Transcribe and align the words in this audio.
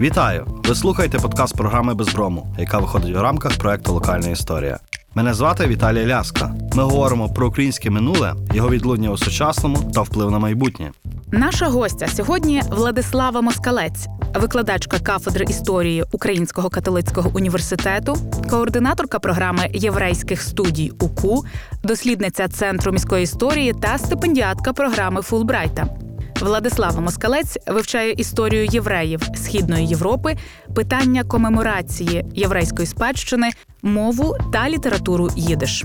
Вітаю! 0.00 0.46
Ви 0.64 0.74
слухаєте 0.74 1.18
подкаст 1.18 1.56
програми 1.56 1.94
Безброму, 1.94 2.54
яка 2.58 2.78
виходить 2.78 3.16
у 3.16 3.22
рамках 3.22 3.58
проекту 3.58 3.92
Локальна 3.92 4.28
історія. 4.28 4.78
Мене 5.14 5.34
звати 5.34 5.66
Віталій 5.66 6.06
Ляска. 6.06 6.54
Ми 6.74 6.82
говоримо 6.82 7.28
про 7.28 7.48
українське 7.48 7.90
минуле, 7.90 8.34
його 8.54 8.70
відлуння 8.70 9.10
у 9.10 9.16
сучасному 9.16 9.78
та 9.94 10.02
вплив 10.02 10.30
на 10.30 10.38
майбутнє. 10.38 10.92
Наша 11.32 11.66
гостя 11.66 12.06
сьогодні 12.08 12.62
Владислава 12.70 13.40
Москалець, 13.40 14.06
викладачка 14.34 14.98
кафедри 14.98 15.44
історії 15.48 16.04
Українського 16.12 16.70
католицького 16.70 17.30
університету, 17.34 18.16
координаторка 18.50 19.18
програми 19.18 19.70
єврейських 19.72 20.42
студій 20.42 20.92
УКУ, 21.00 21.44
дослідниця 21.82 22.48
Центру 22.48 22.92
міської 22.92 23.22
історії 23.22 23.74
та 23.82 23.98
стипендіатка 23.98 24.72
програми 24.72 25.22
Фулбрайта. 25.22 26.03
Владислава 26.40 27.00
Москалець 27.00 27.58
вивчає 27.66 28.12
історію 28.12 28.64
євреїв 28.64 29.22
Східної 29.34 29.86
Європи, 29.86 30.36
питання 30.74 31.24
комеморації 31.24 32.24
єврейської 32.34 32.86
спадщини, 32.86 33.50
мову 33.82 34.36
та 34.52 34.70
літературу 34.70 35.28
їдиш. 35.36 35.84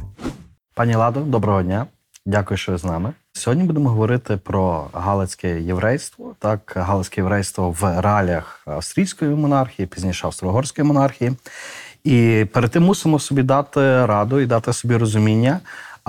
Пані 0.76 0.96
Ладо, 0.96 1.20
доброго 1.20 1.62
дня. 1.64 1.86
Дякую, 2.26 2.58
що 2.58 2.72
ви 2.72 2.78
з 2.78 2.84
нами. 2.84 3.14
Сьогодні 3.34 3.64
будемо 3.64 3.90
говорити 3.90 4.38
про 4.38 4.88
галицьке 4.94 5.62
єврейство, 5.62 6.36
так 6.40 6.74
галицьке 6.76 7.22
єврейство 7.22 7.72
в 7.72 8.02
реаліях 8.02 8.62
австрійської 8.66 9.36
монархії, 9.36 9.86
пізніше 9.86 10.28
австро-угорської 10.28 10.84
монархії. 10.84 11.32
І 12.04 12.46
перед 12.54 12.72
тим 12.72 12.84
мусимо 12.84 13.20
собі 13.20 13.44
дати 13.44 14.06
раду 14.06 14.40
і 14.40 14.46
дати 14.46 14.74
собі 14.74 14.96
розуміння. 14.96 15.60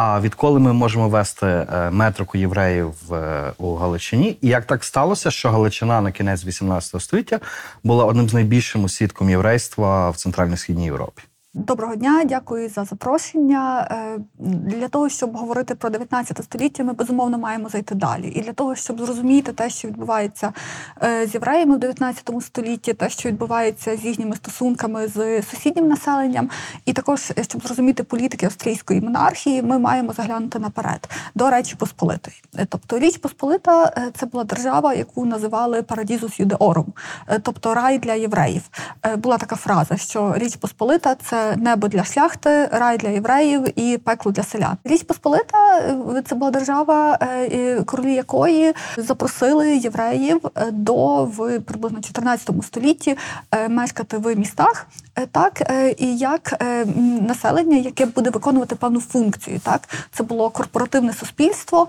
А 0.02 0.20
відколи 0.20 0.60
ми 0.60 0.72
можемо 0.72 1.09
вести 1.09 1.46
е, 1.46 1.90
метрику 1.90 2.38
євреїв 2.38 3.12
е, 3.12 3.52
у 3.59 3.74
Галичині, 3.74 4.38
і 4.40 4.48
як 4.48 4.64
так 4.64 4.84
сталося, 4.84 5.30
що 5.30 5.50
Галичина 5.50 6.00
на 6.00 6.12
кінець 6.12 6.45
18 6.45 7.02
століття 7.02 7.40
була 7.84 8.04
одним 8.04 8.28
з 8.28 8.34
найбільшим 8.34 8.84
осідком 8.84 9.30
єврейства 9.30 10.10
в 10.10 10.16
центрально-східній 10.16 10.84
Європі? 10.84 11.23
Доброго 11.54 11.96
дня, 11.96 12.24
дякую 12.24 12.68
за 12.68 12.84
запрошення. 12.84 13.88
Е, 13.90 14.18
для 14.38 14.88
того, 14.88 15.09
щоб 15.09 15.37
говорити 15.37 15.74
про 15.74 15.90
19 15.90 16.45
століття, 16.45 16.84
ми 16.84 16.93
безумовно 16.93 17.38
маємо 17.38 17.68
зайти 17.68 17.95
далі. 17.95 18.29
І 18.29 18.40
для 18.40 18.52
того, 18.52 18.74
щоб 18.74 19.01
зрозуміти 19.01 19.52
те, 19.52 19.71
що 19.71 19.88
відбувається 19.88 20.52
е, 21.02 21.26
з 21.26 21.34
євреями 21.34 21.76
в 21.76 21.78
19 21.78 22.30
столітті, 22.40 22.95
те, 22.95 23.09
що 23.10 23.28
відбувається 23.28 23.96
з 23.96 24.04
їхніми 24.04 24.37
стосунками 24.37 25.09
з 25.09 25.43
сусіднім 25.43 25.88
населенням, 25.88 26.51
і 26.84 26.93
також 26.93 27.32
е, 27.38 27.45
щоб 27.45 27.62
зрозуміти 27.62 28.02
політики 28.02 28.46
австрійської 28.46 29.01
монархії, 29.01 29.62
ми 29.62 29.78
маємо 29.78 30.12
заглянути 30.12 30.59
наперед 30.59 31.09
до 31.34 31.51
Речі 31.51 31.76
Посполитої. 31.76 32.43
Тобто 32.68 32.98
Річ 32.98 33.16
Посполита 33.16 34.10
це 34.15 34.26
була 34.26 34.45
держава, 34.45 34.95
яку 34.95 35.26
називали 35.26 35.82
Парадізус 35.82 36.40
Юдеорум, 36.40 36.93
тобто 37.43 37.74
рай 37.74 37.98
для 37.98 38.15
євреїв. 38.15 38.62
Була 39.16 39.38
така 39.38 39.56
фраза, 39.56 39.96
що 39.96 40.34
Річ 40.37 40.56
Посполита 40.56 41.15
це 41.15 41.40
небо 41.57 41.88
для 41.88 42.05
шляхти, 42.05 42.69
рай 42.73 42.99
для 42.99 43.09
євреїв 43.09 43.79
і 43.79 43.99
пекло 43.99 44.33
для 44.33 44.43
селян. 44.43 44.77
Річ 44.85 45.02
Посполита 45.02 45.79
е, 45.79 46.23
це 46.27 46.35
була 46.35 46.51
держава, 46.51 47.19
е, 47.23 47.83
королі 47.83 48.15
якої 48.15 48.74
запросили 48.96 49.77
євреїв 49.77 50.41
е, 50.57 50.71
до 50.71 51.24
в 51.24 51.61
приблизно 51.61 52.01
14 52.01 52.51
столітті 52.63 53.16
мешкати 53.68 54.16
в 54.16 54.37
містах. 54.37 54.87
Так 55.32 55.72
і 55.98 56.16
як 56.16 56.62
населення, 57.20 57.76
яке 57.76 58.06
буде 58.06 58.30
виконувати 58.30 58.74
певну 58.74 59.00
функцію, 59.00 59.60
так 59.64 59.88
це 60.12 60.22
було 60.22 60.50
корпоративне 60.50 61.12
суспільство 61.12 61.88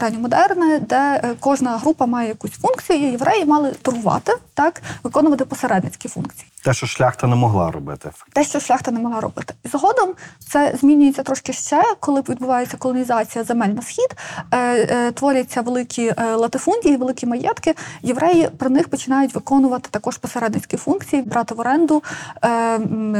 ранньомодерне, 0.00 0.78
де 0.78 1.34
кожна 1.40 1.78
група 1.78 2.06
має 2.06 2.28
якусь 2.28 2.52
функцію. 2.52 2.98
і 2.98 3.02
Євреї 3.02 3.44
мали 3.44 3.70
торгувати, 3.70 4.32
так 4.54 4.82
виконувати 5.02 5.44
посередницькі 5.44 6.08
функції. 6.08 6.50
Те, 6.64 6.74
що 6.74 6.86
шляхта 6.86 7.26
не 7.26 7.36
могла 7.36 7.70
робити, 7.70 8.10
те, 8.32 8.44
що 8.44 8.60
шляхта 8.60 8.90
не 8.90 9.00
могла 9.00 9.20
робити. 9.20 9.54
І 9.64 9.68
згодом 9.68 10.14
це 10.48 10.74
змінюється 10.80 11.22
трошки 11.22 11.52
ще, 11.52 11.82
коли 12.00 12.20
відбувається 12.20 12.76
колонізація 12.76 13.44
земель 13.44 13.68
на 13.68 13.82
схід, 13.82 14.16
е, 14.50 14.58
е, 14.58 15.12
творяться 15.12 15.60
великі 15.60 16.14
е, 16.18 16.34
латифундії, 16.34 16.96
великі 16.96 17.26
маєтки. 17.26 17.74
Євреї 18.02 18.48
про 18.58 18.70
них 18.70 18.88
починають 18.88 19.34
виконувати 19.34 19.88
також 19.90 20.18
посередницькі 20.18 20.76
функції, 20.76 21.22
брати 21.22 21.54
в 21.54 21.60
оренду 21.60 22.02
е, 22.42 22.43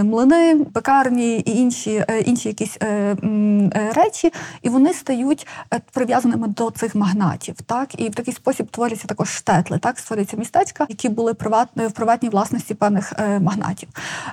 млини, 0.03 0.65
пекарні 0.73 1.37
і 1.37 1.57
інші 1.57 2.05
е, 2.09 2.21
інші 2.21 2.49
якісь 2.49 2.77
е, 2.81 2.87
е, 2.87 3.93
речі, 3.95 4.33
і 4.63 4.69
вони 4.69 4.95
стають 4.95 5.47
прив'язаними 5.93 6.49
до 6.49 6.71
цих 6.71 6.95
магнатів. 6.95 7.55
Так 7.67 8.01
і 8.01 8.09
в 8.09 8.15
такий 8.15 8.35
спосіб 8.35 8.71
творяться 8.71 9.07
також 9.07 9.29
штетли, 9.29 9.79
так 9.79 9.99
створюються 9.99 10.37
містечка, 10.37 10.87
які 10.89 11.09
були 11.09 11.35
приватною 11.35 11.89
в 11.89 11.93
приватній 11.93 12.29
власності 12.29 12.75
певних 12.75 13.13
магнатів. 13.41 13.89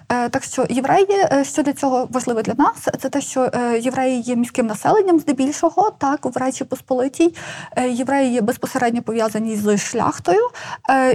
Так 0.07 0.43
що 0.43 0.65
євреї, 0.69 1.07
е, 1.11 1.43
що 1.43 1.63
для 1.63 1.73
цього 1.73 2.07
важливо 2.11 2.41
для 2.41 2.53
нас, 2.57 2.87
це 2.99 3.09
те, 3.09 3.21
що 3.21 3.49
е, 3.53 3.79
євреї 3.79 4.21
є 4.21 4.35
міським 4.35 4.67
населенням, 4.67 5.19
здебільшого, 5.19 5.91
так 5.97 6.25
в 6.25 6.37
Речі 6.37 6.63
Посполитій. 6.63 7.35
Е, 7.75 7.89
євреї 7.89 8.33
є 8.33 8.41
безпосередньо 8.41 9.01
пов'язані 9.01 9.55
з 9.55 9.77
шляхтою, 9.77 10.49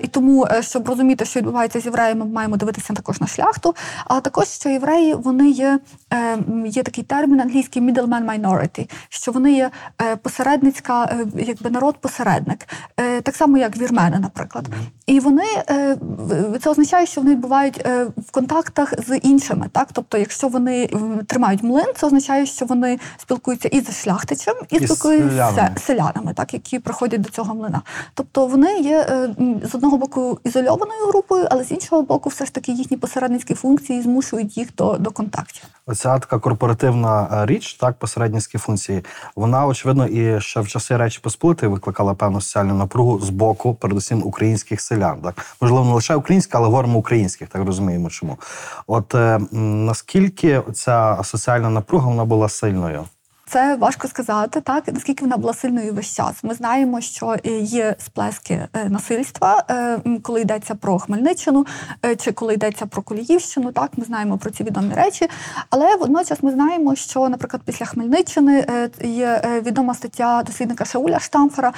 і 0.03 0.07
тому, 0.07 0.47
щоб 0.61 0.89
розуміти, 0.89 1.25
що 1.25 1.41
відбувається 1.41 1.81
з 1.81 1.85
євреями, 1.85 2.25
ми 2.25 2.31
маємо 2.31 2.57
дивитися 2.57 2.93
також 2.93 3.21
на 3.21 3.27
шляхту. 3.27 3.66
Але 4.05 4.21
також 4.21 4.49
що 4.49 4.69
євреї 4.69 5.15
вони 5.15 5.51
є 5.51 5.79
є 6.67 6.83
такий 6.83 7.05
термін 7.05 7.41
англійський 7.41 7.83
middleman 7.83 8.41
minority, 8.41 8.91
що 9.09 9.33
вони 9.33 9.53
є 9.53 9.71
посередницька, 10.23 11.17
якби 11.35 11.71
народ-посередник, 11.71 12.69
так 13.23 13.37
само 13.37 13.59
як 13.59 13.77
вірмени, 13.77 14.19
наприклад. 14.19 14.69
І 15.07 15.21
вони 15.21 15.45
це 16.61 16.71
означає, 16.71 17.07
що 17.07 17.21
вони 17.21 17.37
бувають 17.37 17.79
в 18.17 18.31
контактах 18.31 18.95
з 19.09 19.17
іншими. 19.17 19.69
Так, 19.73 19.89
тобто, 19.93 20.19
якщо 20.19 20.49
вони 20.49 20.91
тримають 21.27 21.63
млин, 21.63 21.87
це 21.97 22.07
означає, 22.07 22.47
що 22.47 22.67
вони 22.67 22.99
спілкуються 23.17 23.69
і 23.69 23.81
з 23.81 24.03
шляхтичем, 24.03 24.55
і, 24.71 24.77
і 24.77 24.87
спілкуються 24.87 25.71
з 25.77 25.83
селянами, 25.83 26.35
так 26.35 26.55
які 26.55 26.79
приходять 26.79 27.21
до 27.21 27.29
цього 27.29 27.55
млина. 27.55 27.83
Тобто 28.15 28.47
вони 28.47 28.79
є 28.79 29.07
е, 29.11 29.29
з 29.73 29.75
одного 29.75 29.97
боку 29.97 30.39
ізольованою 30.45 31.07
групою, 31.09 31.47
але 31.51 31.65
з 31.65 31.71
іншого 31.71 32.03
боку, 32.03 32.29
все 32.29 32.45
ж 32.45 32.55
таки 32.55 32.73
їхні 32.73 32.97
посередницькі 32.97 33.55
функції 33.57 34.03
змушують 34.03 34.57
їх 34.57 34.75
до, 34.77 34.99
до 34.99 35.11
контактів. 35.11 35.65
Оця 35.87 36.19
така 36.19 36.39
корпоративна 36.39 37.29
е, 37.33 37.47
річ, 37.47 37.75
так 37.75 37.99
посередницькі 37.99 38.59
функції, 38.59 39.05
вона 39.37 39.67
очевидно 39.67 40.07
і 40.07 40.41
ще 40.41 40.61
в 40.61 40.69
часи 40.69 40.97
речі 40.97 41.21
Посполитої 41.23 41.73
викликала 41.73 42.15
певну 42.15 42.41
соціальну 42.41 42.75
напругу 42.75 43.21
з 43.21 43.31
боку, 43.31 43.75
передусім 43.75 44.23
українських 44.25 44.81
селян. 44.81 45.21
Так 45.21 45.57
можливо, 45.61 45.85
не 45.85 45.93
лише 45.93 46.15
українська, 46.15 46.59
але 46.59 46.67
говоримо 46.67 46.99
українських, 46.99 47.49
так 47.49 47.67
розуміємо, 47.67 48.11
чому. 48.11 48.39
От 48.87 49.15
е, 49.15 49.41
наскільки 49.53 50.63
ця 50.73 51.21
соціальна 51.25 51.71
напруга 51.71 52.09
вона 52.09 52.25
була 52.25 52.49
сильною? 52.49 53.05
Це 53.49 53.77
важко 53.77 54.09
сказати, 54.09 54.61
так 54.61 54.85
наскільки 54.93 55.25
вона 55.25 55.37
була 55.37 55.55
сильною 55.55 55.95
весь 55.95 56.15
час. 56.15 56.35
Ми 56.43 56.55
знаємо, 56.55 57.01
що 57.01 57.37
е, 57.47 57.51
є 57.59 57.95
сплески 57.99 58.69
е, 58.73 58.89
насильства, 58.89 59.65
е, 59.71 59.99
коли 60.23 60.41
йдеться 60.41 60.75
про 60.75 60.99
Хмельниччину 60.99 61.67
чи 62.19 62.33
коли 62.33 62.55
йдеться 62.55 62.87
про 62.87 63.03
Коліївщину. 63.03 63.73
Так, 63.73 63.91
ми 63.97 64.05
знаємо 64.05 64.39
про 64.39 64.51
ці 64.51 64.65
відомі 64.65 64.95
речі. 64.95 65.29
Але 65.71 65.97
водночас 65.97 66.43
ми 66.43 66.51
знаємо, 66.51 66.95
що, 66.95 67.29
наприклад, 67.29 67.63
після 67.65 67.87
Хмельниччини 67.87 68.67
є 69.03 69.61
відома 69.67 69.95
стаття 69.95 70.43
дослідника 70.47 70.85
Шауля 70.85 71.19
Штамфера 71.21 71.73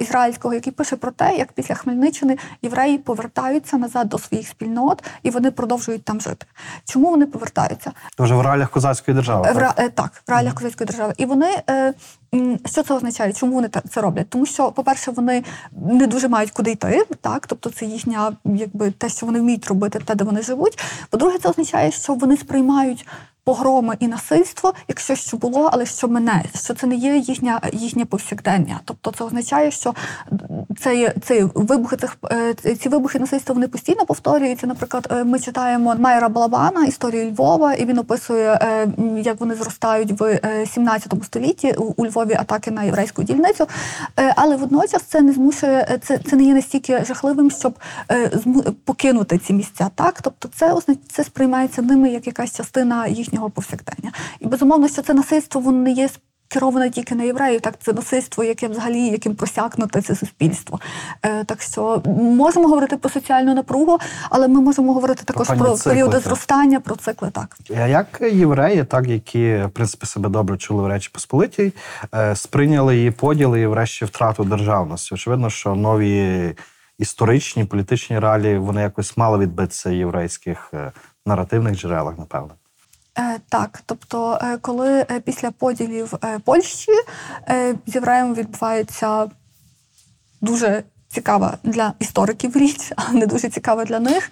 ізраїльського, 0.00 0.54
який 0.54 0.72
пише 0.72 0.96
про 0.96 1.10
те, 1.10 1.36
як 1.36 1.52
після 1.52 1.74
Хмельниччини 1.74 2.38
євреї 2.62 2.98
повертаються 2.98 3.76
назад 3.76 4.08
до 4.08 4.18
своїх 4.18 4.48
спільнот 4.48 5.04
і 5.22 5.30
вони 5.30 5.50
продовжують 5.50 6.04
там 6.04 6.20
жити. 6.20 6.46
Чому 6.84 7.10
вони 7.10 7.26
повертаються? 7.26 7.92
Вже 8.18 8.34
в 8.34 8.40
реаліях 8.40 8.70
козацької 8.70 9.14
держави. 9.14 9.50
В, 9.54 9.58
так? 9.58 9.90
так, 9.94 10.22
в 10.26 10.30
реаліях 10.30 10.54
козацької 10.54 10.86
держави. 10.86 11.07
І 11.16 11.26
вони 11.26 11.62
е, 11.70 11.94
що 12.66 12.82
це 12.82 12.94
означає? 12.94 13.32
Чому 13.32 13.52
вони 13.52 13.68
це 13.90 14.00
роблять? 14.00 14.30
Тому 14.30 14.46
що, 14.46 14.72
по-перше, 14.72 15.10
вони 15.10 15.44
не 15.72 16.06
дуже 16.06 16.28
мають 16.28 16.50
куди 16.50 16.70
йти, 16.70 17.06
так 17.20 17.46
тобто 17.46 17.70
це 17.70 17.86
їхня, 17.86 18.32
якби 18.44 18.90
те, 18.90 19.08
що 19.08 19.26
вони 19.26 19.40
вміють 19.40 19.66
робити, 19.66 20.00
те, 20.04 20.14
де 20.14 20.24
вони 20.24 20.42
живуть. 20.42 20.78
По-друге, 21.10 21.38
це 21.38 21.48
означає, 21.48 21.90
що 21.90 22.14
вони 22.14 22.36
сприймають 22.36 23.06
погроми 23.48 23.96
і 24.00 24.08
насильство, 24.08 24.74
як 24.88 25.00
щось, 25.00 25.18
що 25.18 25.36
було, 25.36 25.70
але 25.72 25.86
що 25.86 26.08
мене, 26.08 26.44
що 26.54 26.74
це 26.74 26.86
не 26.86 26.94
є 26.94 27.16
їхня 27.16 27.60
їхнє 27.72 28.04
повсякдення. 28.04 28.80
Тобто 28.84 29.10
це 29.10 29.24
означає, 29.24 29.70
що 29.70 29.94
це, 30.80 31.14
це 31.22 31.48
вибухи 31.54 31.96
цих 31.96 32.16
е, 32.32 32.54
ці 32.74 32.88
вибухи 32.88 33.18
насильства 33.18 33.54
вони 33.54 33.68
постійно 33.68 34.06
повторюються. 34.06 34.66
Наприклад, 34.66 35.06
е, 35.10 35.24
ми 35.24 35.38
читаємо 35.40 35.96
Майера 35.98 36.28
Балабана, 36.28 36.84
історію 36.84 37.30
Львова, 37.30 37.74
і 37.74 37.84
він 37.84 37.98
описує, 37.98 38.58
е, 38.62 38.88
як 39.24 39.40
вони 39.40 39.54
зростають 39.54 40.20
в 40.20 40.40
17 40.66 41.24
столітті 41.24 41.72
у 41.96 42.06
Львові 42.06 42.34
атаки 42.34 42.70
на 42.70 42.82
єврейську 42.82 43.22
дільницю. 43.22 43.66
Але 44.36 44.56
водночас 44.56 45.02
це 45.02 45.20
не 45.20 45.32
змушує, 45.32 45.98
це 46.02 46.18
це 46.18 46.36
не 46.36 46.42
є 46.42 46.54
настільки 46.54 47.04
жахливим, 47.04 47.50
щоб 47.50 47.78
покинути 48.84 49.38
ці 49.38 49.52
місця. 49.52 49.90
Так, 49.94 50.22
тобто, 50.22 50.48
це 50.54 50.74
це 51.12 51.24
сприймається 51.24 51.82
ними 51.82 52.10
як 52.10 52.26
якась 52.26 52.56
частина 52.56 53.06
їхнього 53.06 53.37
їхнього 53.38 53.50
повсякдення. 53.50 54.12
І 54.40 54.46
безумовно, 54.46 54.88
що 54.88 55.02
це 55.02 55.14
насильство 55.14 55.60
воно 55.60 55.78
не 55.78 55.90
є 55.92 56.08
керована 56.50 56.88
тільки 56.88 57.14
на 57.14 57.24
євреїв, 57.24 57.60
так 57.60 57.74
це 57.80 57.92
насильство, 57.92 58.44
яке 58.44 58.68
взагалі 58.68 59.00
яким 59.00 59.34
просякнуте 59.34 60.02
це 60.02 60.14
суспільство. 60.14 60.80
Е, 61.22 61.44
Так 61.44 61.62
що 61.62 62.02
можемо 62.16 62.68
говорити 62.68 62.96
про 62.96 63.10
соціальну 63.10 63.54
напругу, 63.54 63.98
але 64.30 64.48
ми 64.48 64.60
можемо 64.60 64.94
говорити 64.94 65.22
також 65.24 65.48
певні 65.48 65.62
про 65.62 65.76
цикли, 65.76 65.92
періоди 65.92 66.12
так. 66.12 66.22
зростання, 66.22 66.80
про 66.80 66.96
цикли 66.96 67.30
так. 67.30 67.56
А 67.76 67.86
як 67.86 68.20
євреї, 68.32 68.84
так 68.84 69.06
які 69.06 69.56
в 69.56 69.70
принципі 69.70 70.06
себе 70.06 70.28
добре 70.28 70.56
чули 70.56 70.82
в 70.82 70.86
Речі 70.86 71.10
Посполитій, 71.12 71.72
е, 72.14 72.36
сприйняли 72.36 72.96
її 72.96 73.10
поділи 73.10 73.60
і 73.60 73.66
врешті 73.66 74.04
втрату 74.04 74.44
державності? 74.44 75.14
Очевидно, 75.14 75.50
що 75.50 75.74
нові 75.74 76.54
історичні 76.98 77.64
політичні 77.64 78.18
реалії 78.18 78.58
вони 78.58 78.82
якось 78.82 79.16
мали 79.16 79.38
відбитися 79.38 79.90
в 79.90 79.92
єврейських 79.92 80.70
е, 80.74 80.92
наративних 81.26 81.76
джерелах, 81.76 82.18
напевно. 82.18 82.54
Е, 83.18 83.40
Так, 83.48 83.82
тобто, 83.86 84.38
е, 84.42 84.58
коли 84.60 84.88
е, 84.88 85.20
після 85.24 85.50
поділів 85.50 86.14
Польщі 86.44 86.92
з 87.86 87.94
євреєм 87.94 88.34
відбувається 88.34 89.30
дуже 90.40 90.82
цікава 91.08 91.58
для 91.62 91.92
істориків 91.98 92.56
річ, 92.56 92.92
а 92.96 93.12
не 93.12 93.26
дуже 93.26 93.48
цікава 93.48 93.84
для 93.84 94.00
них. 94.00 94.30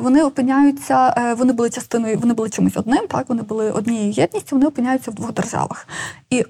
Вони 0.00 0.22
опиняються, 0.22 1.14
вони 1.38 1.52
були 1.52 1.70
частиною, 1.70 2.18
вони 2.18 2.34
були 2.34 2.50
чимось 2.50 2.76
одним, 2.76 3.06
так 3.06 3.28
вони 3.28 3.42
були 3.42 3.70
однією 3.70 4.10
єдністю, 4.10 4.56
вони 4.56 4.66
опиняються 4.66 5.10
в 5.10 5.14
двох 5.14 5.32
державах. 5.32 5.88
І 6.30 6.44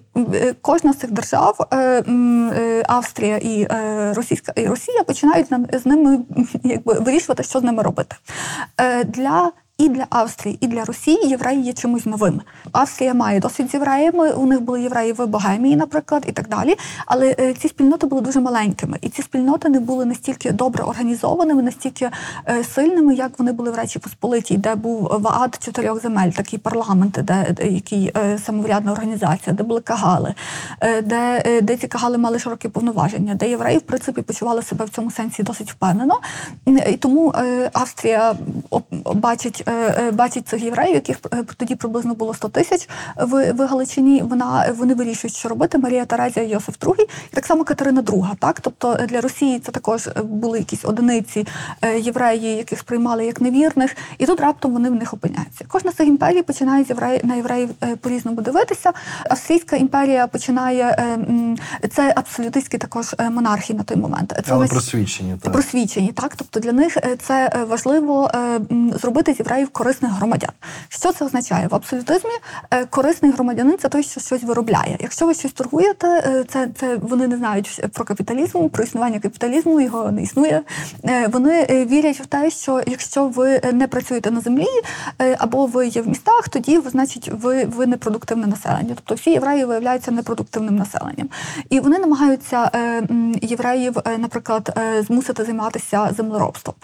кожна 0.60 0.92
з 0.92 0.96
цих 0.96 1.10
держав, 1.10 1.68
Австрія 2.86 3.36
і 3.36 3.68
Російська 4.14 4.52
і 4.56 4.66
Росія, 4.66 5.04
починають 5.04 5.48
з 5.72 5.86
ними 5.86 6.18
якби 6.64 6.94
вирішувати, 6.94 7.42
що 7.42 7.60
з 7.60 7.62
ними 7.62 7.82
робити. 7.82 8.16
Для 9.04 9.52
і 9.78 9.88
для 9.88 10.06
Австрії, 10.10 10.58
і 10.60 10.66
для 10.66 10.84
Росії 10.84 11.28
євреї 11.28 11.62
є 11.62 11.72
чимось 11.72 12.06
новим. 12.06 12.40
Австрія 12.72 13.14
має 13.14 13.40
досвід 13.40 13.70
з 13.70 13.74
євреями. 13.74 14.32
У 14.32 14.46
них 14.46 14.60
були 14.60 14.82
євреї 14.82 15.12
в 15.12 15.26
Богемії, 15.26 15.76
наприклад, 15.76 16.24
і 16.26 16.32
так 16.32 16.48
далі. 16.48 16.76
Але 17.06 17.36
е, 17.40 17.54
ці 17.54 17.68
спільноти 17.68 18.06
були 18.06 18.22
дуже 18.22 18.40
маленькими, 18.40 18.98
і 19.00 19.08
ці 19.08 19.22
спільноти 19.22 19.68
не 19.68 19.80
були 19.80 20.04
настільки 20.04 20.52
добре 20.52 20.84
організованими, 20.84 21.62
настільки 21.62 22.10
е, 22.48 22.64
сильними, 22.64 23.14
як 23.14 23.38
вони 23.38 23.52
були 23.52 23.70
в 23.70 23.74
Речі 23.74 23.98
Посполитій, 23.98 24.56
де 24.56 24.74
був 24.74 25.02
ВААД 25.20 25.58
чотирьох 25.64 26.02
земель, 26.02 26.30
такий 26.30 26.58
парламент, 26.58 27.18
де, 27.22 27.54
який 27.70 28.12
е, 28.16 28.38
самоврядна 28.38 28.92
організація, 28.92 29.56
де 29.56 29.62
були 29.62 29.80
кагали, 29.80 30.34
де, 31.02 31.42
де 31.62 31.76
ці 31.76 31.88
кагали 31.88 32.18
мали 32.18 32.38
широкі 32.38 32.68
повноваження, 32.68 33.34
де 33.34 33.48
євреї, 33.48 33.78
в 33.78 33.82
принципі, 33.82 34.22
почували 34.22 34.62
себе 34.62 34.84
в 34.84 34.88
цьому 34.88 35.10
сенсі 35.10 35.42
досить 35.42 35.70
впевнено. 35.72 36.20
І 36.66 36.96
тому 36.96 37.34
Австрія 37.72 38.34
бачить, 39.14 39.65
бачить 40.12 40.48
цих 40.48 40.62
євреїв, 40.62 40.94
яких 40.94 41.18
е, 41.32 41.44
тоді 41.56 41.74
приблизно 41.74 42.14
було 42.14 42.34
100 42.34 42.48
тисяч 42.48 42.88
в, 43.16 43.52
в 43.52 43.66
Галичині. 43.66 44.22
Вона 44.22 44.72
вони 44.78 44.94
вирішують, 44.94 45.34
що 45.36 45.48
робити. 45.48 45.78
Марія 45.78 46.04
Терезія, 46.04 46.46
Йосиф 46.46 46.74
II, 46.80 47.00
і 47.02 47.34
так 47.34 47.46
само 47.46 47.64
Катерина 47.64 48.02
II. 48.02 48.36
Так, 48.38 48.60
тобто 48.60 48.96
е, 49.00 49.06
для 49.06 49.20
Росії 49.20 49.58
це 49.58 49.72
також 49.72 50.06
е, 50.06 50.22
були 50.22 50.58
якісь 50.58 50.84
одиниці 50.84 51.46
е, 51.82 51.98
євреї, 51.98 52.56
яких 52.56 52.78
сприймали 52.78 53.26
як 53.26 53.40
невірних, 53.40 53.96
і 54.18 54.26
тут 54.26 54.40
раптом 54.40 54.72
вони 54.72 54.90
в 54.90 54.94
них 54.94 55.14
опиняються. 55.14 55.64
Кожна 55.68 55.92
з 55.92 55.94
цих 55.94 56.08
імперій 56.08 56.42
починає 56.42 56.84
з 56.84 56.88
євреї 56.88 57.20
на 57.24 57.34
євреїв 57.34 57.70
е, 57.82 57.96
по-різному 57.96 58.40
дивитися. 58.40 58.92
Австрійська 59.30 59.76
імперія 59.76 60.26
починає 60.26 60.82
е, 60.84 61.18
це 61.88 62.12
абсолютистські 62.16 62.78
також 62.78 63.14
е, 63.18 63.30
монархії 63.30 63.78
на 63.78 63.84
той 63.84 63.96
момент. 63.96 64.32
Це 64.46 64.52
Але 64.52 64.64
весь- 64.64 64.70
просвідчені. 64.70 65.34
Так. 65.42 65.52
просвічені, 65.52 66.12
так 66.12 66.36
тобто 66.36 66.60
для 66.60 66.72
них 66.72 66.96
е, 66.96 67.16
це 67.22 67.50
е, 67.54 67.64
важливо 67.64 68.30
е, 68.34 68.60
зробити 69.00 69.34
з 69.34 69.38
євреїв 69.38 69.55
корисних 69.64 70.12
громадян. 70.12 70.50
Що 70.88 71.12
це 71.12 71.24
означає? 71.24 71.68
В 71.68 71.74
абсолютизмі 71.74 72.30
е, 72.70 72.84
корисний 72.84 73.32
громадянин 73.32 73.78
це 73.78 73.88
той, 73.88 74.02
що 74.02 74.20
щось 74.20 74.42
виробляє. 74.42 74.96
Якщо 75.00 75.26
ви 75.26 75.34
щось 75.34 75.52
торгуєте, 75.52 76.08
е, 76.08 76.44
це, 76.48 76.68
це 76.80 76.96
вони 76.96 77.28
не 77.28 77.36
знають 77.36 77.84
про 77.92 78.04
капіталізм, 78.04 78.68
про 78.68 78.84
існування 78.84 79.20
капіталізму, 79.20 79.80
його 79.80 80.12
не 80.12 80.22
існує. 80.22 80.62
Е, 81.04 81.26
Вони 81.26 81.86
вірять 81.90 82.20
в 82.20 82.26
те, 82.26 82.50
що 82.50 82.82
якщо 82.86 83.28
ви 83.28 83.60
не 83.72 83.88
працюєте 83.88 84.30
на 84.30 84.40
землі 84.40 84.66
або 85.38 85.66
ви 85.66 85.86
є 85.86 86.02
в 86.02 86.08
містах, 86.08 86.48
тоді 86.48 86.80
значить, 86.86 87.30
ви, 87.32 87.64
ви 87.64 87.86
непродуктивне 87.86 88.46
населення. 88.46 88.94
Тобто 88.94 89.14
всі 89.14 89.30
євреї 89.30 89.64
виявляються 89.64 90.10
непродуктивним 90.10 90.76
населенням. 90.76 91.28
І 91.70 91.80
вони 91.80 91.98
намагаються 91.98 92.70
євреїв, 93.42 93.96
наприклад, 94.18 94.78
змусити 95.06 95.44
займатися 95.44 96.10
землеробством. 96.16 96.74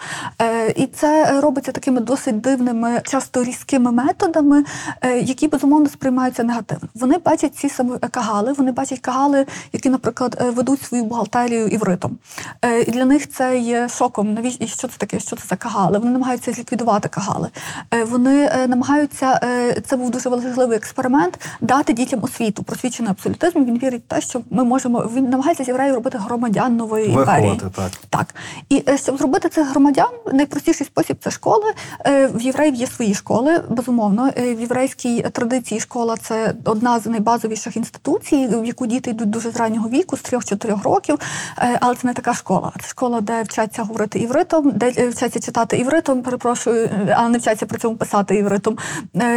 І 0.75 0.87
це 0.87 1.41
робиться 1.41 1.71
такими 1.71 2.01
досить 2.01 2.41
дивними, 2.41 2.62
часто 3.03 3.43
різкими 3.43 3.91
методами, 3.91 4.63
е, 5.01 5.19
які 5.19 5.47
безумовно 5.47 5.89
сприймаються 5.89 6.43
негативно. 6.43 6.89
Вони 6.95 7.17
бачать 7.17 7.55
ці 7.55 7.69
самі 7.69 7.97
кагали, 8.11 8.53
вони 8.53 8.71
бачать 8.71 8.99
кагали, 8.99 9.45
які, 9.73 9.89
наприклад, 9.89 10.37
е, 10.41 10.49
ведуть 10.49 10.81
свою 10.81 11.03
бухгалтерію 11.03 11.67
івритом. 11.67 12.17
Е, 12.65 12.81
І 12.81 12.91
для 12.91 13.05
них 13.05 13.29
це 13.31 13.57
є 13.59 13.89
шоком. 13.89 14.33
Навіщо 14.33 14.63
і 14.63 14.67
що 14.67 14.87
це 14.87 14.93
таке? 14.97 15.19
Що 15.19 15.35
це 15.35 15.43
за 15.49 15.55
кагали? 15.55 15.97
Вони 15.99 16.11
намагаються 16.11 16.51
зліквідувати 16.53 17.09
кагали. 17.09 17.49
Е, 17.93 18.03
Вони 18.03 18.49
е, 18.53 18.67
намагаються. 18.67 19.39
е, 19.43 19.81
Це 19.87 19.97
був 19.97 20.09
дуже 20.09 20.29
важливий 20.29 20.77
експеримент 20.77 21.39
дати 21.61 21.93
дітям 21.93 22.23
освіту. 22.23 22.63
Просвічений 22.63 23.11
абсолютизм. 23.11 23.65
Він 23.65 23.79
вірить 23.79 24.03
в 24.07 24.09
те, 24.15 24.21
що 24.21 24.41
ми 24.49 24.63
можемо. 24.63 25.09
Він 25.15 25.29
намагається 25.29 25.63
з 25.63 25.67
євреїв 25.67 25.95
робити 25.95 26.17
громадян 26.17 26.75
нової 26.77 27.09
імперії. 27.09 27.61
Так. 27.75 27.91
Так. 28.09 28.35
І 28.69 28.83
е, 28.87 28.97
щоб 28.97 29.17
зробити 29.17 29.49
цих 29.49 29.69
громадян, 29.69 30.09
найпростіший 30.33 30.87
спосіб 30.87 31.17
це 31.23 31.31
школи. 31.31 31.73
Е, 32.05 32.27
В 32.27 32.41
євреїв 32.53 32.75
є 32.75 32.87
свої 32.87 33.13
школи, 33.13 33.63
безумовно. 33.69 34.29
Е, 34.37 34.55
В 34.55 34.59
єврейській 34.59 35.21
традиції 35.21 35.79
школа 35.79 36.17
це 36.21 36.53
одна 36.65 36.99
з 36.99 37.05
найбазовіших 37.05 37.77
інституцій, 37.77 38.47
в 38.47 38.65
яку 38.65 38.85
діти 38.85 39.09
йдуть 39.09 39.29
дуже 39.29 39.51
з 39.51 39.55
раннього 39.57 39.89
віку, 39.89 40.17
з 40.17 40.23
3-4 40.23 40.83
років. 40.83 41.19
Е, 41.57 41.77
Але 41.81 41.95
це 41.95 42.07
не 42.07 42.13
така 42.13 42.33
школа. 42.33 42.71
Це 42.81 42.87
школа, 42.87 43.21
де 43.21 43.43
вчаться 43.43 43.83
говорити 43.83 44.19
івритом, 44.19 44.71
де 44.71 44.93
е, 44.97 45.09
вчаться 45.09 45.39
читати 45.39 45.77
івритом, 45.77 46.21
перепрошую, 46.21 46.89
але 47.15 47.29
не 47.29 47.37
вчаться 47.37 47.65
при 47.65 47.79
цьому 47.79 47.95
писати 47.95 48.35
івритом, 48.35 48.77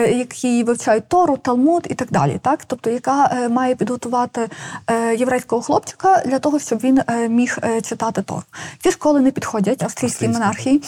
які 0.08 0.64
вивчають 0.64 1.08
Тору, 1.08 1.36
Талмуд 1.36 1.86
і 1.90 1.94
так 1.94 2.08
далі. 2.10 2.38
Так? 2.42 2.64
Тобто, 2.66 2.90
яка 2.90 3.48
має 3.50 3.74
підготувати 3.74 4.48
єврейського 5.18 5.62
хлопчика 5.62 6.22
для 6.26 6.38
того, 6.38 6.58
щоб 6.58 6.78
він 6.78 7.00
міг 7.28 7.58
читати 7.82 8.22
Тору. 8.22 8.42
Ці 8.82 8.90
школи 8.90 9.20
не 9.20 9.30
підходять 9.30 9.82
австрійській 9.82 10.24
Австрійські. 10.26 10.40
монархії, 10.40 10.82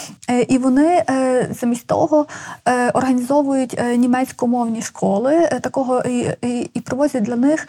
і 0.48 0.58
вони 0.58 1.04
замість 1.60 1.86
того 1.86 2.18
е, 2.69 2.91
організовують 2.91 3.75
е, 3.79 3.97
німецькомовні 3.97 4.82
школи 4.82 5.35
е, 5.35 5.61
такого 5.61 6.03
і, 6.03 6.19
і, 6.43 6.70
і 6.75 6.81
привозять 6.81 7.23
для 7.23 7.37
них 7.37 7.69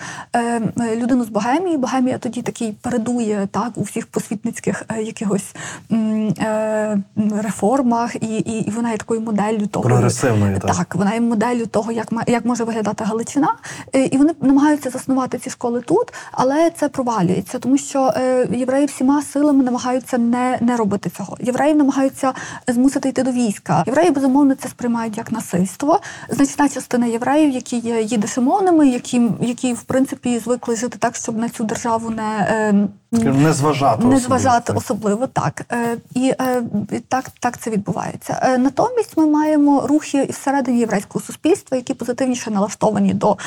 людину 0.96 1.24
з 1.24 1.30
Богемії. 1.30 1.78
Богемія 1.78 2.18
тоді 2.18 2.42
такий 2.42 2.72
передує 2.72 3.48
так 3.52 3.72
у 3.76 3.82
всіх 3.82 4.08
посвітницьких 4.08 4.84
е, 4.90 5.02
якихось 5.02 5.56
е, 5.92 6.98
реформах, 7.44 8.16
і, 8.16 8.38
і, 8.38 8.68
і 8.68 8.72
вона 8.72 8.92
є 8.92 8.98
такою 8.98 9.22
моделлю 9.22 9.68
того, 9.68 9.86
Прогресивною, 9.86 10.60
так. 10.60 10.76
так, 10.76 10.96
вона 10.96 11.14
є 11.14 11.22
моделлю 11.22 11.66
того, 11.66 11.92
як 11.92 12.08
як 12.28 12.46
може 12.46 12.64
виглядати 12.64 13.04
Галичина, 13.04 13.56
Е, 13.96 14.06
і 14.06 14.18
вони 14.18 14.34
намагаються 14.42 14.90
заснувати 14.90 15.38
ці 15.38 15.50
школи 15.50 15.82
тут, 15.82 16.14
але 16.32 16.70
це 16.70 16.90
провалюється, 16.90 17.60
тому 17.60 17.78
що 17.78 18.14
е, 18.16 18.48
євреї 18.52 18.86
всіма 18.86 19.22
силами 19.22 19.64
намагаються 19.64 20.18
не, 20.18 20.58
не 20.62 20.78
робити 20.78 21.10
цього. 21.10 21.38
Євреїв 21.40 21.78
намагаються 21.78 22.34
змусити 22.68 23.10
йти 23.10 23.24
до 23.24 23.32
війська. 23.32 23.84
Євреї 23.88 24.12
безумовно 24.12 24.39
це 24.56 24.70
сприймають 24.70 25.18
як 25.18 25.32
насильство. 25.32 26.00
Значна 26.30 26.70
частина 26.70 27.06
євреїв, 27.06 27.52
які 27.52 27.78
є 27.78 28.02
їдишемовними, 28.02 28.88
які, 28.88 29.22
які 29.42 29.74
в 29.74 29.84
принципі 29.84 30.40
звикли 30.40 30.76
жити 30.76 30.98
так, 30.98 31.16
щоб 31.16 31.38
на 31.38 31.50
цю 31.50 31.64
державу 31.64 32.10
не. 32.10 32.88
Не 33.12 33.54
зважати. 33.54 34.06
не 34.06 34.20
зважати 34.20 34.74
особливо 34.74 35.28
так. 35.28 35.66
Е, 35.72 35.98
І 36.16 36.34
е, 36.42 36.64
так, 37.08 37.26
так 37.40 37.58
це 37.58 37.70
відбувається. 37.70 38.40
Е, 38.44 38.58
Натомість 38.58 39.18
ми 39.18 39.26
маємо 39.26 39.88
рухи 39.88 40.24
і 40.24 40.32
всередині 40.32 40.80
єврейського 40.80 41.26
суспільства, 41.26 41.78
які 41.78 41.94
позитивніше 41.94 42.52
налаштовані 42.52 43.14
до, 43.14 43.38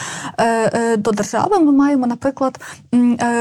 до 0.98 1.10
держави. 1.10 1.58
Ми 1.58 1.72
маємо, 1.72 2.06
наприклад, 2.06 2.60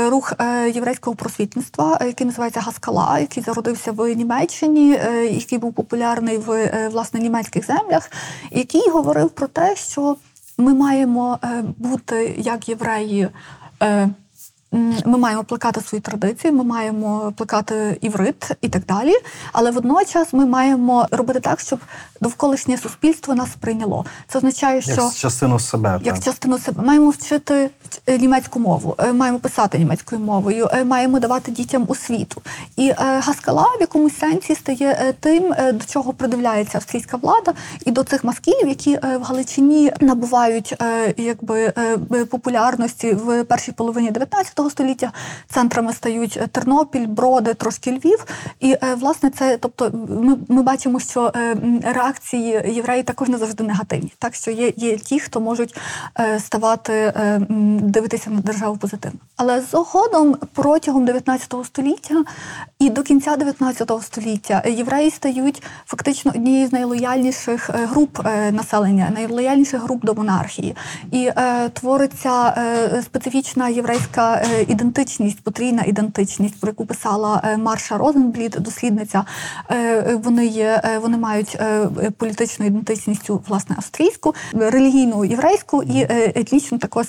рух 0.10 0.34
єврейського 0.74 1.16
просвітництва, 1.16 2.00
який 2.06 2.28
називається 2.28 2.60
Гаскала, 2.60 3.20
який 3.20 3.44
зародився 3.44 3.92
в 3.92 4.16
Німеччині, 4.16 4.90
який 5.32 5.58
був 5.58 5.74
популярний 5.74 6.38
в 6.38 6.70
власне 6.88 7.20
німецьких 7.20 7.66
землях, 7.66 8.12
який 8.52 8.90
говорив 8.90 9.30
про 9.30 9.48
те, 9.48 9.76
що 9.76 10.16
ми 10.58 10.74
маємо 10.74 11.40
бути 11.78 12.36
як 12.38 12.70
євреї. 12.70 13.28
Ми 15.06 15.18
маємо 15.18 15.44
плекати 15.44 15.82
свої 15.82 16.02
традиції, 16.02 16.54
ми 16.54 16.64
маємо 16.64 17.34
плекати 17.38 17.98
іврит 18.02 18.52
і 18.62 18.70
так 18.70 18.86
далі. 18.86 19.14
Але 19.54 19.72
водночас 19.72 20.34
ми 20.34 20.46
маємо 20.46 21.08
робити 21.12 21.40
так, 21.40 21.60
щоб 21.60 21.80
довколишнє 22.22 22.78
суспільство 22.78 23.36
нас 23.36 23.50
прийняло. 23.60 24.06
Це 24.28 24.38
означає, 24.38 24.82
що 24.82 24.92
Як 24.92 25.14
частину 25.14 25.60
себе. 25.60 26.00
як 26.04 26.16
так. 26.16 26.24
частину 26.24 26.60
себе 26.60 26.84
маємо 26.84 27.10
вчити 27.10 27.70
е, 28.06 28.18
німецьку 28.18 28.60
мову, 28.60 28.96
е, 28.98 29.14
маємо 29.14 29.40
писати 29.40 29.78
німецькою 29.78 30.22
мовою, 30.22 30.70
е, 30.72 30.84
маємо 30.84 31.20
давати 31.20 31.52
дітям 31.52 31.86
освіту. 31.88 32.42
І 32.78 32.92
Гаскала 32.98 33.64
в 33.64 33.82
якомусь 33.82 34.18
сенсі 34.20 34.56
стає 34.56 35.14
тим, 35.20 35.54
до 35.74 35.86
чого 35.86 36.14
придивляється 36.14 36.78
австрійська 36.78 37.18
влада, 37.18 37.54
і 37.86 37.92
до 37.92 38.04
цих 38.04 38.24
маскілів, 38.24 38.68
які 38.68 38.98
в 38.98 39.22
Галичині 39.24 39.92
набувають 40.02 40.76
якби 41.18 41.74
популярності 42.30 43.14
в 43.14 43.44
першій 43.44 43.72
половині 43.72 44.12
19 44.12 44.61
століття. 44.70 45.12
Центрами 45.48 45.94
стають 45.94 46.38
е, 46.42 46.48
Тернопіль, 46.48 47.08
Броди, 47.08 47.54
трошки 47.54 47.92
Львів. 47.92 48.26
І 48.60 48.72
е, 48.72 48.96
власне 48.96 49.30
це, 49.30 49.58
тобто, 49.58 49.92
ми, 50.10 50.38
ми 50.48 50.62
бачимо, 50.64 51.00
що 51.00 51.32
е, 51.36 51.58
реакції 51.84 52.62
євреїв 52.66 53.06
також 53.06 53.30
не 53.30 53.38
завжди 53.38 53.64
негативні. 53.64 54.14
Так 54.20 54.36
що 54.36 54.52
є, 54.52 54.74
є 54.78 54.98
ті, 54.98 55.20
хто 55.20 55.42
можуть 55.42 55.78
ставати 56.40 57.14
дивитися 57.82 58.30
на 58.30 58.40
державу 58.40 58.78
позитивно. 58.78 59.20
Але 59.38 59.62
згодом 59.62 60.38
протягом 60.54 61.06
19 61.06 61.56
століття 61.66 62.24
і 62.80 62.90
до 62.90 63.04
кінця 63.04 63.36
19 63.36 63.92
століття 64.02 64.64
євреї 64.68 65.12
стають 65.12 65.64
фактично 65.86 66.32
однією 66.36 66.68
з 66.68 66.72
найлояльніших 66.72 67.70
груп 67.70 68.20
населення, 68.52 69.12
найлояльніших 69.16 69.82
груп 69.82 70.06
до 70.06 70.14
монархії. 70.14 70.76
І 71.12 71.32
е, 71.36 71.70
твориться 71.70 72.54
е, 72.58 73.02
специфічна 73.02 73.70
єврейська 73.70 74.44
ідентичність, 74.68 75.44
потрійна 75.44 75.84
ідентичність, 75.84 76.60
про 76.60 76.70
яку 76.70 76.86
писала 76.86 77.42
е, 77.44 77.58
Марша 77.58 77.98
Розенбліт, 77.98 78.58
дослідниця. 78.60 79.26
Е, 79.70 79.76
е, 79.78 80.16
вони 80.16 80.46
є, 80.46 80.82
е, 80.84 81.00
вони 81.00 81.18
мають 81.18 81.58
е, 81.60 81.90
е, 82.02 82.12
політичну 82.12 82.66
ідентичність 82.66 83.30
власне 83.30 83.76
австрійську, 83.78 84.36
релігійну 84.54 85.26
єврейську 85.26 85.84
і 85.84 86.02
е, 86.02 86.32
етнічну 86.36 86.78
також 86.78 87.06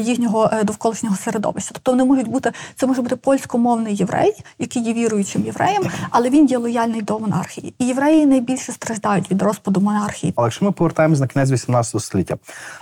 їхнього 0.00 0.50
е, 0.52 0.64
довколишнього 0.64 1.16
середовища. 1.16 1.70
Тобто 1.72 1.90
вони 1.90 2.04
можуть 2.04 2.28
бути 2.28 2.52
це 2.76 2.86
може 2.86 3.02
бути 3.02 3.16
польськомовний 3.16 3.94
єврей, 3.94 4.32
який 4.58 4.82
є 4.82 4.92
віруючим 4.92 5.44
євреєм, 5.44 5.82
але 6.10 6.30
він 6.30 6.46
є 6.46 6.58
лояльний 6.58 7.02
до 7.02 7.18
монархії. 7.18 7.74
І 7.78 7.86
євреї 7.86 8.26
найбільше 8.26 8.72
страждають 8.72 9.30
від 9.30 9.42
розпаду 9.42 9.80
монархії. 9.80 10.32
Але 10.36 10.46
якщо 10.46 10.64
ми 10.64 10.72
повертаємось 10.72 11.20
на 11.20 11.26
кінець 11.26 11.50
18 11.50 12.02
століття, 12.02 12.36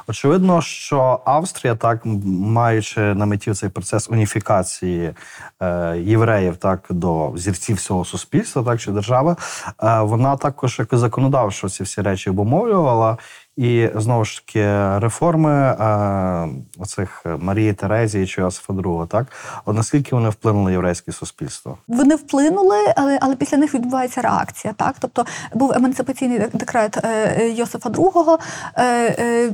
очевидно, 0.06 0.62
що 0.62 1.20
Австрія, 1.24 1.74
так 1.74 2.00
маючи 2.24 3.00
на 3.00 3.26
меті 3.26 3.54
цей 3.54 3.68
процес 3.84 4.10
уніфікації 4.10 5.14
е, 5.62 5.98
євреїв, 5.98 6.56
так 6.56 6.86
до 6.90 7.32
зірців 7.36 7.76
всього 7.76 8.04
суспільства, 8.04 8.62
так 8.62 8.80
чи 8.80 8.90
держави, 8.90 9.36
е, 9.82 10.00
вона 10.00 10.36
також 10.36 10.78
як 10.78 10.88
законодавчо 10.92 11.68
ці 11.68 11.82
всі 11.82 12.02
речі 12.02 12.30
обумовлювала. 12.30 13.18
І 13.56 13.88
знову 13.94 14.24
ж 14.24 14.46
таки 14.46 14.64
реформи 14.98 15.50
е, 15.52 16.48
оцих 16.78 17.26
Марії 17.38 17.72
Терезії 17.72 18.26
чи 18.26 18.40
Йосифа 18.40 18.72
II, 18.72 19.06
так 19.06 19.26
от 19.64 19.76
наскільки 19.76 20.14
вони 20.14 20.28
вплинули 20.28 20.64
на 20.64 20.70
єврейське 20.70 21.12
суспільство? 21.12 21.78
Вони 21.88 22.14
вплинули, 22.14 22.76
але, 22.96 23.18
але 23.22 23.36
після 23.36 23.58
них 23.58 23.74
відбувається 23.74 24.22
реакція. 24.22 24.74
Так, 24.76 24.94
тобто 24.98 25.26
був 25.54 25.72
емансипаційний 25.72 26.38
декрет 26.52 26.96
е, 26.96 27.36
е, 27.38 27.50
Йосифа 27.50 27.88
II, 27.90 28.38
е, 28.78 29.52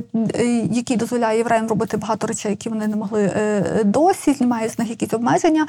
який 0.71 0.97
дозволяє 0.97 1.37
євреям 1.37 1.67
робити 1.67 1.97
багато 1.97 2.27
речей, 2.27 2.51
які 2.51 2.69
вони 2.69 2.87
не 2.87 2.95
могли 2.95 3.31
досі, 3.85 4.33
знімає 4.33 4.69
з 4.69 4.79
них 4.79 4.89
якісь 4.89 5.13
обмеження. 5.13 5.67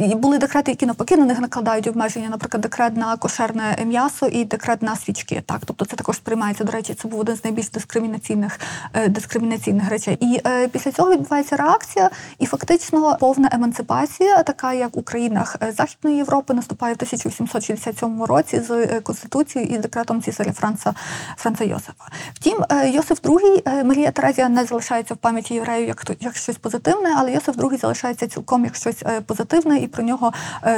І 0.00 0.14
були 0.14 0.38
декрети, 0.38 0.70
які 0.70 0.86
навпаки 0.86 1.16
на 1.16 1.24
них 1.24 1.40
накладають 1.40 1.86
обмеження, 1.86 2.28
наприклад, 2.28 2.60
декрет 2.60 2.96
на 2.96 3.16
кошерне 3.16 3.78
м'ясо 3.86 4.26
і 4.26 4.44
декрет 4.44 4.82
на 4.82 4.96
свічки. 4.96 5.42
Так, 5.46 5.60
тобто 5.64 5.84
це 5.84 5.96
також 5.96 6.16
сприймається. 6.16 6.64
До 6.64 6.72
речі, 6.72 6.94
це 6.94 7.08
був 7.08 7.20
один 7.20 7.36
з 7.36 7.44
найбільш 7.60 7.70
дискримінаційних 7.70 8.60
е, 8.94 9.08
дискримінаційних 9.08 9.90
речей. 9.90 10.18
І 10.20 10.40
е, 10.46 10.68
після 10.68 10.92
цього 10.92 11.10
відбувається 11.10 11.56
реакція, 11.56 12.10
і 12.38 12.46
фактично 12.46 13.16
повна 13.20 13.48
емансипація, 13.52 14.42
така 14.42 14.72
як 14.72 14.96
у 14.96 15.02
країнах 15.02 15.56
е, 15.62 15.72
Західної 15.72 16.16
Європи, 16.16 16.54
наступає 16.54 16.94
в 16.94 16.96
1867 16.96 18.22
році 18.22 18.60
з 18.60 19.00
конституцією 19.00 19.74
і 19.74 19.78
декретом 19.78 20.22
цісаря 20.22 20.52
Франца 20.52 20.94
Франца 21.36 21.64
Йосифа. 21.64 22.04
Втім, 22.34 22.58
Йосиф 22.86 23.20
II, 23.22 23.84
Марія 23.84 24.10
Терезія 24.10 24.48
не 24.48 24.64
залишається 24.64 25.14
в 25.14 25.16
пам'яті 25.16 25.54
євреїв 25.54 25.88
як 25.88 26.10
як 26.20 26.36
щось 26.36 26.56
позитивне, 26.56 27.14
але 27.16 27.32
Йосиф 27.32 27.56
II 27.56 27.80
залишається 27.80 28.28
цілком 28.28 28.64
як 28.64 28.76
щось 28.76 29.04
позитивне, 29.26 29.78
і 29.78 29.86
про 29.86 30.02
нього 30.04 30.32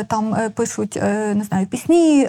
там 0.07 0.37
пишуть 0.55 0.97
не 1.35 1.43
знаю 1.49 1.67
пісні, 1.67 2.29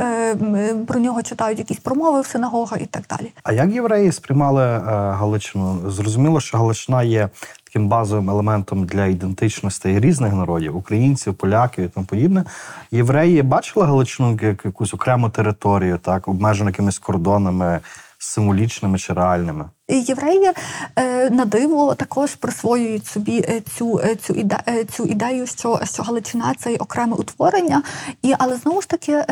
про 0.87 0.99
нього 0.99 1.21
читають 1.23 1.59
якісь 1.59 1.77
промови 1.77 2.21
в 2.21 2.25
синагогах 2.25 2.81
і 2.81 2.85
так 2.85 3.03
далі. 3.09 3.33
А 3.43 3.53
як 3.53 3.69
євреї 3.73 4.11
сприймали 4.11 4.42
е, 4.51 4.79
Галичину? 5.13 5.91
Зрозуміло, 5.91 6.39
що 6.39 6.57
Галичина 6.57 7.03
є 7.03 7.29
таким 7.63 7.87
базовим 7.87 8.29
елементом 8.29 8.85
для 8.85 9.05
ідентичності 9.05 9.99
різних 9.99 10.33
народів 10.33 10.77
українців, 10.77 11.33
поляків 11.33 11.85
і 11.85 11.87
тому 11.87 12.05
подібне. 12.05 12.43
Євреї 12.91 13.41
бачили 13.41 13.85
Галичину 13.85 14.39
як 14.41 14.65
якусь 14.65 14.93
окрему 14.93 15.29
територію, 15.29 15.97
так 15.97 16.27
обмежену 16.27 16.69
якимись 16.69 16.99
кордонами 16.99 17.79
символічними 18.17 18.97
чи 18.97 19.13
реальними. 19.13 19.65
Євреї 19.89 20.51
е, 20.95 21.29
на 21.29 21.45
диво 21.45 21.95
також 21.95 22.35
присвоюють 22.35 23.07
собі 23.07 23.45
е, 23.49 23.61
цю, 23.77 23.99
е, 23.99 24.15
цю, 24.15 24.33
іде, 24.33 24.85
цю 24.91 25.05
ідею, 25.05 25.47
що, 25.47 25.79
що 25.83 26.03
Галичина 26.03 26.53
це 26.59 26.75
окреме 26.75 27.15
утворення. 27.15 27.83
І, 28.21 28.33
але 28.37 28.55
знову 28.55 28.81
ж 28.81 28.87
таки, 28.87 29.25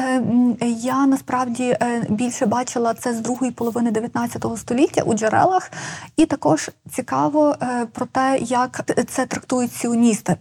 я 0.62 1.06
насправді 1.06 1.78
більше 2.10 2.46
бачила 2.46 2.94
це 2.94 3.14
з 3.14 3.20
другої 3.20 3.52
половини 3.52 3.92
19 3.92 4.46
століття 4.58 5.02
у 5.02 5.14
джерелах, 5.14 5.72
і 6.18 6.26
також 6.26 6.70
цікаво 6.96 7.56
про 7.92 8.06
те, 8.06 8.40
як 8.42 8.92
це 9.08 9.26
трактують 9.26 9.74
сіоністи. 9.74 10.36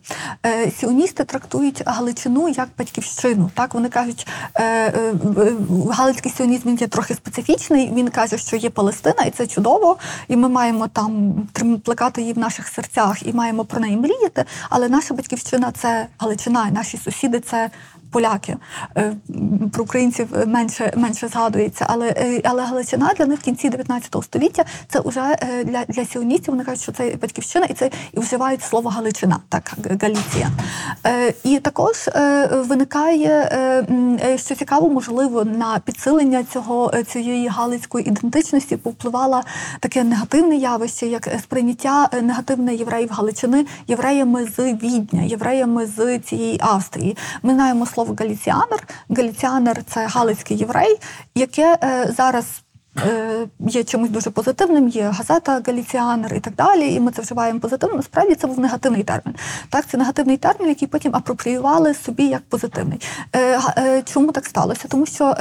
Сіоністи 0.80 1.24
трактують 1.24 1.82
Галичину 1.86 2.48
як 2.48 2.68
батьківщину. 2.78 3.50
Так 3.54 3.74
вони 3.74 3.88
кажуть, 3.88 4.26
галицький 5.90 6.32
сіонізм 6.32 6.68
він 6.68 6.76
є 6.76 6.86
трохи 6.86 7.14
специфічний. 7.14 7.92
Він 7.94 8.08
каже, 8.08 8.38
що 8.38 8.56
є 8.56 8.70
Палестина, 8.70 9.22
і 9.22 9.30
це 9.30 9.46
чудово, 9.46 9.96
і 10.28 10.36
ми 10.36 10.48
маємо 10.48 10.88
там 10.88 11.34
плекати 11.84 12.20
її 12.20 12.32
в 12.32 12.38
наших 12.38 12.68
серцях 12.68 13.26
і 13.26 13.32
маємо 13.32 13.64
про 13.64 13.80
неї 13.80 13.96
мріяти. 13.96 14.44
Але 14.70 14.88
наша 14.88 15.14
батьківщина 15.14 15.72
це 15.72 16.06
Галичина, 16.18 16.68
і 16.68 16.72
наші 16.72 16.96
сусіди 16.96 17.40
це. 17.40 17.70
Поляки 18.10 18.56
Е, 18.96 19.16
про 19.72 19.84
українців 19.84 20.28
менше 20.46 20.92
менше 20.96 21.28
згадується, 21.28 21.86
але 21.88 22.08
е, 22.08 22.40
але 22.44 22.62
Галичина 22.62 23.12
для 23.18 23.26
них 23.26 23.40
в 23.40 23.42
кінці 23.42 23.68
19 23.68 24.16
століття 24.22 24.64
це 24.88 25.00
вже 25.04 25.36
е, 25.40 25.64
для, 25.64 25.84
для 25.84 26.04
сіоністів. 26.04 26.54
Вони 26.54 26.64
кажуть, 26.64 26.82
що 26.82 26.92
це 26.92 27.16
батьківщина, 27.22 27.66
і 27.66 27.72
це 27.72 27.90
і 28.12 28.20
вживають 28.20 28.62
слово 28.62 28.88
Галичина, 28.88 29.40
так 29.48 29.72
Галіція. 30.02 30.50
І 31.44 31.58
також 31.58 32.10
виникає 32.52 33.86
що 34.36 34.54
цікаво, 34.54 34.90
можливо, 34.90 35.44
на 35.44 35.78
підсилення 35.78 36.44
цього 36.52 36.92
цієї 37.06 37.48
галицької 37.48 38.08
ідентичності 38.08 38.76
повпливало 38.76 39.40
таке 39.80 40.04
негативне 40.04 40.56
явище, 40.56 41.06
як 41.06 41.28
сприйняття 41.42 42.08
негативне 42.22 42.74
євреїв 42.74 43.10
Галичини 43.12 43.66
євреями 43.88 44.48
з 44.56 44.72
Відня, 44.72 45.22
євреями 45.22 45.86
з 45.86 46.18
цієї 46.18 46.58
Австрії. 46.60 47.16
Ми 47.42 47.54
знаємо 47.54 47.86
слово 47.86 47.99
галіціанер. 48.04 48.88
Галіціанер 49.10 49.84
це 49.84 50.06
галицький 50.06 50.56
єврей, 50.56 51.00
яке 51.34 51.78
е, 51.82 52.14
зараз. 52.16 52.62
Е, 52.98 53.46
Є 53.58 53.84
чимось 53.84 54.10
дуже 54.10 54.30
позитивним, 54.30 54.88
є 54.88 55.02
газета 55.02 55.62
Галіціанер 55.66 56.34
і 56.34 56.40
так 56.40 56.54
далі, 56.54 56.94
і 56.94 57.00
ми 57.00 57.12
це 57.12 57.22
вживаємо 57.22 57.60
позитивно. 57.60 57.96
Насправді 57.96 58.34
це 58.34 58.46
був 58.46 58.60
негативний 58.60 59.02
термін. 59.02 59.34
Так, 59.70 59.86
це 59.86 59.98
негативний 59.98 60.36
термін, 60.36 60.68
який 60.68 60.88
потім 60.88 61.16
апропріювали 61.16 61.94
собі 61.94 62.24
як 62.24 62.42
позитивний. 62.48 63.00
Е, 63.32 63.60
е, 63.78 64.02
Чому 64.02 64.32
так 64.32 64.46
сталося? 64.46 64.88
Тому 64.88 65.06
що 65.06 65.34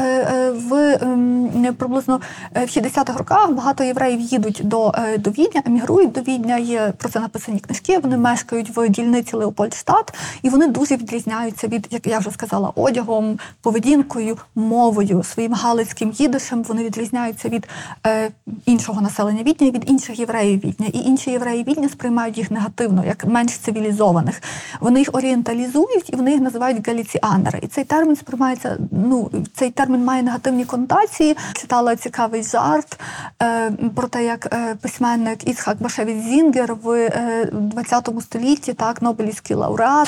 в 0.69 0.97
ем, 1.01 1.75
приблизно 1.77 2.21
в 2.55 2.59
60-х 2.59 3.17
роках 3.17 3.51
багато 3.51 3.83
євреїв 3.83 4.19
їдуть 4.19 4.61
до, 4.63 4.93
до 5.19 5.29
Відня, 5.29 5.61
емігрують 5.65 6.11
до 6.11 6.21
Відня. 6.21 6.57
Є 6.57 6.93
про 6.97 7.09
це 7.09 7.19
написані 7.19 7.59
книжки. 7.59 7.99
Вони 7.99 8.17
мешкають 8.17 8.77
в 8.77 8.89
дільниці 8.89 9.35
Леопольдштадт, 9.35 10.13
і 10.41 10.49
вони 10.49 10.67
дуже 10.67 10.95
відрізняються 10.95 11.67
від, 11.67 11.87
як 11.91 12.07
я 12.07 12.19
вже 12.19 12.31
сказала, 12.31 12.71
одягом, 12.75 13.39
поведінкою, 13.61 14.37
мовою, 14.55 15.23
своїм 15.23 15.53
галицьким 15.53 16.11
їдишем. 16.11 16.63
Вони 16.63 16.83
відрізняються 16.83 17.38
відрізняються 17.39 17.49
від 17.49 17.67
е, 18.07 18.31
іншого 18.65 19.01
населення 19.01 19.43
Відня, 19.43 19.67
і 19.67 19.71
від 19.71 19.89
інших 19.89 20.19
євреїв 20.19 20.59
Відня. 20.59 20.87
І 20.93 20.97
інші 20.97 21.31
євреї 21.31 21.63
Відня 21.63 21.89
сприймають 21.89 22.37
їх 22.37 22.51
негативно, 22.51 23.05
як 23.05 23.25
менш 23.25 23.57
цивілізованих. 23.57 24.41
Вони 24.79 24.99
їх 24.99 25.09
орієнталізують 25.13 26.09
і 26.13 26.15
вони 26.15 26.31
їх 26.31 26.41
називають 26.41 26.87
галіціанери. 26.87 27.59
І 27.61 27.67
цей 27.67 27.83
термін 27.83 28.15
сприймається. 28.15 28.77
Ну 28.91 29.31
цей 29.55 29.71
термін 29.71 30.03
має 30.05 30.23
негативні 30.23 30.65
конотації. 30.65 31.37
Читала 31.53 31.95
цікавий 31.95 32.43
жарт 32.43 32.99
е, 33.41 33.71
про 33.95 34.07
те, 34.07 34.25
як 34.25 34.53
е, 34.53 34.75
письменник 34.81 35.47
Ісхак 35.47 35.77
Башевіць 35.81 36.23
Зінгер 36.23 36.75
в 36.75 36.91
е, 36.91 37.49
20 37.51 38.09
столітті, 38.21 38.73
так, 38.73 39.01
Нобелівський 39.01 39.55
лауреат. 39.55 40.07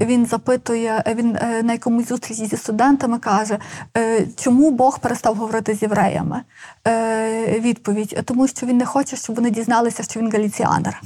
Він 0.00 0.26
запитує, 0.26 1.02
він 1.16 1.36
е, 1.36 1.62
на 1.62 1.72
якомусь 1.72 2.08
зустрічі 2.08 2.46
зі 2.46 2.56
студентами 2.56 3.18
каже, 3.18 3.58
е, 3.96 4.26
чому 4.36 4.70
Бог 4.70 4.98
перестав 4.98 5.34
говорити 5.34 5.74
з 5.74 5.82
євреями? 5.82 6.42
Е, 6.86 7.60
Відповідь, 7.60 8.22
тому 8.24 8.48
що 8.48 8.66
він 8.66 8.76
не 8.76 8.86
хоче, 8.86 9.16
щоб 9.16 9.36
вони 9.36 9.50
дізналися, 9.50 10.02
що 10.02 10.20
він 10.20 10.30
галіціанер. 10.32 11.02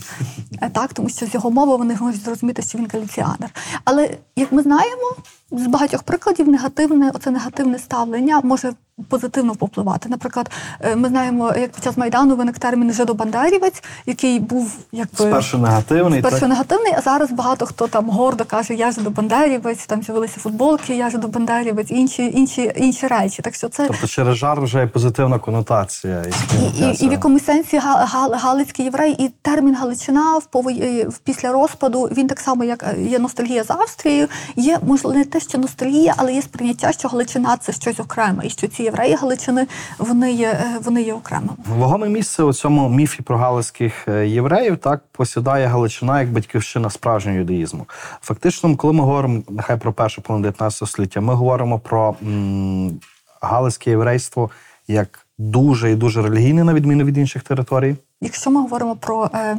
Е, 0.62 0.70
Так, 0.72 0.92
тому 0.92 1.08
що 1.08 1.26
з 1.26 1.34
його 1.34 1.50
мови 1.50 1.76
вони 1.76 1.96
можуть 2.00 2.22
зрозуміти, 2.22 2.62
що 2.62 2.78
він 2.78 2.88
галіціанер. 2.92 3.50
Але 3.84 4.10
як 4.36 4.52
ми 4.52 4.62
знаємо, 4.62 5.16
з 5.50 5.66
багатьох 5.66 6.02
прикладів 6.02 6.48
негативне, 6.48 7.10
оце 7.14 7.30
негативне 7.30 7.78
ставлення 7.78 8.40
може 8.44 8.72
позитивно 9.08 9.54
попливати. 9.54 10.08
Наприклад, 10.08 10.50
е, 10.80 10.96
ми 10.96 11.08
знаємо, 11.08 11.52
як 11.60 11.72
під 11.72 11.84
час 11.84 11.96
майдану 11.96 12.36
виник 12.36 12.58
термін 12.58 12.92
жидобандерівець, 12.92 13.82
який 14.06 14.40
був 14.40 14.72
якби 14.92 15.16
Спершу 15.16 15.58
негативний. 15.58 16.20
Спершу 16.20 16.40
так? 16.40 16.48
негативний, 16.48 16.92
а 16.98 17.00
зараз 17.00 17.30
багато 17.32 17.66
хто 17.66 17.86
там 17.86 18.10
гордо 18.10 18.44
каже, 18.44 18.74
я 18.74 18.90
ж 18.90 19.00
до 19.00 19.10
Бандерівець, 19.10 19.86
там 19.86 20.02
з'явилися 20.02 20.40
футболки, 20.40 20.96
я 20.96 21.10
ж 21.10 21.18
до 21.18 21.28
Бандерівець, 21.28 21.90
інші, 21.90 22.32
інші, 22.34 22.72
інші 22.76 23.06
речі. 23.06 23.42
Так 23.42 23.54
що 23.54 23.68
це 23.68 23.86
Тобто 23.86 24.06
через 24.06 24.36
жар 24.36 24.60
вже 24.60 24.80
є 24.80 24.86
позитивна 24.86 25.38
конотація. 25.38 26.22
І, 26.22 26.80
і, 26.80 26.84
і, 26.84 27.04
і 27.04 27.08
в 27.08 27.12
якомусь 27.12 27.44
сенсі 27.44 27.78
га- 27.78 28.04
га- 28.04 28.36
галицький 28.36 28.84
єврей, 28.84 29.12
і 29.18 29.28
термін 29.42 29.74
Галичина 29.74 30.38
в 30.38 30.44
пової 30.44 31.08
після 31.24 31.52
розпаду 31.52 32.02
він 32.02 32.28
так 32.28 32.40
само, 32.40 32.64
як 32.64 32.82
е, 32.98 33.02
є 33.02 33.18
ностальгія 33.18 33.64
за 33.64 33.74
Австрією, 33.74 34.28
є 34.56 34.78
можливо 34.82 35.18
не 35.18 35.24
те, 35.24 35.40
що 35.40 35.58
ностальгія, 35.58 36.14
але 36.16 36.34
є 36.34 36.42
сприйняття, 36.42 36.92
що 36.92 37.08
Галичина 37.08 37.56
це 37.56 37.72
щось 37.72 38.00
окреме, 38.00 38.46
і 38.46 38.50
що 38.50 38.68
ці 38.68 38.89
євреї 38.90 39.14
Галичини 39.14 39.66
вони 39.98 40.32
є 40.32 40.48
е, 40.48 40.78
вони 40.84 41.02
є 41.02 41.14
окремими. 41.14 41.52
Вагоме 41.78 42.08
місце 42.08 42.42
у 42.42 42.52
цьому 42.52 42.88
міфі 42.88 43.22
про 43.22 43.36
галицьких 43.38 44.08
е, 44.08 44.28
євреїв 44.28 44.78
так 44.78 45.02
посідає 45.12 45.66
Галичина 45.66 46.20
як 46.20 46.32
батьківщина 46.32 46.90
справжнього 46.90 47.38
юдаїзму. 47.38 47.86
Фактично, 48.22 48.76
коли 48.76 48.92
ми 48.92 49.00
говоримо 49.00 49.42
нехай 49.48 49.76
про 49.76 49.92
першу 49.92 50.22
половину 50.22 50.42
19 50.42 50.88
століття, 50.88 51.20
ми 51.20 51.34
говоримо 51.34 51.78
про 51.78 52.14
м, 52.22 53.00
галицьке 53.40 53.90
єврейство 53.90 54.50
як 54.88 55.26
дуже 55.38 55.90
і 55.90 55.94
дуже 55.94 56.22
релігійне, 56.22 56.64
на 56.64 56.74
відміну 56.74 57.04
від 57.04 57.18
інших 57.18 57.42
територій. 57.42 57.96
Якщо 58.20 58.50
ми 58.50 58.60
говоримо 58.60 58.96
про 58.96 59.30
е, 59.34 59.56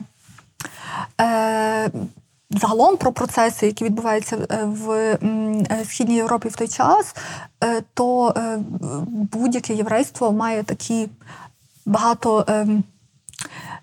е, 1.22 1.92
загалом 2.52 2.98
про 2.98 3.12
процеси, 3.12 3.66
які 3.66 3.86
відбуваються 3.86 4.38
е, 4.52 4.64
в 4.64 4.92
е, 4.92 5.18
Східній 5.86 6.16
Європі 6.16 6.50
в 6.50 6.56
той 6.56 6.68
час, 6.68 7.16
е, 7.64 7.84
то 7.94 8.34
будь-яке 9.08 9.74
єврейство 9.74 10.32
має 10.32 10.64
такі 10.64 11.10
багато. 11.86 12.46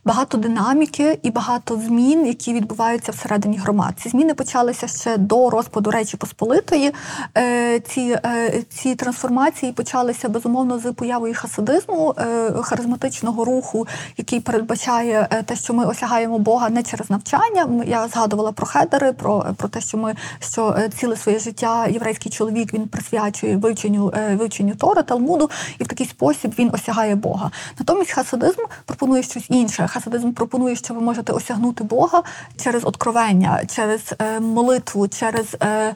Багато 0.08 0.38
динаміки 0.38 1.18
і 1.22 1.30
багато 1.30 1.76
змін, 1.76 2.26
які 2.26 2.54
відбуваються 2.54 3.12
всередині 3.12 3.58
громад. 3.58 3.94
Ці 4.02 4.08
зміни 4.08 4.34
почалися 4.34 4.86
ще 4.86 5.16
до 5.16 5.50
розпаду 5.50 5.90
Речі 5.90 6.16
Посполитої. 6.16 6.92
Е, 7.36 7.80
Ці, 7.80 8.18
е, 8.24 8.62
ці 8.68 8.94
трансформації 8.94 9.72
почалися 9.72 10.28
безумовно 10.28 10.78
з 10.78 10.92
появою 10.92 11.34
хасидизму, 11.34 12.14
е, 12.18 12.52
харизматичного 12.62 13.44
руху, 13.44 13.86
який 14.16 14.40
передбачає 14.40 15.28
те, 15.46 15.56
що 15.56 15.74
ми 15.74 15.84
осягаємо 15.84 16.38
Бога 16.38 16.68
не 16.68 16.82
через 16.82 17.10
навчання. 17.10 17.84
Я 17.86 18.08
згадувала 18.08 18.52
про 18.52 18.66
хедери, 18.66 19.12
про, 19.12 19.46
про 19.56 19.68
те, 19.68 19.80
що 19.80 19.98
ми 19.98 20.14
що 20.40 20.76
ціле 20.98 21.16
своє 21.16 21.38
життя 21.38 21.86
єврейський 21.86 22.32
чоловік 22.32 22.74
він 22.74 22.88
присвячує 22.88 23.56
вивченню 23.56 24.12
вивченню 24.32 24.74
Тори, 24.74 25.02
Талмуду, 25.02 25.50
і 25.78 25.84
в 25.84 25.86
такий 25.86 26.06
спосіб 26.06 26.54
він 26.58 26.70
осягає 26.74 27.14
Бога. 27.14 27.50
Натомість 27.78 28.12
хасидизм 28.12 28.60
пропонує 28.86 29.22
щось 29.22 29.46
інше. 29.48 29.86
Хасидизм 29.98 30.32
пропонує, 30.32 30.76
що 30.76 30.94
ви 30.94 31.00
можете 31.00 31.32
осягнути 31.32 31.84
Бога 31.84 32.22
через 32.56 32.84
откровення, 32.84 33.62
через 33.66 34.00
е, 34.18 34.40
молитву, 34.40 35.08
через 35.08 35.56
е, 35.60 35.94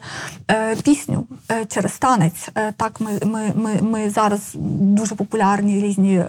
е, 0.51 0.75
пісню, 0.75 1.27
через 1.67 1.97
танець. 1.97 2.49
Так, 2.77 3.01
ми, 3.01 3.11
ми, 3.25 3.51
ми, 3.55 3.79
ми 3.81 4.09
зараз 4.09 4.51
дуже 4.55 5.15
популярні 5.15 5.81
різні 5.81 6.25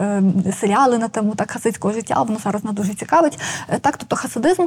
серіали 0.61 0.99
на 0.99 1.09
тему 1.09 1.35
так 1.37 1.51
хасидського 1.51 1.95
життя. 1.95 2.23
Воно 2.23 2.39
зараз 2.45 2.65
нас 2.65 2.75
дуже 2.75 2.95
цікавить. 2.95 3.39
Так, 3.81 3.97
тобто 3.97 4.17
хасидизм 4.17 4.67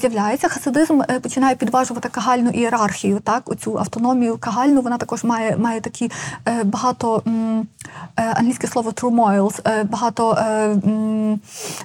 з'являється. 0.00 0.48
Хасидизм 0.48 1.00
починає 1.22 1.54
підважувати 1.54 2.08
кагальну 2.08 2.50
ієрархію. 2.50 3.20
Так, 3.20 3.42
оцю 3.50 3.78
автономію 3.78 4.38
кагальну. 4.38 4.80
Вона 4.80 4.98
також 4.98 5.24
має, 5.24 5.56
має 5.56 5.80
такі 5.80 6.10
багато 6.64 7.22
англійське 8.16 8.66
слово 8.66 8.90
turmoils, 8.90 9.84
багато 9.84 10.38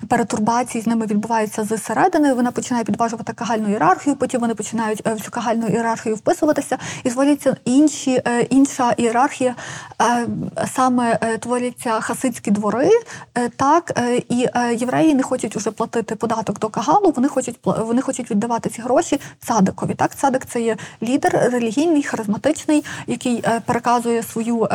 м, 0.05 0.07
перетурбацій 0.07 0.81
з 0.81 0.87
ними 0.87 1.05
відбуваються 1.05 1.63
зсередини. 1.63 2.33
Вона 2.33 2.51
починає 2.51 2.83
підважувати 2.83 3.33
кагальну 3.33 3.69
ієрархію, 3.69 4.15
потім 4.15 4.41
вони 4.41 4.55
починають 4.55 5.01
е, 5.07 5.13
в 5.13 5.21
цю 5.21 5.31
кагальну 5.31 5.67
ієрархію 5.67 6.15
вписуватися, 6.15 6.77
і 7.03 7.09
творяться 7.09 7.55
інші, 7.65 8.21
е, 8.27 8.41
інша 8.41 8.91
ієрархія, 8.97 9.55
е, 10.01 10.27
саме 10.75 11.15
творяться 11.39 11.99
хасидські 11.99 12.51
двори, 12.51 12.89
так, 13.57 14.01
і 14.29 14.47
євреї 14.77 15.15
не 15.15 15.23
хочуть 15.23 15.55
уже 15.55 15.71
платити 15.71 16.15
податок 16.15 16.59
до 16.59 16.69
кагалу, 16.69 17.13
вони 17.15 17.27
хочуть 17.27 17.59
вони 17.63 18.01
хочуть 18.01 18.31
віддавати 18.31 18.69
ці 18.69 18.81
гроші 18.81 19.19
цадикові. 19.47 19.93
Так, 19.93 20.15
цадик 20.15 20.45
це 20.45 20.61
є 20.61 20.77
лідер 21.03 21.49
релігійний, 21.51 22.03
харизматичний, 22.03 22.85
який 23.07 23.43
переказує 23.65 24.23
свою, 24.23 24.67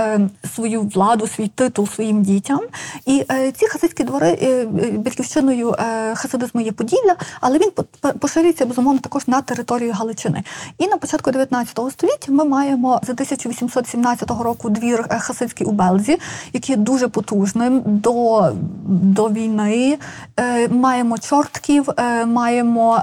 свою 0.54 0.82
владу, 0.82 1.26
свій 1.26 1.48
титул 1.48 1.88
своїм 1.88 2.22
дітям. 2.22 2.60
І 3.06 3.24
ці 3.56 3.66
хасидські 3.66 4.04
двори 4.04 4.38
батьківщиною 5.20 5.74
е, 5.78 6.14
хасидизму 6.14 6.60
є 6.60 6.72
Поділля, 6.72 7.16
але 7.40 7.58
він 7.58 7.70
по- 7.70 7.84
по- 8.00 8.12
поширюється 8.18 8.66
безумовно 8.66 9.00
також 9.00 9.28
на 9.28 9.42
територію 9.42 9.92
Галичини. 9.92 10.42
І 10.78 10.88
на 10.88 10.96
початку 10.96 11.30
19 11.30 11.78
століття 11.90 12.32
ми 12.32 12.44
маємо 12.44 13.00
за 13.06 13.12
1817 13.12 14.30
року 14.30 14.70
двір 14.70 15.06
е, 15.10 15.18
хасидський 15.18 15.66
у 15.66 15.70
Белзі, 15.72 16.18
який 16.52 16.76
є 16.76 16.82
дуже 16.82 17.08
потужним 17.08 17.82
до, 17.86 18.48
до 18.86 19.28
війни. 19.28 19.98
Е, 20.36 20.68
Маємо 20.68 21.18
чортків, 21.18 21.88
маємо 22.26 23.02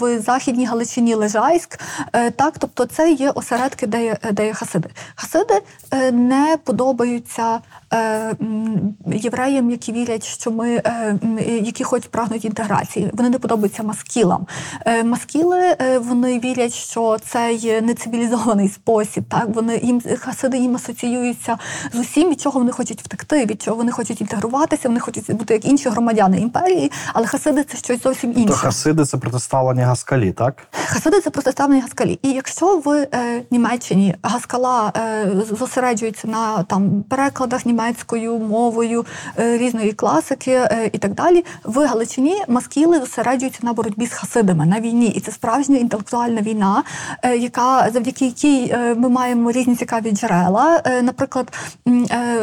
в 0.00 0.20
Західній 0.20 0.66
Галичині 0.66 1.14
Лежайськ. 1.14 1.80
Так, 2.36 2.54
тобто 2.58 2.84
це 2.84 3.10
є 3.12 3.30
осередки, 3.30 3.86
де 3.86 4.04
є, 4.04 4.16
де 4.32 4.46
є 4.46 4.52
хасиди. 4.54 4.88
Хасиди 5.14 5.54
не 6.12 6.56
подобаються 6.64 7.60
євреям, 9.06 9.70
які 9.70 9.92
вірять, 9.92 10.24
що 10.24 10.50
ми 10.50 10.82
які 11.62 11.84
хоч 11.84 12.06
прагнуть 12.06 12.44
інтеграції. 12.44 13.10
Вони 13.12 13.30
не 13.30 13.38
подобаються 13.38 13.82
маскілам. 13.82 14.46
Е, 14.84 15.04
Маскіли 15.04 15.76
е, 15.80 15.98
вони 15.98 16.38
вірять, 16.38 16.74
що 16.74 17.16
це 17.26 17.52
є 17.52 17.80
нецивілізований 17.80 18.68
спосіб. 18.68 19.24
Так 19.28 19.48
вони 19.48 19.80
їм 19.82 20.02
хасиди 20.18 20.58
їм 20.58 20.74
асоціюються 20.74 21.58
з 21.92 21.98
усім, 21.98 22.30
від 22.30 22.40
чого 22.40 22.58
вони 22.58 22.72
хочуть 22.72 23.02
втекти, 23.02 23.46
від 23.46 23.62
чого 23.62 23.76
вони 23.76 23.92
хочуть 23.92 24.20
інтегруватися. 24.20 24.88
Вони 24.88 25.00
хочуть 25.00 25.32
бути 25.32 25.54
як 25.54 25.64
інші 25.64 25.88
громадяни 25.88 26.40
імперії, 26.40 26.92
але 27.12 27.26
хасиди 27.26 27.64
це 27.64 27.78
щось 27.78 28.02
зовсім 28.02 28.32
інше. 28.32 28.48
То 28.48 28.54
хасиди 28.54 29.04
це 29.04 29.16
протиставлення 29.16 29.86
гаскалі, 29.86 30.32
так? 30.32 30.66
Хасиди 30.86 31.20
це 31.20 31.30
протиставлені 31.30 31.80
гаскалі. 31.80 32.18
І 32.22 32.30
якщо 32.30 32.78
в 32.78 32.90
е, 32.90 33.42
Німеччині 33.50 34.14
гаскала 34.22 34.92
е, 34.96 35.32
зосереджується 35.58 36.28
на 36.28 36.62
там 36.62 37.02
перекладах 37.02 37.66
німецькою 37.66 38.38
мовою 38.38 39.06
е, 39.38 39.58
різної 39.58 39.92
класики 39.92 40.50
е, 40.50 40.87
і 40.92 40.98
так 40.98 41.14
далі, 41.14 41.44
в 41.64 41.86
Галичині 41.86 42.42
маскіли 42.48 43.00
зосереджуються 43.00 43.60
на 43.62 43.72
боротьбі 43.72 44.06
з 44.06 44.12
хасидами 44.12 44.66
на 44.66 44.80
війні. 44.80 45.06
І 45.06 45.20
це 45.20 45.32
справжня 45.32 45.76
інтелектуальна 45.76 46.40
війна, 46.40 46.82
е, 47.22 47.36
яка 47.36 47.90
завдяки 47.92 48.24
якій 48.26 48.70
е, 48.72 48.94
ми 48.94 49.08
маємо 49.08 49.52
різні 49.52 49.76
цікаві 49.76 50.10
джерела. 50.10 50.82
Е, 50.84 51.02
наприклад, 51.02 51.52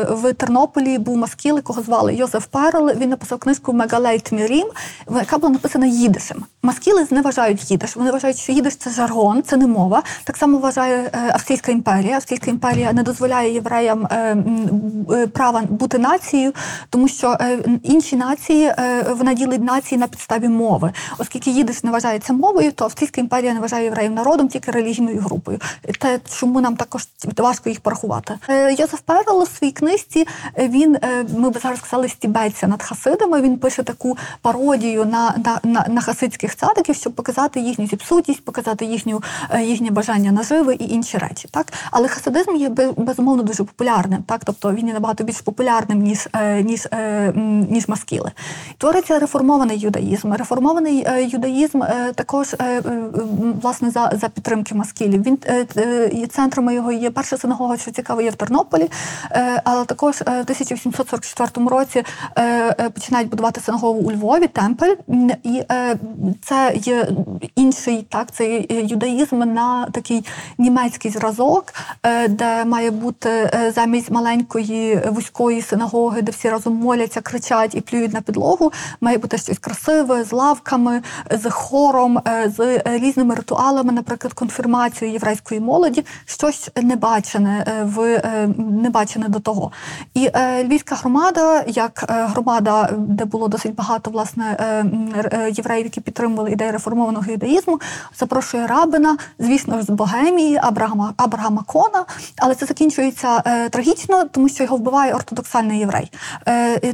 в 0.10 0.34
Тернополі 0.34 0.98
був 0.98 1.18
маскіл, 1.18 1.56
якого 1.56 1.82
звали 1.82 2.16
Йозеф 2.16 2.46
Перл. 2.46 2.90
Він 2.90 3.10
написав 3.10 3.40
книжку 3.40 3.74
Мегале 3.74 4.32
Тмірін, 4.32 4.68
яка 5.12 5.38
була 5.38 5.52
написана 5.54 5.86
їдишем. 5.86 6.46
Маскіли 6.64 7.06
зневажають 7.06 7.72
їдиш. 7.72 7.96
Вони 7.96 8.12
вважають, 8.12 8.38
що 8.38 8.52
їдиш 8.52 8.76
це 8.76 8.90
жаргон, 8.90 9.44
це 9.44 9.58
не 9.58 9.68
мова. 9.68 10.04
Так 10.24 10.38
само 10.38 10.58
вважає 10.58 11.10
Австрійська 11.34 11.72
імперія. 11.72 12.16
Австрійська 12.16 12.52
імперія 12.52 12.94
не 12.94 13.04
дозволяє 13.04 13.54
євреям 13.54 14.08
права 15.34 15.64
бути 15.70 15.98
нацією, 15.98 16.54
тому 16.90 17.08
що 17.08 17.38
інші 17.84 18.16
нації. 18.16 18.35
Нації, 18.36 18.66
е, 18.66 19.06
вона 19.18 19.34
ділить 19.34 19.64
нації 19.64 20.00
на 20.00 20.08
підставі 20.08 20.48
мови. 20.50 20.92
Оскільки 21.18 21.52
їдиш 21.52 21.84
не 21.84 21.92
вважається 21.92 22.34
мовою, 22.34 22.72
то 22.72 22.86
Австрійська 22.86 23.22
імперія 23.22 23.54
не 23.54 23.60
вважає 23.60 23.84
євреїв 23.84 24.12
народом, 24.12 24.48
тільки 24.48 24.72
релігійною 24.72 25.20
групою. 25.20 25.60
Те, 26.00 26.20
чому 26.40 26.62
нам 26.62 26.76
також 26.76 27.08
важко 27.38 27.70
їх 27.70 27.80
порахувати. 27.80 28.34
Йозеф 28.50 29.00
Перел 29.00 29.42
у 29.42 29.46
своїй 29.46 29.72
книжці 29.74 30.28
е, 30.60 30.68
він, 30.68 30.96
е, 30.96 31.26
ми 31.38 31.50
б 31.50 31.58
зараз 31.64 31.80
сказали, 31.80 32.10
стібеться 32.10 32.68
над 32.68 32.84
хасидами. 32.84 33.42
Він 33.42 33.58
пише 33.58 33.84
таку 33.84 34.18
пародію 34.42 35.06
на, 35.06 35.36
на, 35.46 35.60
на, 35.64 35.86
на 35.90 36.02
хасидських 36.02 36.56
цадиків, 36.56 36.96
щоб 36.96 37.14
показати 37.14 37.60
їхню 37.60 37.88
зіпсутість, 37.88 38.46
показати 38.46 38.86
їхню, 38.86 39.24
їхнє 39.62 39.92
бажання 39.92 40.32
наживи 40.32 40.74
і 40.74 40.88
інші 40.90 41.18
речі. 41.18 41.48
Так? 41.52 41.74
Але 41.92 42.08
хасидизм 42.08 42.56
є 42.56 42.70
бе- 42.70 42.92
безумовно 42.98 43.44
дуже 43.44 43.64
популярним, 43.64 44.24
так? 44.24 44.42
тобто 44.46 44.74
він 44.74 44.88
є 44.88 44.94
набагато 44.94 45.24
більш 45.24 45.42
популярним, 45.42 46.00
ніж, 46.00 46.28
е, 46.34 46.64
ніж, 46.64 46.88
е, 46.94 47.34
м. 48.28 48.34
Твориться 48.78 49.20
реформований 49.20 49.78
юдаїзм. 49.78 50.34
Реформований 50.34 51.06
е, 51.08 51.24
юдаїзм 51.24 51.84
е, 51.84 52.14
також 52.16 52.54
е, 52.54 52.82
власне 53.62 53.90
за, 53.90 54.12
за 54.22 54.30
підтримки 54.30 54.76
маскілів. 54.76 55.24
Він 55.24 55.38
центрами 56.28 56.76
його 56.76 56.92
є 56.92 57.12
перша 57.12 57.38
синагога, 57.38 57.78
що 57.78 57.92
цікаво, 57.92 58.22
є 58.22 58.30
в 58.30 58.36
Тернополі, 58.36 58.90
але 59.64 59.86
також 59.86 60.16
в 60.16 60.22
1844 60.22 61.68
році 61.68 62.04
починають 62.94 63.30
будувати 63.30 63.62
синагогу 63.62 64.00
у 64.00 64.12
Львові, 64.12 64.48
темпель, 64.48 64.96
і 65.44 65.64
це 66.42 66.74
є 66.76 67.08
інший 67.56 68.06
так, 68.10 68.32
це 68.32 68.66
юдаїзм 68.70 69.40
на 69.40 69.88
такий 69.92 70.26
німецький 70.58 71.12
зразок, 71.12 71.74
де 72.30 72.66
має 72.66 72.92
бути 72.92 73.52
замість 73.76 74.12
маленької 74.12 75.00
вузької 75.10 75.62
синагоги, 75.62 76.22
де 76.22 76.32
всі 76.32 76.50
разом 76.50 76.74
моляться, 76.74 77.22
кричать 77.22 77.76
і 77.76 77.82
плюють 77.82 78.14
на 78.16 78.22
підлогу. 78.22 78.72
Має 79.02 79.18
бути 79.18 79.38
щось 79.38 79.60
красиве 79.60 80.24
з 80.24 80.32
лавками, 80.32 81.02
з 81.32 81.50
хором, 81.50 82.18
е, 82.18 82.54
з 82.58 82.60
е, 82.60 82.82
різними 82.86 83.36
ритуалами, 83.36 83.92
наприклад, 83.92 84.34
конфірмацією 84.34 85.14
єврейської 85.14 85.60
молоді, 85.60 86.06
щось 86.26 86.70
небачене 86.82 87.66
е, 87.68 87.84
в 87.84 88.22
небачене 88.58 89.28
до 89.30 89.40
того. 89.40 89.72
І 90.14 90.30
львівська 90.64 90.96
громада, 90.96 91.64
як 91.68 92.06
громада, 92.10 92.90
де 92.98 93.26
було 93.26 93.48
досить 93.48 93.76
багато 93.76 94.12
власне 94.12 94.58
євреїв, 95.52 95.86
які 95.86 96.02
підтримували 96.02 96.52
ідею 96.52 96.72
реформованого 96.72 97.32
юдаїзму, 97.32 97.80
запрошує 98.20 98.68
рабина, 98.68 99.18
звісно 99.40 99.78
ж, 99.78 99.84
з 99.84 99.90
Богемії, 99.90 100.60
Абрагама 100.62 101.14
Абрагама 101.18 101.64
Кона, 101.68 102.06
але 102.38 102.56
це 102.56 102.66
закінчується 102.66 103.40
трагічно, 103.70 104.24
тому 104.24 104.50
що 104.50 104.64
його 104.64 104.78
вбиває 104.78 105.14
ортодоксальний 105.14 105.80
єврей. 105.80 106.12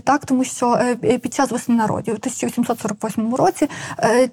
Так, 0.03 0.25
тому 0.25 0.43
що 0.43 0.79
під 1.17 1.33
час 1.33 1.51
весни 1.51 1.75
народів 1.75 2.13
у 2.13 2.17
1848 2.17 3.35
році 3.35 3.69
е, 3.99 4.29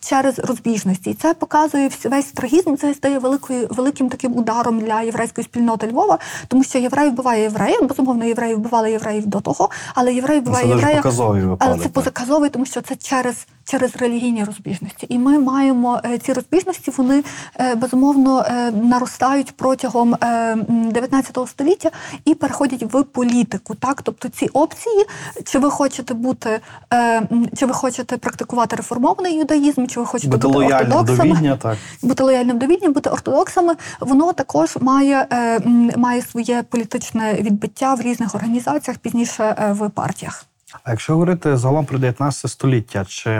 через 0.00 0.38
розбіжності. 0.38 1.10
І 1.10 1.14
це 1.14 1.34
показує 1.34 1.90
весь 2.04 2.32
трагізм. 2.32 2.76
Це 2.76 2.94
стає 2.94 3.18
великою 3.18 3.68
великим 3.70 4.08
таким 4.08 4.36
ударом 4.36 4.80
для 4.80 5.02
єврейської 5.02 5.44
спільноти 5.44 5.86
Львова, 5.86 6.18
тому 6.48 6.64
що 6.64 6.78
єврей 6.78 7.10
вбиває 7.10 7.42
євреїв. 7.42 7.88
Безумовно, 7.88 8.24
євреї 8.24 8.54
вбивали 8.54 8.90
євреїв 8.90 9.26
до 9.26 9.40
того, 9.40 9.70
але 9.94 10.12
вбиває 10.40 10.64
Це 10.64 10.68
дуже 10.68 10.80
єврея. 10.80 10.96
показовий 10.96 11.42
Але 11.58 11.76
це 11.76 11.82
так. 11.82 11.92
позаказовий, 11.92 12.50
тому 12.50 12.66
що 12.66 12.80
це 12.80 12.96
через, 12.96 13.46
через 13.64 13.96
релігійні 13.96 14.44
розбіжності. 14.44 15.06
І 15.08 15.18
ми 15.18 15.38
маємо 15.38 16.00
е, 16.04 16.18
ці 16.18 16.32
розбіжності, 16.32 16.92
вони 16.96 17.24
е, 17.60 17.74
безумовно 17.74 18.40
е, 18.40 18.70
наростають 18.70 19.56
протягом 19.56 20.14
е, 20.14 20.56
19 20.68 21.38
століття 21.46 21.90
і 22.24 22.34
переходять 22.34 22.82
в 22.92 23.02
політику. 23.02 23.74
Так, 23.74 24.02
тобто 24.02 24.28
ці 24.28 24.46
опції, 24.46 25.04
чи 25.44 25.58
ви 25.58 25.70
хочете 25.70 25.95
бути, 26.02 26.60
е, 26.92 27.28
чи 27.56 27.66
ви 27.66 27.72
хочете 27.72 28.16
практикувати 28.16 28.76
реформований 28.76 29.38
юдаїзм, 29.38 29.86
чи 29.86 30.00
ви 30.00 30.06
хочете 30.06 30.36
Бути 30.36 30.48
бути, 30.48 30.74
ортодоксами 30.74 31.34
відня, 31.34 31.56
так. 31.56 31.76
бути 32.02 32.22
лояльним 32.22 32.58
до 32.58 32.66
відня, 32.66 32.90
бути 32.90 33.10
ортодоксами, 33.10 33.74
воно 34.00 34.32
також 34.32 34.76
має, 34.80 35.26
е, 35.32 35.60
має 35.96 36.22
своє 36.22 36.64
політичне 36.70 37.34
відбиття 37.34 37.94
в 37.94 38.00
різних 38.00 38.34
організаціях, 38.34 38.98
пізніше 38.98 39.44
е, 39.58 39.72
в 39.72 39.90
партіях. 39.90 40.44
А 40.84 40.90
якщо 40.90 41.12
говорити 41.12 41.56
загалом 41.56 41.84
про 41.84 41.98
19 41.98 42.50
століття, 42.50 43.04
чи 43.08 43.30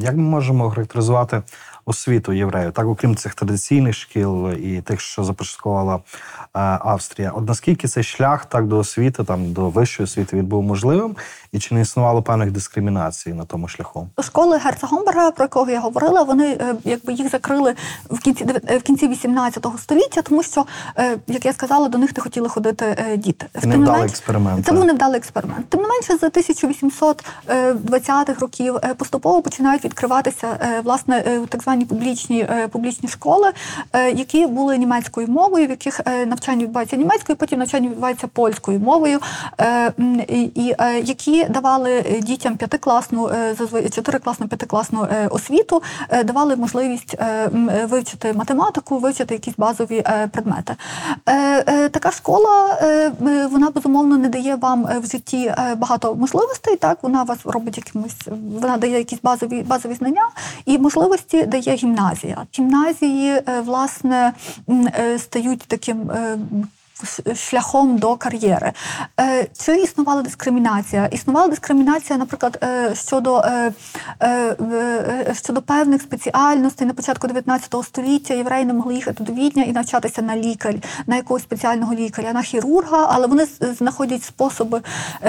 як 0.00 0.16
ми 0.16 0.22
можемо 0.22 0.70
характеризувати 0.70 1.42
освіту 1.84 2.32
євреїв, 2.32 2.72
так 2.72 2.86
окрім 2.86 3.16
цих 3.16 3.34
традиційних 3.34 3.94
шкіл 3.94 4.52
і 4.52 4.80
тих, 4.80 5.00
що 5.00 5.24
започаткувала 5.24 5.94
е, 5.94 6.00
Австрія, 6.84 7.30
от 7.30 7.48
наскільки 7.48 7.88
цей 7.88 8.02
шлях 8.02 8.44
так 8.44 8.66
до 8.66 8.78
освіти, 8.78 9.24
там 9.24 9.52
до 9.52 9.68
вищої 9.68 10.04
освіти, 10.04 10.36
він 10.36 10.46
був 10.46 10.62
можливим, 10.62 11.16
і 11.52 11.58
чи 11.58 11.74
не 11.74 11.80
існувало 11.80 12.22
певних 12.22 12.50
дискримінацій 12.50 13.34
на 13.34 13.44
тому 13.44 13.68
шляху? 13.68 14.08
Школи 14.22 14.58
Герцагомберга, 14.58 15.30
про 15.30 15.44
якого 15.44 15.70
я 15.70 15.80
говорила, 15.80 16.22
вони 16.22 16.58
е, 16.60 16.74
якби 16.84 17.12
їх 17.12 17.30
закрили 17.30 17.74
в 18.10 18.18
кінці 18.18 18.46
е, 18.68 18.78
в 18.78 18.82
кінці 18.82 19.08
18 19.08 19.66
століття, 19.78 20.22
тому 20.22 20.42
що, 20.42 20.66
як 21.26 21.44
я 21.44 21.52
сказала, 21.52 21.88
до 21.88 21.98
них 21.98 22.16
не 22.16 22.22
хотіли 22.22 22.48
ходити 22.48 23.16
діти. 23.16 23.46
І 23.62 23.66
невдалий 23.66 24.04
експеримент, 24.04 24.66
Це 24.66 24.72
був 24.72 24.84
невдалий 24.84 25.16
експеримент. 25.16 25.68
Тим 25.68 25.82
не 25.82 25.88
менше, 25.88 26.16
з 26.16 26.22
1820-х 26.22 28.40
років 28.40 28.76
поступово 28.96 29.42
починають 29.42 29.84
відкриватися 29.84 30.80
власне 30.84 31.40
так 31.48 31.62
звані 31.62 31.71
публічні 31.80 32.40
е, 32.40 32.68
публічні 32.68 33.08
школи, 33.08 33.52
е, 33.92 34.10
які 34.10 34.46
були 34.46 34.78
німецькою 34.78 35.28
мовою, 35.28 35.66
в 35.66 35.70
яких 35.70 36.00
е, 36.04 36.26
навчання 36.26 36.62
відбувається 36.62 36.96
німецькою, 36.96 37.36
потім 37.36 37.58
навчання 37.58 37.88
відбувається 37.88 38.26
польською 38.26 38.80
мовою, 38.80 39.18
і, 40.28 40.74
які 41.04 41.44
давали 41.44 42.20
дітям 42.22 42.56
п'ятикласну, 42.56 43.30
чотирикласну, 43.94 44.48
п'ятикласну 44.48 45.06
освіту, 45.30 45.82
давали 46.24 46.56
можливість 46.56 47.16
вивчити 47.84 48.32
математику, 48.32 48.98
вивчити 48.98 49.34
якісь 49.34 49.54
базові 49.56 50.04
предмети. 50.32 50.76
Така 51.90 52.10
школа 52.10 52.78
вона 53.50 53.70
безумовно 53.70 54.18
не 54.18 54.28
дає 54.28 54.56
вам 54.56 54.88
в 55.02 55.06
житті 55.06 55.54
багато 55.76 56.14
можливостей. 56.14 56.76
Так 56.76 56.98
вона 57.02 57.22
вас 57.22 57.38
робить 57.44 57.76
якимось, 57.76 58.16
вона 58.60 58.76
дає 58.76 58.98
якісь 58.98 59.22
базові 59.22 59.62
базові 59.62 59.94
знання 59.94 60.28
і 60.66 60.78
можливості 60.78 61.46
дає 61.46 61.61
гімназія. 61.70 62.46
Гімназії 62.58 63.30
е, 63.30 63.60
власне 63.60 64.32
е, 64.68 65.18
стають 65.18 65.62
таким. 65.66 66.10
Шляхом 67.34 67.98
до 67.98 68.16
кар'єри. 68.16 68.72
Е, 69.20 69.46
Чи 69.58 69.76
існувала 69.76 70.22
дискримінація? 70.22 71.06
Існувала 71.06 71.48
дискримінація, 71.48 72.18
наприклад, 72.18 72.58
е, 72.62 72.94
щодо, 72.94 73.38
е, 73.38 73.72
щодо 75.42 75.62
певних 75.62 76.02
спеціальностей 76.02 76.86
на 76.86 76.94
початку 76.94 77.26
19 77.26 77.82
століття 77.82 78.34
євреї 78.34 78.64
не 78.64 78.72
могли 78.72 78.94
їхати 78.94 79.24
до 79.24 79.32
Відня 79.32 79.62
і 79.62 79.72
навчатися 79.72 80.22
на 80.22 80.36
лікар, 80.36 80.74
на 81.06 81.16
якогось 81.16 81.42
спеціального 81.42 81.94
лікаря, 81.94 82.32
на 82.32 82.42
хірурга, 82.42 83.06
але 83.10 83.26
вони 83.26 83.46
знаходять 83.78 84.24
способи 84.24 84.80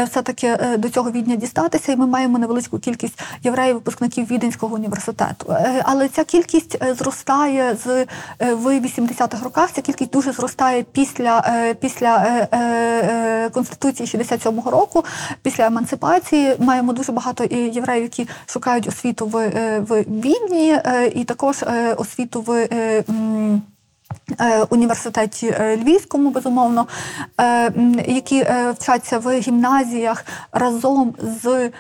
все-таки 0.08 0.58
до 0.78 0.90
цього 0.90 1.12
відня 1.12 1.36
дістатися, 1.36 1.92
і 1.92 1.96
ми 1.96 2.08
маємо 2.08 2.38
невеличку 2.38 2.80
кількість 2.80 3.20
євреїв, 3.44 3.76
випускників 3.76 4.32
Віденського 4.32 4.76
університету. 4.76 5.56
Але 5.84 6.08
ця 6.08 6.24
кількість 6.24 6.96
зростає 6.98 7.78
з 7.86 8.06
в 8.40 8.80
80-х 8.80 9.44
роках. 9.44 9.72
Ця 9.72 9.82
кількість 9.82 10.12
дуже 10.12 10.32
зростає 10.32 10.84
після, 10.84 11.44
після 11.80 12.18
е, 12.18 12.48
е, 12.52 12.58
е, 12.58 13.50
Конституції 13.50 14.08
67-го 14.08 14.72
року, 14.72 15.06
після 15.42 15.66
емансипації. 15.66 16.56
Маємо 16.60 16.94
дуже 16.94 17.12
багато 17.12 17.44
євреїв, 17.56 18.04
які 18.04 18.28
шукають 18.46 18.88
освіту 18.88 19.26
в, 19.26 19.50
в 19.80 20.02
Відні, 20.02 20.80
і 21.16 21.24
також 21.24 21.64
освіту 21.98 22.42
в. 22.42 22.68
Університеті 24.70 25.56
Львівському, 25.82 26.30
безумовно, 26.30 26.88
які 28.08 28.46
вчаться 28.80 29.20
в 29.20 29.40
гімназіях 29.40 30.26
разом 30.52 31.16
з 31.44 31.72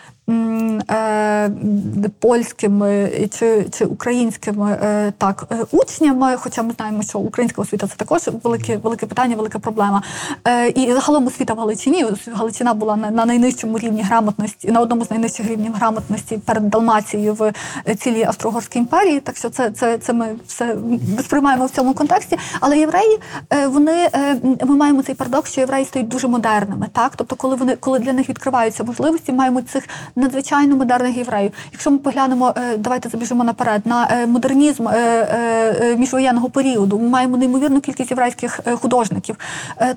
польськими 2.20 3.12
чи, 3.40 3.66
чи 3.72 3.86
українськими 3.86 4.80
е, 4.84 5.14
так, 5.18 5.46
е, 5.52 5.66
учнями. 5.72 6.36
Хоча 6.38 6.64
ми 6.64 6.74
знаємо, 6.74 7.04
що 7.04 7.20
українська 7.20 7.62
освіта 7.62 7.88
це 7.88 7.96
також 7.96 8.22
велике, 8.44 8.78
велике 8.78 9.06
питання, 9.06 9.36
велика 9.36 9.60
проблема. 9.60 10.04
Е, 10.48 10.70
І 10.70 10.94
загалом 10.94 11.28
освіта 11.28 11.54
в 11.54 11.58
Галичині. 11.58 12.06
Галичина 12.34 12.74
була 12.74 12.96
на, 12.96 13.12
на 13.12 13.26
найнижчому 13.26 13.80
рівні 13.80 14.02
грамотності, 14.02 14.72
на 14.72 14.80
одному 14.80 15.06
з 15.06 15.12
найнижчих 15.12 15.48
рівнів 15.48 15.74
грамотності 15.74 16.38
перед 16.38 16.70
Далмацією 16.70 17.34
в 17.34 17.54
е, 17.88 17.96
цілій 17.96 18.24
Австро-Угорській 18.24 18.80
імперії. 18.80 19.20
Так 19.20 19.38
що 19.38 19.50
це, 19.50 19.72
це, 19.72 19.98
це 19.98 20.14
ми 20.14 20.36
все 20.48 20.76
сприймаємо 21.20 21.66
в 21.66 21.70
цьому 21.70 21.94
контексті. 21.94 22.38
Але 22.60 22.78
євреї, 22.78 23.20
е, 23.50 23.68
вони 23.68 24.10
е, 24.14 24.38
ми 24.66 24.76
маємо 24.76 25.04
цей 25.04 25.16
парадокс, 25.16 25.52
що 25.52 25.62
євреї 25.62 25.86
стають 25.86 26.08
дуже 26.08 26.28
модерними. 26.28 26.88
Так, 26.94 27.14
тобто, 27.16 27.36
коли 27.36 27.56
вони 27.56 27.76
коли 27.76 28.00
для 28.00 28.14
них 28.14 28.30
відкриваються 28.30 28.84
можливості, 28.84 29.32
маємо 29.32 29.62
цих 29.62 29.84
надзвичайно 30.16 30.76
модерних 30.76 31.18
євреїв. 31.18 31.52
Якщо 31.72 31.92
ми 31.92 31.98
поглянемо, 31.98 32.54
е, 32.58 32.78
давайте 32.78 33.10
забіжимо 33.10 33.44
наперед 33.44 33.82
на 33.86 34.08
е, 34.12 34.28
модернізм 34.28 34.88
е, 34.88 35.96
міжвоєнного 35.98 36.50
періоду. 36.50 37.00
Ми 37.00 37.10
маємо 37.10 37.38
неймовірну 37.38 37.82
кількість 37.82 38.12
єврейських 38.12 38.60
художників. 38.76 39.36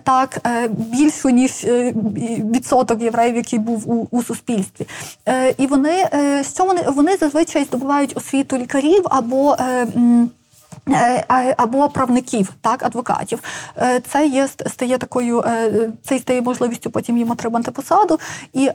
Так, 0.02 0.40
більшу 0.68 1.30
ніж 1.30 1.66
відсоток 2.54 3.02
євреїв, 3.02 3.36
який 3.36 3.58
був 3.58 3.90
у, 3.90 4.08
у 4.10 4.22
суспільстві. 4.22 4.86
І 5.58 5.66
вони 5.66 6.08
що 6.54 6.64
вони 6.64 6.82
вони 6.82 7.16
зазвичай 7.16 7.64
здобувають 7.64 8.16
освіту 8.16 8.58
лікарів 8.58 9.02
або. 9.04 9.56
Е, 10.88 11.24
або 11.56 11.88
правників, 11.88 12.52
так, 12.60 12.82
адвокатів. 12.82 13.42
Е, 13.78 14.00
Це 14.00 14.26
є 14.26 14.48
стає 14.48 14.98
такою, 14.98 15.40
е, 15.40 15.90
це 16.02 16.18
стає 16.18 16.42
можливістю 16.42 16.90
потім 16.90 17.18
їм 17.18 17.30
отримати 17.30 17.70
посаду. 17.70 18.18
І, 18.52 18.70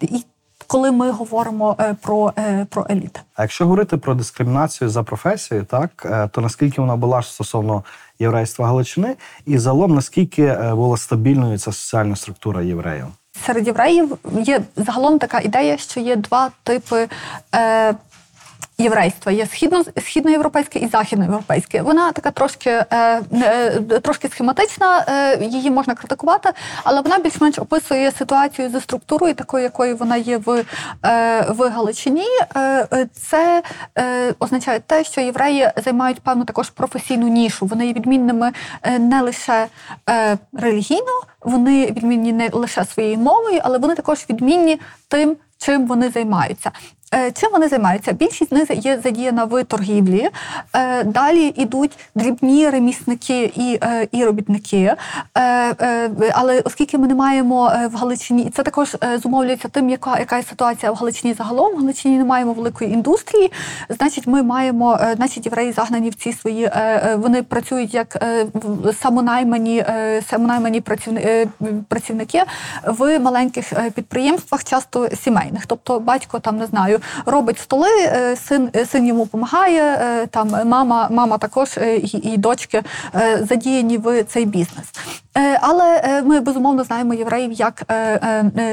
і 0.00 0.24
коли 0.66 0.92
ми 0.92 1.10
говоримо 1.10 1.76
про, 2.00 2.32
про 2.68 2.86
еліт. 2.90 3.20
А 3.34 3.42
якщо 3.42 3.64
говорити 3.64 3.96
про 3.96 4.14
дискримінацію 4.14 4.90
за 4.90 5.02
професією, 5.02 5.66
так 5.66 6.06
то 6.32 6.40
наскільки 6.40 6.80
вона 6.80 6.96
була 6.96 7.22
стосовно 7.22 7.84
єврейства 8.18 8.66
Галичини, 8.66 9.16
і 9.46 9.58
загалом 9.58 9.94
наскільки 9.94 10.56
була 10.72 10.96
стабільною 10.96 11.58
ця 11.58 11.72
соціальна 11.72 12.16
структура 12.16 12.62
євреїв? 12.62 13.06
Серед 13.46 13.66
євреїв 13.66 14.16
є 14.42 14.60
загалом 14.76 15.18
така 15.18 15.40
ідея, 15.40 15.76
що 15.76 16.00
є 16.00 16.16
два 16.16 16.50
типи. 16.62 17.08
Е, 17.54 17.94
Єврейства 18.78 19.32
є 19.32 19.46
східно 19.46 19.84
східноєвропейське 19.98 20.78
і 20.78 20.88
західноєвропейське. 20.88 21.82
Вона 21.82 22.12
така 22.12 22.30
трошки 22.30 22.70
е, 22.70 22.86
е, 23.32 23.70
трошки 23.80 24.28
схематична, 24.28 25.04
е, 25.08 25.44
її 25.44 25.70
можна 25.70 25.94
критикувати, 25.94 26.48
але 26.84 27.00
вона 27.00 27.18
більш-менш 27.18 27.58
описує 27.58 28.12
ситуацію 28.12 28.70
за 28.70 28.80
структурою, 28.80 29.34
такою, 29.34 29.64
якою 29.64 29.96
вона 29.96 30.16
є 30.16 30.38
в, 30.38 30.64
е, 31.04 31.46
в 31.48 31.68
Галичині. 31.68 32.26
Е, 32.56 32.86
е, 32.92 33.06
це 33.12 33.62
означає 34.38 34.80
те, 34.80 35.04
що 35.04 35.20
євреї 35.20 35.70
займають 35.84 36.20
певну 36.20 36.44
також 36.44 36.70
професійну 36.70 37.28
нішу. 37.28 37.66
Вони 37.66 37.86
є 37.86 37.92
відмінними 37.92 38.52
не 38.98 39.22
лише 39.22 39.66
релігійно, 40.52 41.22
вони 41.40 41.86
відмінні 41.86 42.32
не 42.32 42.48
лише 42.52 42.84
своєю 42.84 43.18
мовою, 43.18 43.60
але 43.62 43.78
вони 43.78 43.94
також 43.94 44.26
відмінні 44.30 44.80
тим, 45.12 45.36
чим 45.58 45.86
вони 45.86 46.10
займаються. 46.10 46.70
Е, 47.14 47.30
Чим 47.30 47.50
вони 47.52 47.68
займаються? 47.68 48.12
Більшість 48.12 48.50
з 48.50 48.52
них 48.52 48.84
є 48.84 49.00
задіяна 49.04 49.44
в 49.44 49.64
торгівлі. 49.64 50.30
Е, 50.72 51.04
Далі 51.04 51.54
йдуть 51.56 51.98
дрібні 52.14 52.70
ремісники 52.70 53.52
і, 53.56 53.78
е, 53.82 54.08
і 54.12 54.24
робітники. 54.24 54.94
Але 56.32 56.60
оскільки 56.64 56.98
ми 56.98 57.08
не 57.08 57.14
маємо 57.14 57.72
в 57.92 57.96
Галичині, 57.96 58.42
і 58.42 58.50
це 58.50 58.62
також 58.62 58.96
зумовлюється 59.22 59.68
тим, 59.68 59.90
яка, 59.90 60.18
яка 60.18 60.42
ситуація 60.42 60.92
в 60.92 60.94
Галичині 60.94 61.34
загалом. 61.34 61.74
В 61.74 61.78
Галичині 61.78 62.18
не 62.18 62.24
маємо 62.24 62.52
великої 62.52 62.92
індустрії. 62.92 63.52
Значить, 63.88 64.26
ми 64.26 64.42
маємо, 64.42 64.98
значить, 65.16 65.46
євреї 65.46 65.72
загнані 65.72 66.10
в 66.10 66.14
ці 66.14 66.32
свої. 66.32 66.70
Вони 67.16 67.42
працюють 67.42 67.94
як 67.94 68.24
самонаймані, 69.02 69.84
самонаймані 70.30 70.80
працівники 71.88 72.42
в 72.86 73.18
маленьких 73.18 73.72
підприємствах, 73.94 74.64
часто 74.64 75.01
сімейних. 75.24 75.66
Тобто 75.66 76.00
батько 76.00 76.38
там 76.38 76.56
не 76.58 76.66
знаю, 76.66 77.00
робить 77.26 77.58
столи, 77.58 77.88
е, 78.00 78.36
син, 78.36 78.70
е, 78.76 78.86
син 78.86 79.06
йому 79.06 79.24
допомагає. 79.24 79.82
е, 79.82 80.26
Там 80.26 80.48
мама, 80.64 81.08
мама 81.10 81.38
також 81.38 81.78
і, 82.22 82.36
дочки 82.36 82.82
задіяні 83.40 83.98
в 83.98 84.24
цей 84.24 84.44
бізнес. 84.44 84.86
Але 85.60 86.22
ми 86.26 86.40
безумовно 86.40 86.84
знаємо 86.84 87.14
євреїв 87.14 87.52
як 87.52 87.82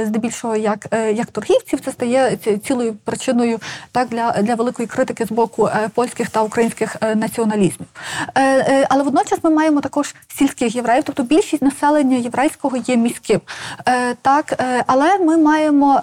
здебільшого 0.06 0.56
як, 0.56 0.88
як 1.14 1.28
торгівців. 1.28 1.80
Це 1.80 1.92
стає 1.92 2.38
цілою 2.64 2.96
причиною 3.06 3.60
так 3.92 4.08
для, 4.08 4.32
для 4.32 4.56
великої 4.56 4.88
критики 4.88 5.26
з 5.26 5.32
боку 5.32 5.70
польських 5.94 6.30
та 6.30 6.42
українських 6.42 6.96
націоналізмів. 7.16 7.88
Але 8.90 9.04
водночас 9.04 9.40
ми 9.44 9.50
маємо 9.50 9.82
також 9.82 10.16
сільських 10.38 10.76
євреїв, 10.76 11.04
тобто 11.06 11.24
більшість 11.24 11.62
населення 11.62 12.18
єврейського 12.18 12.78
є 12.78 12.98
міським. 12.98 13.42
Так, 14.22 14.64
але 14.88 15.18
ми 15.20 15.38
маємо 15.38 16.02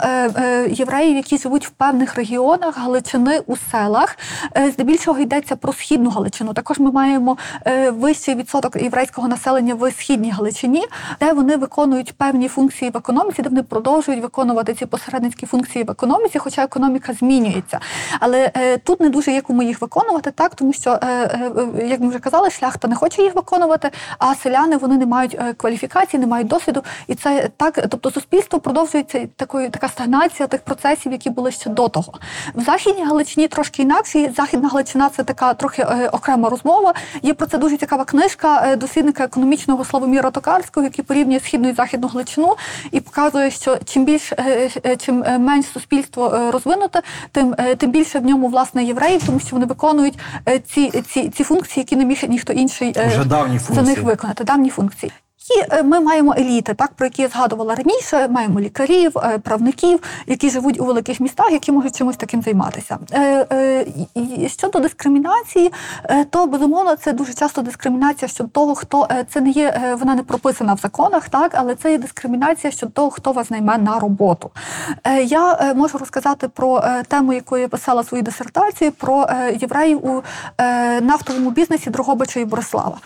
євреїв, 0.70 1.16
які 1.16 1.38
живуть 1.38 1.66
в 1.66 1.70
певних 1.70 2.14
регіонах 2.14 2.78
Галичини 2.78 3.40
у 3.46 3.56
селах. 3.56 4.18
Е, 4.56 4.70
Здебільшого 4.70 5.18
йдеться 5.18 5.56
про 5.56 5.72
східну 5.72 6.10
Галичину. 6.10 6.52
Також 6.52 6.78
ми 6.78 6.92
маємо 6.92 7.36
е, 7.66 7.90
вищий 7.90 8.34
відсоток 8.34 8.76
єврейського 8.76 9.28
населення 9.28 9.74
в 9.74 9.90
східній 9.90 10.30
Галичині, 10.30 10.84
де 11.20 11.32
вони 11.32 11.56
виконують 11.56 12.12
певні 12.12 12.48
функції 12.48 12.90
в 12.90 12.96
економіці, 12.96 13.42
де 13.42 13.48
вони 13.48 13.62
продовжують 13.62 14.22
виконувати 14.22 14.74
ці 14.74 14.86
посередницькі 14.86 15.46
функції 15.46 15.84
в 15.84 15.90
економіці, 15.90 16.38
хоча 16.38 16.64
економіка 16.64 17.12
змінюється. 17.12 17.80
Але 18.20 18.50
е, 18.56 18.78
тут 18.78 19.00
не 19.00 19.08
дуже 19.08 19.32
є 19.32 19.40
кому 19.40 19.62
їх 19.62 19.80
виконувати, 19.80 20.30
так 20.30 20.54
тому 20.54 20.72
що, 20.72 20.98
е, 21.02 21.06
е, 21.06 21.86
як 21.86 22.00
ми 22.00 22.08
вже 22.08 22.18
казали, 22.18 22.50
шляхта 22.50 22.88
не 22.88 22.94
хоче 22.94 23.22
їх 23.22 23.34
виконувати, 23.34 23.90
а 24.18 24.34
селяни 24.34 24.76
вони 24.76 24.96
не 24.96 25.06
мають 25.06 25.34
е, 25.34 25.54
кваліфікації, 25.54 26.20
не 26.20 26.26
мають 26.26 26.48
досвіду. 26.48 26.82
І 27.06 27.14
це 27.14 27.50
так, 27.56 27.86
тобто 27.88 28.10
суспільство 28.10 28.60
продовжується 28.60 29.28
такою 29.36 29.70
така 29.70 29.88
стагнація 30.06 30.46
тих 30.46 30.60
процесів, 30.60 31.12
які 31.12 31.30
були 31.30 31.50
ще 31.50 31.70
до 31.70 31.88
того. 31.88 32.12
В 32.54 32.62
західній 32.62 33.04
Галичині 33.04 33.48
трошки 33.48 33.82
інакше. 33.82 34.32
Західна 34.36 34.68
Галичина 34.68 35.08
це 35.08 35.24
така 35.24 35.54
трохи 35.54 35.82
е, 35.82 36.08
окрема 36.12 36.48
розмова. 36.48 36.94
Є 37.22 37.34
про 37.34 37.46
це 37.46 37.58
дуже 37.58 37.76
цікава 37.76 38.04
книжка 38.04 38.64
е, 38.66 38.76
дослідника 38.76 39.24
економічного 39.24 39.84
Славоміра 39.84 40.30
Токарського, 40.30 40.84
який 40.84 41.04
порівнює 41.04 41.40
східну 41.40 41.68
і 41.68 41.72
західну 41.72 42.08
Галичину 42.08 42.56
і 42.92 43.00
показує, 43.00 43.50
що 43.50 43.78
чим 43.84 44.04
більш 44.04 44.32
е, 44.32 44.70
чим 44.98 45.24
менш 45.38 45.66
суспільство 45.66 46.50
розвинуте, 46.52 47.02
тим 47.32 47.54
тим 47.78 47.90
більше 47.90 48.18
в 48.18 48.24
ньому 48.24 48.48
власне 48.48 48.84
євреїв, 48.84 49.26
тому 49.26 49.40
що 49.40 49.48
вони 49.52 49.66
виконують 49.66 50.18
ці, 50.66 51.02
ці, 51.08 51.28
ці 51.28 51.44
функції, 51.44 51.80
які 51.82 51.96
не 51.96 52.04
міг 52.04 52.24
ніхто 52.28 52.52
інший 52.52 52.94
Вже 53.06 53.24
давні 53.24 53.58
за 53.58 53.82
них 53.82 54.02
виконати. 54.02 54.44
Давні 54.44 54.70
функції. 54.70 55.12
І 55.50 55.74
е, 55.74 55.82
ми 55.82 56.00
маємо 56.00 56.34
еліти, 56.38 56.74
так 56.74 56.92
про 56.92 57.06
які 57.06 57.22
я 57.22 57.28
згадувала 57.28 57.74
раніше. 57.74 58.28
Маємо 58.28 58.60
лікарів, 58.60 59.18
е, 59.18 59.38
правників, 59.38 60.00
які 60.26 60.50
живуть 60.50 60.80
у 60.80 60.84
великих 60.84 61.20
містах, 61.20 61.52
які 61.52 61.72
можуть 61.72 61.96
чимось 61.96 62.16
таким 62.16 62.42
займатися. 62.42 62.98
Е, 63.12 63.86
Щодо 64.46 64.78
дискримінації, 64.78 65.72
то 66.30 66.46
безумовно 66.46 66.96
це 66.96 67.12
дуже 67.12 67.34
часто 67.34 67.62
дискримінація 67.62 68.28
щодо 68.28 68.50
того, 68.50 68.74
хто 68.74 69.08
це 69.28 69.40
не 69.40 69.50
є, 69.50 69.96
вона 70.00 70.14
не 70.14 70.22
прописана 70.22 70.74
в 70.74 70.78
законах, 70.78 71.28
так 71.28 71.52
але 71.54 71.74
це 71.74 71.92
є 71.92 71.98
дискримінація 71.98 72.70
щодо 72.70 72.92
того, 72.92 73.10
хто 73.10 73.32
вас 73.32 73.50
найме 73.50 73.78
на 73.78 73.98
роботу. 73.98 74.50
Я 75.24 75.74
можу 75.74 75.98
розказати 75.98 76.48
про 76.48 76.84
тему, 77.08 77.32
яку 77.32 77.56
я 77.56 77.68
писала 77.68 78.04
свою 78.04 78.22
дисертацію, 78.22 78.92
про 78.92 79.26
євреїв 79.60 80.06
у 80.06 80.22
нафтовому 81.02 81.50
бізнесі 81.50 81.90
Дрогобича 81.90 82.40
і 82.40 82.44
Борислава. 82.44 82.96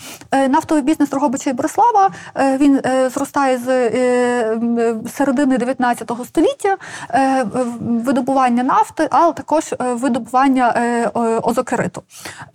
Нафтовий 0.49 0.85
бізнес 0.85 1.11
Дрогобича 1.11 1.51
і 1.51 1.53
Борислава 1.53 2.11
він 2.37 2.81
е, 2.87 3.09
зростає 3.11 3.59
з 3.59 3.69
е, 3.69 4.95
середини 5.17 5.59
19 5.59 6.11
століття, 6.27 6.77
е, 7.11 7.47
видобування 7.81 8.63
нафти, 8.63 9.09
але 9.11 9.33
також 9.33 9.73
е, 9.73 9.77
видобування 9.95 10.75
е, 10.77 11.09
озокериту. 11.43 12.03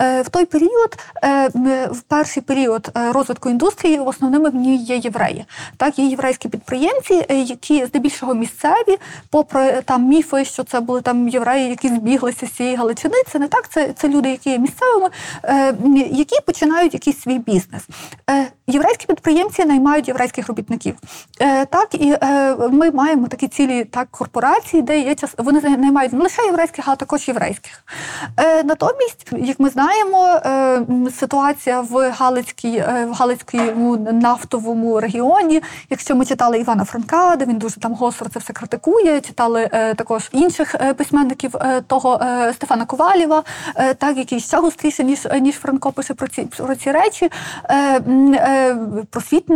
Е, 0.02 0.22
В 0.22 0.30
той 0.30 0.46
період, 0.46 0.98
е, 1.24 1.50
в 1.92 2.02
перший 2.08 2.44
період 2.44 2.92
е, 2.98 3.12
розвитку 3.12 3.50
індустрії, 3.50 4.00
основними 4.00 4.50
в 4.50 4.56
ній 4.56 4.78
є 4.78 4.96
євреї. 4.98 5.46
Так, 5.78 6.00
є 6.00 6.06
єврейські 6.06 6.50
підприємці, 6.50 7.26
е, 7.30 7.36
які 7.38 7.86
здебільшого 7.86 8.34
місцеві, 8.34 8.98
попри 9.30 9.82
там 9.86 10.04
міфи, 10.04 10.46
що 10.46 10.64
це 10.64 10.80
були 10.80 11.02
там 11.02 11.30
євреї, 11.30 11.70
які 11.70 11.88
збіглися 11.88 12.46
з 12.48 12.52
цієї 12.52 12.76
Галичини. 12.76 13.16
Це 13.32 13.40
не 13.40 13.48
так. 13.48 13.70
Це, 13.70 13.94
це 13.96 14.08
люди, 14.08 14.30
які 14.30 14.50
є 14.50 14.58
місцевими, 14.60 15.10
е, 15.44 15.76
які 16.12 16.42
починають 16.46 16.94
якийсь 16.94 17.22
свій 17.22 17.40
бізнес. 17.40 17.84
Е, 18.30 18.48
Єврейські 18.68 19.06
підприємці 19.08 19.65
наймають 19.66 20.08
єврейських 20.08 20.48
робітників. 20.48 20.96
Е, 21.42 21.66
Так, 21.66 21.88
і 21.94 22.16
е, 22.24 22.56
ми 22.56 22.92
маємо 22.92 23.28
такі 23.28 23.48
цілі 23.48 23.84
так 23.84 24.08
корпорації, 24.12 24.82
де 24.82 25.00
є 25.00 25.16
час. 25.16 25.34
Вони 25.38 25.62
наймають 25.62 26.14
не 26.14 26.20
лише 26.20 26.42
єврейських, 26.42 26.88
а 26.88 26.96
також 26.96 27.28
єврейських. 27.28 27.84
Е, 28.38 28.64
Натомість, 28.64 29.28
як 29.32 29.60
ми 29.60 29.70
знаємо, 29.70 30.28
е, 30.28 30.82
ситуація 31.20 31.82
в 31.82 32.12
Галицькій, 32.12 32.78
е, 32.78 33.06
в 33.06 33.14
Галицькому 33.14 33.98
нафтовому 33.98 35.00
регіоні. 35.00 35.62
Якщо 35.90 36.16
ми 36.16 36.26
читали 36.26 36.60
Івана 36.60 36.86
Франка, 36.86 37.36
де 37.36 37.46
він 37.46 37.58
дуже 37.58 37.80
там 37.80 37.94
гостро 37.94 38.30
це 38.34 38.40
все 38.40 38.54
критикує, 38.54 39.22
читали 39.22 39.70
е, 39.72 39.94
також 39.94 40.30
інших 40.32 40.76
е, 40.76 40.94
письменників 40.94 41.56
е, 41.56 41.82
того 41.82 42.20
Стефана 42.54 42.86
Ковалєва, 42.86 43.44
так 43.98 44.18
який 44.18 44.40
ще 44.40 44.58
гостріше 44.58 45.04
ніж 45.04 45.28
ніж 45.42 45.56
Франко 45.56 45.92
пише 45.92 46.14
про 46.14 46.28
ці 46.28 46.42
про 46.58 46.76
ці 46.76 46.92
речі. 46.92 47.30
Е, 47.70 48.76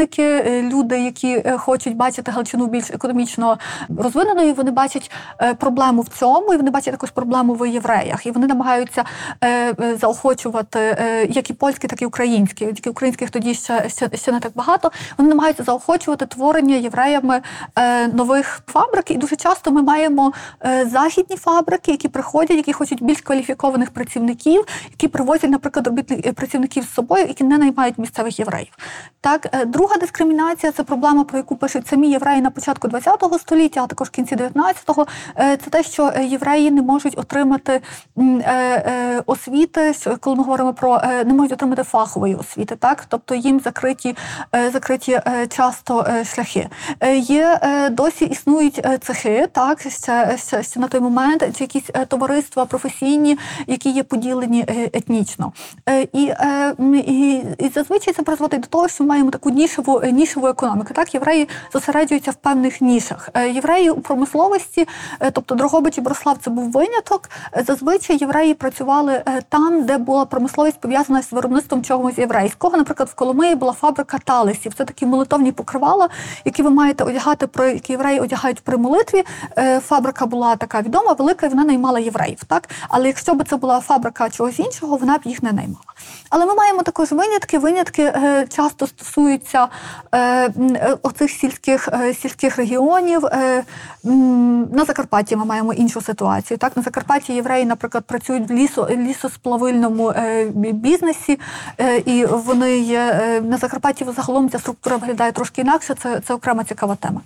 м, 0.06 0.24
е, 0.24 0.62
люди, 0.62 1.00
які 1.00 1.44
е, 1.46 1.58
хочуть 1.58 1.96
бачити 1.96 2.32
Галичину 2.32 2.68
більш 2.68 2.92
економічно 2.92 3.58
розвиненою, 3.98 4.54
вони 4.54 4.72
бачать 4.72 5.12
е, 5.42 5.54
проблему 5.54 6.02
в 6.02 6.08
цьому, 6.08 6.54
і 6.54 6.58
вони 6.58 6.72
бачать 6.72 6.92
також 6.92 7.12
проблему 7.12 7.54
в 7.54 7.70
євреях. 7.70 8.26
І 8.26 8.32
вони 8.32 8.48
намагаються 8.48 9.04
заохочувати 10.02 10.80
як 11.30 11.50
і 11.50 11.54
польські, 11.54 11.88
так 11.88 12.02
і 12.02 12.06
українські. 12.06 12.66
Тільки 12.66 12.90
українських 12.90 13.30
тоді 13.30 13.54
ще, 13.54 13.90
ще, 13.90 14.10
ще 14.14 14.32
не 14.32 14.40
так 14.40 14.52
багато. 14.56 14.92
Вони 15.18 15.30
намагаються 15.30 15.64
заохочувати 15.64 16.26
творення 16.26 16.76
євреями 16.76 17.42
нових 18.14 18.62
фабрик. 18.68 19.12
І 19.12 19.16
дуже 19.16 19.36
часто 19.36 19.72
ми 19.72 19.82
маємо 19.82 20.34
західні 20.86 21.38
фабрики, 21.38 21.92
які 21.92 22.08
приходять, 22.08 22.58
які 22.58 22.74
хочуть 22.74 23.04
більш 23.04 23.22
кваліфікованих 23.22 23.92
працівників, 23.92 24.66
які 24.92 25.08
привозять, 25.08 25.50
наприклад, 25.50 25.88
робітних 25.88 26.34
працівників 26.34 26.84
з 26.84 26.94
собою, 26.94 27.26
які 27.28 27.44
не 27.44 27.58
наймають 27.58 27.98
місцевих 27.98 28.40
євреїв. 28.40 28.78
Так, 29.22 29.66
друга 29.80 29.98
дискримінація 29.98 30.72
це 30.72 30.84
проблема, 30.84 31.24
про 31.24 31.38
яку 31.38 31.56
пишуть 31.56 31.88
самі 31.88 32.10
євреї 32.10 32.42
на 32.42 32.50
початку 32.50 32.90
ХХ 32.90 33.40
століття, 33.40 33.82
а 33.84 33.88
також 33.88 34.10
кінці 34.10 34.36
19-го. 34.36 35.08
Е, 35.38 35.58
Це 35.58 35.70
те, 35.70 35.84
що 35.84 36.12
е, 36.16 36.26
євреї 36.26 36.72
не 36.72 36.82
можуть 36.82 37.18
отримати 37.18 37.82
е, 38.18 39.24
освіти, 39.26 39.94
коли 40.20 40.36
ми 40.36 40.44
говоримо 40.44 40.74
про 40.74 41.02
не 41.26 41.34
можуть 41.34 41.52
отримати 41.52 41.84
фахової 41.84 42.36
освіти, 42.36 42.76
так 42.76 43.06
тобто 43.10 43.36
їм 43.36 43.60
закриті, 43.60 44.16
закриті 44.74 45.20
часто 45.50 46.08
шляхи. 46.34 46.70
Є 47.16 47.60
досі 47.92 48.26
існують 48.26 48.86
цехи, 49.02 49.48
так 49.52 49.82
ще, 49.82 50.38
ще, 50.38 50.64
ще 50.64 50.80
на 50.80 50.88
той 50.88 51.02
момент, 51.02 51.44
чи 51.58 51.64
якісь 51.64 51.90
товариства 52.08 52.66
професійні, 52.66 53.38
які 53.68 53.90
є 53.90 54.04
поділені 54.04 54.66
етнічно. 54.94 55.54
І, 56.14 56.34
і, 57.08 57.44
і 57.58 57.70
зазвичай 57.76 58.14
це 58.14 58.24
призводить 58.24 58.62
до 58.62 58.68
того, 58.68 58.88
що 58.88 59.04
маємо 59.04 59.32
таку 59.32 59.52
нішеву, 59.70 60.02
е, 60.04 60.12
нішеву 60.12 60.48
економіку. 60.48 60.94
Так, 60.94 61.14
євреї 61.14 61.50
зосереджуються 61.74 62.32
в 62.32 62.36
певних 62.36 62.82
нішах. 62.82 63.30
Е, 63.34 63.50
Євреї 63.50 63.90
у 63.90 64.02
промисловості, 64.02 64.88
е, 65.20 65.32
тобто 65.32 65.56
Дрогобич 65.56 65.98
і 65.98 66.02
Брослав, 66.02 66.38
це 66.42 66.50
був 66.50 66.72
виняток. 66.72 67.30
Зазвичай 67.68 68.18
євреї 68.18 68.54
працювали 68.54 69.24
там, 69.50 69.86
де 69.86 69.98
була 69.98 70.26
промисловість 70.26 70.82
пов'язана 70.82 71.22
з 71.22 71.32
виробництвом 71.32 71.84
чогось 71.84 72.18
єврейського. 72.18 72.78
Наприклад, 72.78 73.10
в 73.10 73.14
Коломиї 73.16 73.56
була 73.56 73.74
фабрика 73.74 74.18
талисів. 74.18 74.74
Це 74.74 74.86
такі 74.86 75.06
молитовні 75.06 75.52
покривала, 75.52 76.10
які 76.46 76.64
ви 76.64 76.70
маєте 76.70 77.04
одягати 77.04 77.48
про 77.48 77.66
які 77.66 77.94
євреї 77.94 78.20
одягають 78.20 78.60
при 78.60 78.78
молитві. 78.78 79.24
Фабрика 79.80 80.26
була 80.26 80.56
така 80.56 80.82
відома, 80.82 81.14
велика, 81.14 81.46
і 81.46 81.50
вона 81.50 81.64
наймала 81.64 82.00
євреїв. 82.00 82.44
Так, 82.48 82.70
але 82.90 83.08
якщо 83.08 83.34
б 83.34 83.50
це 83.50 83.56
була 83.56 83.80
фабрика 83.80 84.30
чогось 84.30 84.60
іншого, 84.60 84.98
вона 84.98 85.18
б 85.18 85.22
їх 85.26 85.44
не 85.44 85.52
наймала. 85.52 85.84
Але 86.30 86.46
ми 86.46 86.56
маємо 86.56 86.84
також 86.84 87.12
винятки. 87.12 87.60
Винятки 87.60 88.14
часто 88.50 88.88
стосуються 88.88 89.59
е, 90.12 90.46
м, 90.46 90.76
е, 90.76 90.98
оцих 91.04 91.32
сільських, 91.32 91.90
е, 91.94 92.14
сільських 92.14 92.58
регіонів. 92.58 93.26
Е, 93.26 93.64
на 94.72 94.86
Закарпатті 94.88 95.36
ми 95.36 95.46
маємо 95.46 95.74
іншу 95.74 96.02
ситуацію. 96.02 96.58
Так, 96.58 96.78
на 96.78 96.84
Закарпатті 96.84 97.34
євреї, 97.34 97.66
наприклад, 97.66 98.04
працюють 98.08 98.50
в 98.50 98.54
лісо, 98.54 98.88
лісосплавильному 98.92 100.10
е, 100.10 100.46
бізнесі, 100.74 101.40
е, 101.78 101.98
і 101.98 102.26
вони 102.26 102.80
є 102.80 103.00
е, 103.00 103.42
на 103.42 103.58
Закарпатті 103.58 104.06
загалом 104.16 104.50
ця 104.50 104.60
структура 104.60 104.98
виглядає 104.98 105.32
трошки 105.32 105.62
інакше. 105.62 105.96
Це, 105.96 106.20
це 106.20 106.34
окрема 106.34 106.64
цікава 106.64 106.96
тема. 106.96 107.22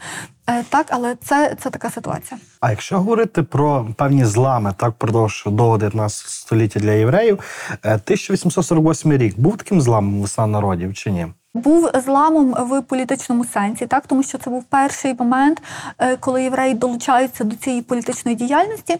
Е, 0.50 0.64
так, 0.70 0.88
але 0.90 1.16
це, 1.16 1.56
це 1.60 1.70
така 1.70 1.90
ситуація. 1.90 2.40
А 2.60 2.70
якщо 2.70 2.98
говорити 2.98 3.44
про 3.44 3.88
певні 3.98 4.26
злами, 4.26 4.74
так 4.78 4.90
впродовж 4.90 5.44
довго 5.48 5.78
19 5.78 6.28
століття 6.28 6.80
для 6.80 6.92
євреїв, 6.92 7.40
е, 7.84 7.94
1848 7.94 9.14
рік 9.14 9.40
був 9.40 9.58
таким 9.58 9.82
зламом 9.82 10.22
весна 10.22 10.48
народів 10.48 10.94
чи 10.94 11.12
ні? 11.12 11.28
Був 11.54 11.90
зламом 12.06 12.52
в 12.60 12.82
політичному 12.82 13.46
сенсі, 13.46 13.86
так 13.86 14.08
тому 14.08 14.24
що 14.24 14.38
це 14.38 14.50
був 14.50 14.64
перший 14.64 15.14
момент, 15.14 15.62
е, 16.00 16.18
коли 16.18 16.44
євреї 16.44 16.74
долучаються 16.74 17.44
до 17.44 17.56
цієї 17.56 17.82
політичної 17.82 18.38
діяльності. 18.38 18.98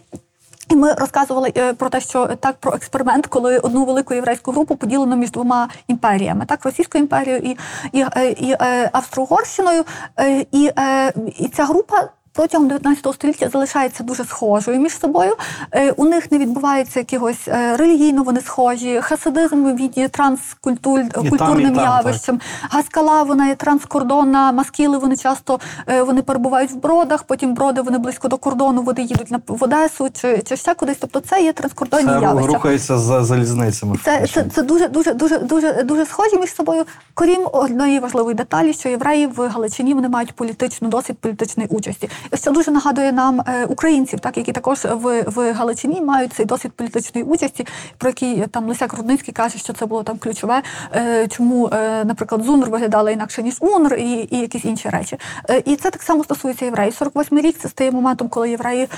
І 0.68 0.76
ми 0.76 0.92
розказували 0.92 1.52
е, 1.56 1.72
про 1.72 1.88
те, 1.88 2.00
що 2.00 2.26
так 2.26 2.56
про 2.56 2.72
експеримент, 2.72 3.26
коли 3.26 3.58
одну 3.58 3.84
велику 3.84 4.14
єврейську 4.14 4.52
групу 4.52 4.76
поділено 4.76 5.16
між 5.16 5.30
двома 5.30 5.68
імперіями, 5.88 6.44
так 6.46 6.64
Російською 6.64 7.04
імперією 7.04 7.42
і, 7.42 7.56
і, 7.92 7.98
і, 7.98 8.46
і 8.46 8.56
е, 8.60 8.90
Австро-Угорщиною. 8.92 9.84
Е, 10.20 10.46
І, 10.52 10.70
е, 10.78 11.12
і 11.38 11.48
ця 11.48 11.64
група. 11.64 12.08
Протягом 12.36 12.68
19 12.68 13.14
століття 13.14 13.48
залишається 13.52 14.02
дуже 14.04 14.24
схожою 14.24 14.80
між 14.80 14.98
собою. 14.98 15.36
Е, 15.72 15.90
У 15.90 16.04
них 16.04 16.32
не 16.32 16.38
відбувається 16.38 17.00
якогось 17.10 17.48
е, 17.48 17.76
релігійно, 17.76 18.22
вони 18.22 18.40
схожі. 18.40 19.00
Хасидизм 19.00 19.76
він 19.76 19.92
є 19.96 20.08
транскультурним 20.08 21.74
явищем. 21.74 22.40
Гаскала 22.62 23.22
вона 23.22 23.46
є 23.46 23.54
транскордонна, 23.54 24.52
маскіли 24.52 24.98
вони 24.98 25.16
часто 25.16 25.60
е, 25.88 26.02
вони 26.02 26.22
перебувають 26.22 26.70
в 26.70 26.76
бродах, 26.76 27.22
потім 27.22 27.54
броди 27.54 27.80
вони 27.80 27.98
близько 27.98 28.28
до 28.28 28.38
кордону, 28.38 28.82
вони 28.82 29.02
їдуть 29.02 29.30
на 29.30 29.40
в 29.48 29.64
Одесу 29.64 30.08
чи, 30.12 30.42
чи 30.44 30.56
ще 30.56 30.74
кудись. 30.74 30.96
Тобто 31.00 31.20
це 31.20 31.42
є 31.42 31.52
транскордонні 31.52 32.06
Це 32.06 32.20
явища. 32.20 32.52
рухається 32.52 32.98
за 32.98 33.24
залізницями. 33.24 33.98
Це, 34.04 34.26
це, 34.26 34.44
це 34.54 34.62
дуже 34.62 34.88
дуже 34.88 35.14
дуже 35.14 35.38
дуже 35.38 35.82
дуже 35.82 36.06
схожі 36.06 36.38
між 36.38 36.54
собою. 36.54 36.84
Крім 37.14 37.48
одної 37.52 37.98
важливої 37.98 38.34
деталі, 38.34 38.72
що 38.72 38.88
євреї 38.88 39.26
в 39.26 39.48
Галичині 39.48 39.94
вони 39.94 40.08
мають 40.08 40.32
політичну 40.32 40.88
досвід 40.88 41.18
політичної 41.18 41.68
участі. 41.68 42.08
Це 42.30 42.50
дуже 42.50 42.70
нагадує 42.70 43.12
нам 43.12 43.40
е, 43.40 43.64
українців, 43.64 44.20
так 44.20 44.36
які 44.36 44.52
також 44.52 44.84
в, 44.84 45.22
в 45.26 45.52
Галичині 45.52 46.00
мають 46.00 46.32
цей 46.32 46.46
досвід 46.46 46.72
політичної 46.72 47.26
участі, 47.26 47.66
про 47.98 48.10
який 48.10 48.40
е, 48.40 48.46
там 48.46 48.68
Лисяк 48.68 48.94
Рудницький 48.94 49.34
каже, 49.34 49.58
що 49.58 49.72
це 49.72 49.86
було 49.86 50.02
там 50.02 50.18
ключове. 50.18 50.62
е, 50.94 51.28
Чому, 51.28 51.70
наприклад, 52.04 52.42
ЗУНР 52.44 52.70
виглядала 52.70 53.10
інакше 53.10 53.42
ніж 53.42 53.56
УНР 53.60 53.94
і, 53.94 54.28
і 54.30 54.38
якісь 54.38 54.64
інші 54.64 54.88
речі. 54.88 55.18
І 55.64 55.76
це 55.76 55.90
так 55.90 56.02
само 56.02 56.24
стосується 56.24 56.64
євреїв. 56.64 56.94
48 56.94 57.38
рік 57.38 57.56
це 57.58 57.68
стає 57.68 57.90
моментом, 57.90 58.28
коли 58.28 58.50
євреї 58.50 58.88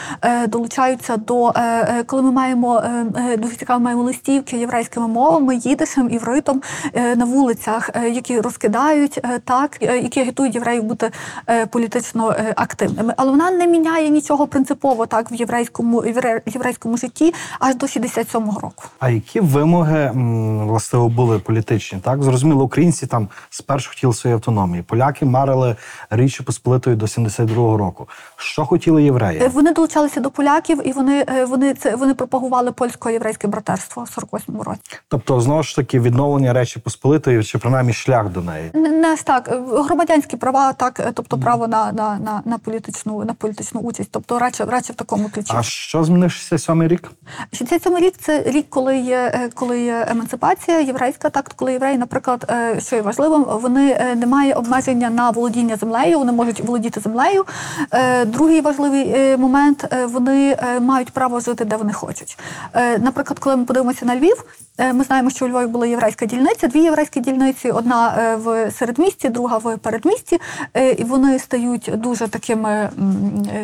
долучаються 0.48 1.16
до 1.16 1.52
коли 2.06 2.22
ми 2.22 2.32
маємо 2.32 2.82
дуже 3.38 3.56
цікаво, 3.56 3.80
маємо 3.80 4.02
листівки 4.02 4.56
єврейськими 4.56 5.08
мовами, 5.08 5.56
їдишем, 5.56 6.10
івритом 6.10 6.62
на 7.16 7.24
вулицях, 7.24 7.90
які 8.12 8.40
розкидають 8.40 9.20
так, 9.44 9.82
які 9.82 10.20
агітують 10.20 10.54
євреїв 10.54 10.82
бути 10.82 11.10
політично 11.70 12.34
активними. 12.56 13.14
Але 13.16 13.30
вона 13.30 13.50
не 13.50 13.66
міняє 13.66 14.08
нічого 14.10 14.46
принципово 14.46 15.06
так 15.06 15.32
в 15.32 15.34
єврейському 15.34 16.02
євре- 16.04 16.42
єврейському 16.46 16.96
житті 16.96 17.34
аж 17.60 17.74
до 17.74 17.86
67-го 17.86 18.60
року. 18.60 18.84
А 18.98 19.10
які 19.10 19.40
вимоги 19.40 20.10
властиво 20.66 21.08
були 21.08 21.38
політичні? 21.38 21.98
Так 22.02 22.22
зрозуміло, 22.22 22.64
українці 22.64 23.06
там 23.06 23.28
спершу 23.50 23.90
хотіли 23.90 24.14
своєї 24.14 24.34
автономії. 24.34 24.82
Поляки 24.82 25.24
марили 25.24 25.76
Річі 26.10 26.42
Посполитої 26.42 26.96
до 26.96 27.06
72-го 27.06 27.76
року. 27.76 28.08
Що 28.36 28.64
хотіли 28.64 29.02
євреї? 29.02 29.40
Е, 29.42 29.48
Вони 29.48 29.72
долучалися 29.72 30.20
до 30.20 30.30
поляків 30.30 30.88
і 30.88 30.92
вони, 30.92 31.24
е, 31.28 31.44
вони 31.44 31.74
це 31.74 31.96
вони 31.96 32.14
пропагували 32.14 32.72
польсько-єврейське 32.72 33.48
братерство 33.48 34.04
в 34.04 34.18
48-му 34.18 34.62
році. 34.62 34.80
Тобто, 35.08 35.40
знову 35.40 35.62
ж 35.62 35.76
таки, 35.76 36.00
відновлення 36.00 36.52
Речі 36.52 36.80
Посполитої, 36.80 37.44
чи 37.44 37.58
принаймні 37.58 37.92
шлях 37.92 38.28
до 38.28 38.40
неї. 38.40 38.70
Не, 38.74 38.88
не 38.88 39.16
так 39.16 39.48
е, 39.52 39.60
громадянські 39.82 40.36
права, 40.36 40.72
так, 40.72 41.10
тобто 41.14 41.38
право 41.38 41.66
на, 41.68 41.92
на, 41.92 42.18
на, 42.18 42.42
на 42.44 42.58
політичну 42.58 43.05
на 43.06 43.34
політичну 43.34 43.80
участь, 43.80 44.08
тобто 44.12 44.38
радше, 44.38 44.64
радше 44.64 44.92
в 44.92 44.96
такому 44.96 45.28
ключі. 45.28 45.52
А 45.54 45.62
що 45.62 46.04
змінив 46.04 46.30
67-й 46.30 46.88
рік? 46.88 47.10
67 47.52 47.98
рік 47.98 48.14
це 48.20 48.42
рік, 48.46 48.66
коли 48.70 48.98
є 48.98 49.32
е, 49.34 49.50
коли 49.54 49.80
є 49.80 50.06
емансипація 50.08 50.80
єврейська, 50.80 51.30
так 51.30 51.52
коли 51.56 51.72
євреї, 51.72 51.98
наприклад, 51.98 52.44
е, 52.50 52.80
що 52.80 52.96
є 52.96 53.02
важливим, 53.02 53.44
вони 53.44 53.90
е, 53.90 54.14
не 54.14 54.26
мають 54.26 54.56
обмеження 54.56 55.10
на 55.10 55.30
володіння 55.30 55.76
землею, 55.76 56.18
вони 56.18 56.32
можуть 56.32 56.60
володіти 56.60 57.00
землею. 57.00 57.44
Другий 58.26 58.60
важливий 58.60 59.36
момент 59.36 59.94
вони 60.08 60.56
мають 60.80 61.10
право 61.10 61.40
жити 61.40 61.64
де 61.64 61.76
вони 61.76 61.92
хочуть. 61.92 62.38
Наприклад, 62.98 63.38
коли 63.38 63.56
ми 63.56 63.64
подивимося 63.64 64.06
на 64.06 64.16
Львів, 64.16 64.44
ми 64.78 65.04
знаємо, 65.04 65.30
що 65.30 65.44
у 65.44 65.48
Львові 65.48 65.66
була 65.66 65.86
єврейська 65.86 66.26
дільниця, 66.26 66.68
дві 66.68 66.80
єврейські 66.80 67.20
дільниці: 67.20 67.70
одна 67.70 68.14
е, 68.18 68.36
в 68.36 68.70
середмісті, 68.70 69.28
друга 69.28 69.58
в 69.58 69.76
передмісті. 69.78 70.40
Е, 70.74 70.90
І 70.92 71.04
вони 71.04 71.38
стають 71.38 71.90
дуже 71.94 72.28
такими, 72.28 72.70
е, 72.70 72.90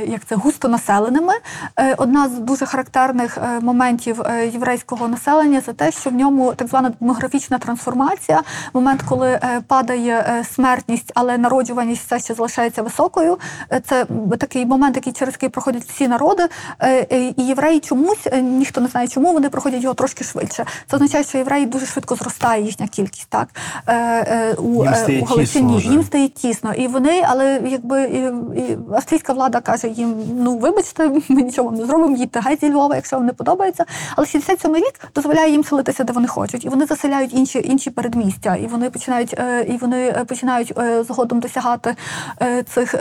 як 0.07 0.25
це 0.25 0.35
густо 0.35 0.68
населеними. 0.68 1.33
Е, 1.77 1.94
Одна 1.98 2.29
з 2.29 2.33
дуже 2.33 2.66
характерних 2.66 3.38
е, 3.38 3.61
моментів 3.61 4.20
е, 4.20 4.46
єврейського 4.46 5.09
населення 5.09 5.61
це 5.61 5.72
те, 5.72 5.92
що 5.92 6.11
в 6.11 6.12
ньому 6.14 6.55
так 6.55 6.68
звана 6.68 6.92
демографічна 7.01 7.59
трансформація, 7.59 8.42
момент, 8.75 9.03
коли 9.09 9.29
е, 9.31 9.62
падає 9.66 10.27
е, 10.29 10.44
смертність, 10.55 11.12
але 11.14 11.38
народжуваність 11.38 12.07
все 12.07 12.18
ще 12.18 12.35
залишається 12.35 12.83
високою. 12.83 13.38
Е, 13.72 13.81
Це 13.88 14.07
такий 14.38 14.66
момент, 14.66 14.96
який 14.96 15.12
через 15.12 15.35
який 15.35 15.48
проходять 15.48 15.85
всі 15.85 16.09
народи. 16.09 16.48
Е, 16.81 17.07
е, 17.12 17.35
І 17.37 17.42
євреї 17.46 17.81
чомусь 17.81 18.27
е, 18.27 18.42
ніхто 18.42 18.81
не 18.81 18.88
знає, 18.88 19.09
чому 19.09 19.33
вони 19.33 19.48
проходять 19.48 19.83
його 19.83 19.94
трошки 19.94 20.25
швидше. 20.25 20.64
Це 20.90 20.98
означає, 21.05 21.25
що 21.25 21.38
євреї 21.38 21.67
дуже 21.67 21.87
швидко 21.87 22.15
зростає 22.17 22.65
їхня 22.65 22.87
кількість. 22.88 23.29
Так 23.29 23.49
е, 23.87 23.95
е, 23.97 24.55
у, 24.55 24.85
Їм 24.85 24.93
е, 24.93 24.97
стає 24.97 25.23
у 25.23 25.25
Галичині 25.25 25.75
тісно 25.77 25.93
їм 25.93 26.03
стає 26.03 26.29
тісно, 26.29 26.75
і 26.75 26.87
вони, 26.88 27.23
але 27.29 27.61
якби 27.67 28.03
і, 28.03 28.19
і 28.61 28.79
австрійська 28.95 29.33
влада 29.33 29.61
каже 29.61 29.88
їм: 29.88 30.15
ну 30.37 30.59
вибачте, 30.59 31.09
ми 31.29 31.43
нічого 31.43 31.69
вам 31.69 31.79
не 31.79 31.87
зробимо, 31.87 32.17
їдьте 32.17 32.41
геть 32.41 32.61
зі 32.61 32.71
Львова, 32.73 32.95
якщо 32.97 33.17
вам 33.17 33.27
не 33.27 33.33
подобається. 33.33 33.85
Але 34.17 34.27
67 34.27 34.77
рік 34.77 35.01
дозволяє 35.15 35.51
їм 35.51 35.65
селитися, 35.65 36.05
де 36.05 36.12
вони 36.12 36.27
хочуть, 36.27 36.65
і 36.65 36.69
вони 36.69 36.87
заселяють 36.87 37.35
інші 37.35 37.62
інші 37.65 37.91
передмістя, 37.91 38.57
і 38.57 38.67
вони 38.67 38.91
починають 38.91 39.35
е, 39.38 39.67
і 39.69 39.77
вони 39.77 40.25
починають 40.29 40.73
е, 40.79 41.05
згодом 41.05 41.41
досягати 41.41 41.95
е, 42.43 42.62
цих. 42.62 42.95
е, 42.95 42.99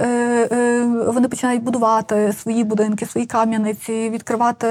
е, 0.52 0.82
Вони 1.08 1.28
починають 1.28 1.64
будувати 1.64 2.34
свої 2.42 2.64
будинки, 2.64 3.06
свої 3.06 3.28
кам'яниці, 3.28 4.10
відкривати. 4.10 4.68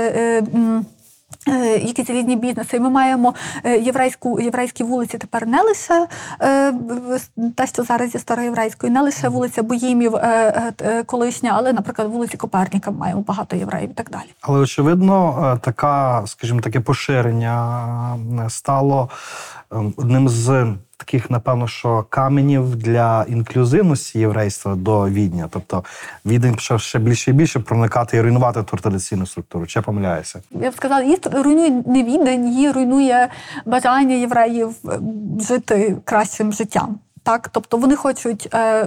Е, 1.48 1.78
Якісь 1.78 2.10
різні 2.10 2.36
бізнеси. 2.36 2.80
Ми 2.80 2.90
маємо 2.90 3.34
е, 3.64 3.78
єврейську 3.78 4.40
єврейські 4.40 4.84
вулиці 4.84 5.18
тепер 5.18 5.46
не 5.46 5.62
лише 5.62 6.06
е, 6.42 6.72
те, 7.56 7.66
що 7.66 7.82
зараз 7.82 8.14
є 8.14 8.20
староєврейською, 8.20 8.92
не 8.92 9.02
лише 9.02 9.28
вулиця 9.28 9.62
Боїмів, 9.62 10.14
колишня, 11.06 11.52
але, 11.54 11.72
наприклад, 11.72 12.08
вулиці 12.08 12.36
Коперніка 12.36 12.90
маємо 12.90 13.20
багато 13.20 13.56
євреїв 13.56 13.90
і 13.90 13.94
так 13.94 14.10
далі. 14.10 14.34
Але 14.40 14.60
очевидно, 14.60 15.58
така, 15.62 16.22
скажімо, 16.26 16.60
таке 16.60 16.80
поширення 16.80 18.18
стало 18.48 19.08
ем, 19.72 19.94
одним 19.96 20.28
з 20.28 20.74
таких, 21.10 21.30
напевно, 21.30 21.68
що 21.68 22.06
каменів 22.08 22.76
для 22.76 23.24
інклюзивності 23.28 24.18
єврейства 24.18 24.74
до 24.74 25.08
відня. 25.08 25.48
Тобто 25.50 25.84
відень 26.26 26.54
почав 26.54 26.80
ще 26.80 26.98
більше 26.98 27.30
і 27.30 27.34
більше 27.34 27.60
проникати 27.60 28.16
і 28.16 28.20
руйнувати 28.20 28.62
ту 28.62 28.76
традиційну 28.76 29.26
структуру. 29.26 29.66
Чи 29.66 29.80
помиляюся? 29.80 30.42
Я 30.50 30.70
б 30.70 30.74
сказала, 30.74 31.02
її 31.02 31.18
руйнує 31.32 31.82
не 31.86 32.02
відень, 32.02 32.48
її 32.48 32.70
руйнує 32.70 33.28
бажання 33.66 34.14
євреїв 34.14 34.68
е, 34.88 35.00
жити 35.40 35.96
кращим 36.04 36.52
життям. 36.52 36.98
Так, 37.30 37.48
тобто 37.52 37.76
вони 37.76 37.96
хочуть, 37.96 38.48
е, 38.54 38.86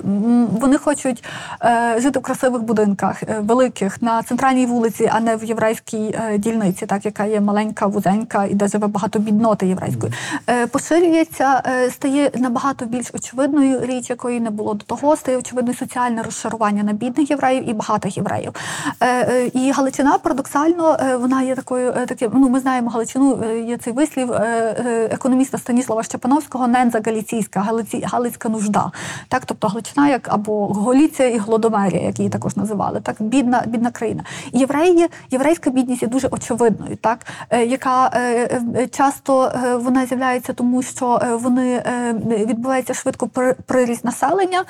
вони 0.61 0.77
хочуть 0.77 1.23
е, 1.63 1.95
жити 1.99 2.19
в 2.19 2.21
красивих 2.21 2.61
будинках, 2.61 3.23
е, 3.23 3.39
великих 3.39 4.01
на 4.01 4.23
центральній 4.23 4.65
вулиці, 4.65 5.09
а 5.13 5.19
не 5.19 5.35
в 5.35 5.43
єврейській 5.43 6.15
е, 6.31 6.37
дільниці, 6.37 6.85
так 6.85 7.05
яка 7.05 7.25
є 7.25 7.41
маленька, 7.41 7.87
вузенька 7.87 8.45
і 8.45 8.53
де 8.53 8.67
живе 8.67 8.87
багато 8.87 9.19
бідноти 9.19 9.67
єврейської. 9.67 10.13
Е, 10.49 10.67
Поширюється, 10.67 11.61
е, 11.67 11.89
стає 11.91 12.31
набагато 12.35 12.85
більш 12.85 13.05
очевидною 13.13 13.85
річ, 13.85 14.09
якої 14.09 14.39
не 14.39 14.49
було 14.49 14.73
до 14.73 14.85
того. 14.85 15.15
Стає 15.15 15.37
очевидною 15.37 15.77
соціальне 15.77 16.23
розшарування 16.23 16.83
на 16.83 16.93
бідних 16.93 17.29
євреїв 17.29 17.69
і 17.69 17.73
багатих 17.73 18.17
євреїв. 18.17 18.51
Е, 18.99 19.07
е, 19.07 19.47
І 19.53 19.71
Галичина 19.71 20.17
парадоксально 20.17 20.97
е, 20.99 21.15
вона 21.17 21.41
є 21.41 21.55
такою, 21.55 21.89
е, 21.97 22.05
таким. 22.05 22.31
Ну, 22.33 22.49
ми 22.49 22.59
знаємо 22.59 22.89
Галичину. 22.89 23.39
е, 23.43 23.59
Є 23.59 23.77
цей 23.77 23.93
вислів 23.93 24.31
е, 24.31 24.37
е, 24.85 25.09
економіста 25.11 25.57
Станіслава 25.57 26.03
Щепановського 26.03 26.67
ненза 26.67 26.99
галіційська, 27.05 27.59
галиці, 27.59 28.03
галицька 28.33 28.49
нужда. 28.49 28.91
Так, 29.27 29.45
тобто 29.45 29.67
Галичина 29.67 30.09
як 30.09 30.33
або 30.33 30.67
Голіція 30.67 31.29
і 31.29 31.37
Голодомерія, 31.37 32.01
як 32.01 32.19
її 32.19 32.29
також 32.29 32.57
називали, 32.57 32.99
так 33.01 33.15
бідна, 33.19 33.63
бідна 33.67 33.91
країна. 33.91 34.23
Євреї, 34.51 35.07
єврейська 35.31 35.69
бідність 35.69 36.01
є 36.01 36.07
дуже 36.07 36.27
очевидною, 36.27 36.95
так 36.95 37.19
е, 37.49 37.65
яка 37.65 38.11
е, 38.13 38.61
е, 38.75 38.87
часто 38.87 39.51
вона 39.81 40.05
з'являється 40.05 40.53
тому, 40.53 40.81
що 40.81 41.21
вони 41.41 41.83
відбувається 42.23 42.93
швидко 42.93 43.27
при- 43.27 43.53
приріст 43.53 44.05
населення. 44.05 44.63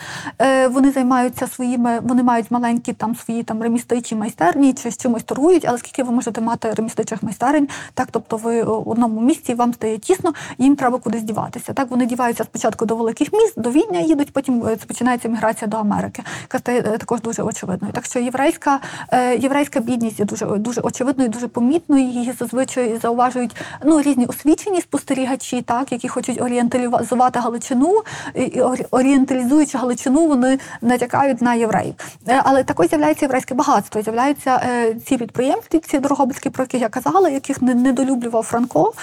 Вони 0.70 0.91
займаються 0.91 1.47
своїми, 1.47 1.99
вони 1.99 2.24
мають 2.24 2.51
маленькі 2.51 2.93
там 2.93 3.16
свої 3.16 3.43
там 3.43 3.61
ремістичі 3.61 4.16
майстерні 4.16 4.74
чи 4.74 4.91
з 4.91 4.97
чимось 4.97 5.24
торгують, 5.24 5.66
але 5.68 5.78
скільки 5.78 6.03
ви 6.03 6.11
можете 6.11 6.41
мати 6.41 6.72
ремістичих 6.72 7.24
майстерень, 7.24 7.68
так 7.93 8.07
тобто 8.11 8.38
ви 8.38 8.64
в 8.64 8.89
одному 8.89 9.22
місці 9.22 9.53
вам 9.53 9.74
стає 9.74 9.97
тісно, 9.97 10.34
їм 10.57 10.76
треба 10.76 10.97
кудись 10.99 11.24
діватися. 11.24 11.74
Так 11.74 11.91
вони 11.91 12.05
діваються 12.05 12.43
спочатку 12.43 12.86
до 12.86 12.95
великих 12.95 13.34
міст, 13.34 13.42
до 13.57 13.71
Відня 13.71 13.99
їдуть, 13.99 14.33
потім 14.33 14.63
е, 14.67 14.77
починається 14.87 15.27
міграція 15.29 15.67
до 15.67 15.77
Америки, 15.77 16.23
яка 16.41 16.59
стає 16.59 16.79
е, 16.79 16.97
також 16.97 17.21
дуже 17.21 17.43
очевидною. 17.43 17.93
Так 17.93 18.05
що 18.05 18.19
єврейська 18.19 18.79
е, 19.11 19.37
єврейська 19.37 19.79
бідність 19.79 20.19
є 20.19 20.25
дуже 20.25 20.45
дуже 20.45 20.81
очевидною, 20.81 21.29
дуже 21.29 21.47
помітною. 21.47 22.03
Її 22.05 22.33
зазвичай 22.39 22.99
зауважують 23.01 23.55
ну 23.85 24.01
різні 24.01 24.25
освічені 24.25 24.81
спостерігачі, 24.81 25.61
так 25.61 25.91
які 25.91 26.07
хочуть 26.07 26.41
орієнталізувати 26.41 27.39
Галичину, 27.39 28.01
і- 28.35 28.41
і 28.41 28.61
орієнталізуючи 28.91 29.77
Галичину, 29.77 30.27
вони 30.27 30.59
натякають 30.81 31.41
на 31.41 31.53
євреїв. 31.53 31.93
Е, 32.27 32.41
Але 32.43 32.63
також 32.63 32.87
з'являється 32.89 33.25
єврейське 33.25 33.55
багатство. 33.55 34.01
З'являються 34.01 34.61
ці 35.05 35.17
підприємства, 35.17 35.79
ці 35.79 35.99
дорогобицькі, 35.99 36.49
про 36.49 36.63
яких 36.63 36.81
я 36.81 36.89
казала, 36.89 37.29
яких 37.29 37.61
недолюблював 37.61 38.43
Франко. 38.43 38.93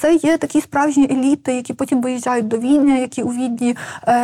Це 0.00 0.14
є 0.14 0.38
такі 0.38 0.60
справжні 0.60 1.04
еліти, 1.10 1.54
які 1.54 1.74
потім 1.74 2.02
виїжджають 2.02 2.48
до 2.48 2.58
Відня, 2.58 2.96
які 2.96 3.22
у 3.22 3.28
Відні 3.28 3.76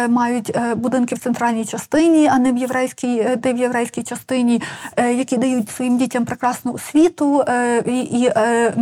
мають 0.08 0.56
е, 0.56 0.74
будинки 0.74 1.14
в 1.14 1.18
центральній 1.18 1.64
частині, 1.64 2.28
а 2.32 2.38
не 2.38 2.52
в 2.52 2.56
єврейській, 2.56 3.18
е, 3.18 3.36
де 3.36 3.52
в 3.52 3.56
єврейській 3.58 4.02
частині, 4.02 4.62
е, 4.96 5.12
які 5.14 5.36
дають 5.36 5.70
своїм 5.70 5.98
дітям 5.98 6.24
прекрасну 6.24 6.72
освіту, 6.72 7.44
е, 7.48 7.82
і, 7.86 8.00
і 8.00 8.26
е, 8.36 8.74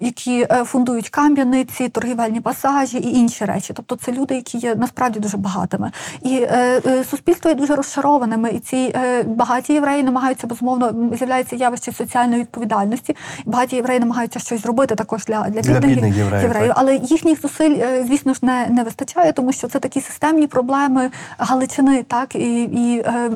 які 0.00 0.46
е, 0.50 0.64
фундують 0.64 1.08
кам'яниці, 1.08 1.88
торгівельні 1.88 2.40
пасажі 2.40 2.98
і 2.98 3.18
інші 3.18 3.44
речі. 3.44 3.72
Тобто 3.76 3.96
це 3.96 4.12
люди, 4.12 4.34
які 4.34 4.58
є 4.58 4.74
насправді 4.74 5.20
дуже 5.20 5.36
багатими. 5.36 5.92
І 6.22 6.36
е, 6.36 6.82
е, 6.86 7.04
суспільство 7.04 7.50
є 7.50 7.56
дуже 7.56 7.74
розчарованими. 7.74 8.50
І 8.50 8.58
ці 8.58 8.76
е, 8.76 9.22
багаті 9.22 9.64
євреї 9.68 10.02
намагаються 10.02 10.46
безумовно 10.46 11.10
з'являється 11.16 11.56
явище 11.56 11.92
соціальної 11.92 12.40
відповідальності. 12.40 13.16
Багаті 13.46 13.76
євреї 13.76 14.00
намагаються 14.00 14.38
щось 14.38 14.62
зробити 14.62 14.94
такоч 14.94 15.24
для, 15.24 15.46
для, 15.48 15.60
Для 15.60 15.80
бідних 15.80 16.16
євреїв, 16.16 16.52
так. 16.52 16.72
але 16.76 16.96
їхніх 16.96 17.40
зусиль, 17.40 17.76
е, 17.80 18.04
звісно 18.06 18.34
ж, 18.34 18.40
не, 18.42 18.66
не 18.70 18.84
вистачає, 18.84 19.32
тому 19.32 19.52
що 19.52 19.68
це 19.68 19.78
такі 19.78 19.89
системні 19.98 20.46
проблеми 20.46 21.10
Галичини, 21.38 22.02
так 22.02 22.34
і, 22.34 22.62
і 22.62 22.98
е, 22.98 23.30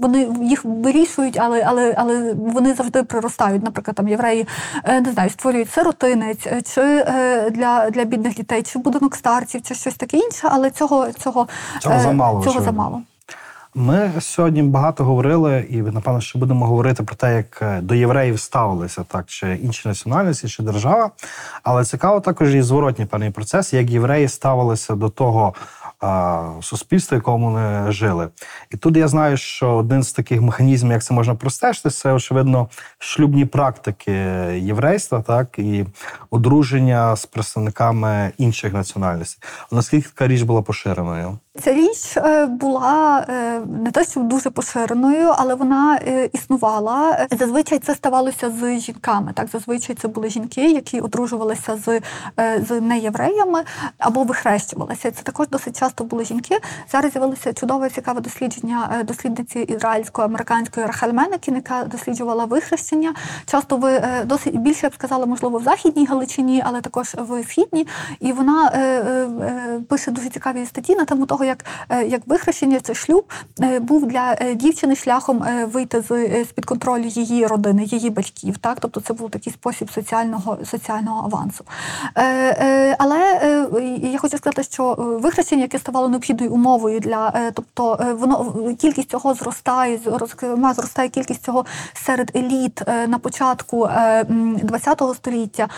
вони 0.00 0.28
їх 0.42 0.64
вирішують, 0.64 1.38
але, 1.38 1.62
але, 1.66 1.94
але 1.98 2.34
вони 2.34 2.74
завжди 2.74 3.02
приростають. 3.02 3.62
Наприклад, 3.62 3.96
там 3.96 4.08
євреї 4.08 4.46
е, 4.84 5.00
не 5.00 5.12
знаю, 5.12 5.30
створюють 5.30 5.70
сиротинець, 5.70 6.46
е, 6.46 6.62
чи 6.62 6.80
е, 6.80 7.50
для, 7.50 7.90
для 7.90 8.04
бідних 8.04 8.34
дітей, 8.34 8.62
чи 8.62 8.78
будинок 8.78 9.16
старців, 9.16 9.62
чи 9.62 9.74
щось 9.74 9.94
таке 9.94 10.16
інше, 10.16 10.48
але 10.50 10.70
цього 10.70 11.12
цього, 11.12 11.48
Цього 11.80 11.94
е, 11.94 12.00
замало, 12.00 12.44
Цього 12.44 12.60
замало. 12.60 13.02
Ми 13.74 14.12
сьогодні 14.20 14.62
багато 14.62 15.04
говорили, 15.04 15.66
і 15.70 15.76
напевно 15.76 16.20
ще 16.20 16.38
будемо 16.38 16.66
говорити 16.66 17.02
про 17.02 17.16
те, 17.16 17.36
як 17.36 17.82
до 17.82 17.94
євреїв 17.94 18.40
ставилися 18.40 19.04
так, 19.08 19.26
чи 19.26 19.58
інші 19.62 19.88
національності, 19.88 20.48
чи 20.48 20.62
держава. 20.62 21.10
Але 21.62 21.84
цікаво 21.84 22.20
також 22.20 22.54
і 22.54 22.62
зворотній 22.62 23.06
певний 23.06 23.30
процес, 23.30 23.72
як 23.72 23.90
євреї 23.90 24.28
ставилися 24.28 24.94
до 24.94 25.08
того 25.08 25.54
суспільства, 26.62 27.16
якому 27.16 27.50
вони 27.50 27.92
жили. 27.92 28.28
І 28.70 28.76
тут 28.76 28.96
я 28.96 29.08
знаю, 29.08 29.36
що 29.36 29.74
один 29.74 30.02
з 30.02 30.12
таких 30.12 30.40
механізмів, 30.40 30.92
як 30.92 31.02
це 31.02 31.14
можна 31.14 31.34
простежити, 31.34 31.90
це 31.90 32.12
очевидно 32.12 32.68
шлюбні 32.98 33.44
практики 33.44 34.12
єврейства, 34.58 35.22
так 35.22 35.58
і 35.58 35.84
одруження 36.30 37.16
з 37.16 37.26
представниками 37.26 38.32
інших 38.38 38.72
національностей. 38.72 39.48
Наскільки 39.72 40.08
така 40.08 40.28
річ 40.28 40.42
була 40.42 40.62
поширеною? 40.62 41.38
Ця 41.58 41.72
річ 41.72 42.16
е, 42.16 42.46
була 42.46 43.26
е, 43.28 43.60
не 43.60 43.90
те, 43.90 44.04
що 44.04 44.20
дуже 44.20 44.50
поширеною, 44.50 45.34
але 45.36 45.54
вона 45.54 45.98
е, 46.06 46.30
існувала. 46.32 47.26
Зазвичай 47.38 47.78
це 47.78 47.94
ставалося 47.94 48.50
з 48.50 48.78
жінками. 48.78 49.32
Так, 49.34 49.48
зазвичай 49.52 49.96
це 49.96 50.08
були 50.08 50.30
жінки, 50.30 50.70
які 50.70 51.00
одружувалися 51.00 51.76
з, 51.76 52.00
з 52.68 52.80
неєвреями 52.80 53.62
або 53.98 54.24
вихрещувалися. 54.24 55.10
Це 55.10 55.22
також 55.22 55.48
досить 55.48 55.78
часто 55.78 56.04
були 56.04 56.24
жінки. 56.24 56.58
Зараз 56.92 57.12
з'явилося 57.12 57.52
чудове 57.52 57.90
цікаве 57.90 58.20
дослідження 58.20 59.04
дослідниці 59.04 59.58
ізраїльсько-американської 59.58 60.86
Рахель 60.86 61.12
Менекін, 61.12 61.54
яка 61.54 61.84
досліджувала 61.84 62.44
вихрещення. 62.44 63.14
Часто 63.46 63.76
ви 63.76 64.02
досить 64.24 64.56
більше 64.56 64.80
я 64.82 64.90
б 64.90 64.94
сказала, 64.94 65.26
можливо, 65.26 65.58
в 65.58 65.62
західній 65.62 66.06
Галичині, 66.06 66.62
але 66.66 66.80
також 66.80 67.14
в 67.18 67.44
східній. 67.44 67.86
І 68.20 68.32
вона 68.32 68.70
пише 69.88 70.10
дуже 70.10 70.28
цікаві 70.28 70.66
статті 70.66 70.96
на 70.96 71.04
тему 71.04 71.26
того, 71.26 71.39
як, 71.44 71.64
е, 71.88 72.06
як 72.06 72.26
вихрещення, 72.26 72.80
це 72.80 72.94
шлюб 72.94 73.32
е, 73.60 73.80
був 73.80 74.06
для 74.06 74.36
е, 74.40 74.54
дівчини 74.54 74.96
шляхом 74.96 75.44
вийти 75.72 76.00
з, 76.00 76.44
з-під 76.44 76.64
контролю 76.64 77.04
її 77.04 77.46
родини, 77.46 77.84
її 77.84 78.10
батьків. 78.10 78.58
Так? 78.58 78.78
Тобто 78.80 79.00
це 79.00 79.12
був 79.14 79.30
такий 79.30 79.52
спосіб 79.52 79.90
соціального, 79.90 80.58
соціального 80.64 81.24
авансу. 81.24 81.64
Е, 82.18 82.56
сказати, 84.52 84.72
що 84.72 84.92
е, 84.92 85.20
вихрещення, 85.22 85.62
яке 85.62 85.78
ставало 85.78 86.08
необхідною 86.08 86.52
умовою 86.52 87.00
для, 87.00 87.32
е, 87.34 87.50
тобто 87.54 87.98
е, 88.00 88.12
воно 88.12 88.54
кількість 88.78 89.10
цього 89.10 89.34
зростає, 89.34 89.98
зокрема 90.04 90.74
зростає 90.74 91.08
кількість 91.08 91.44
цього 91.44 91.64
серед 91.94 92.30
еліт 92.36 92.82
на 93.08 93.18
початку 93.18 93.88
ХХ 94.84 95.14
століття. 95.14 95.68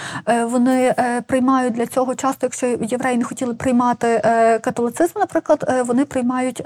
Вони 0.45 0.95
приймають 1.27 1.75
для 1.75 1.87
цього 1.87 2.15
часто, 2.15 2.47
якщо 2.47 2.67
євреї 2.67 3.19
не 3.19 3.25
хотіли 3.25 3.55
приймати 3.55 4.21
католицизм, 4.65 5.19
наприклад. 5.19 5.85
вони 5.87 6.05
приймають 6.05 6.63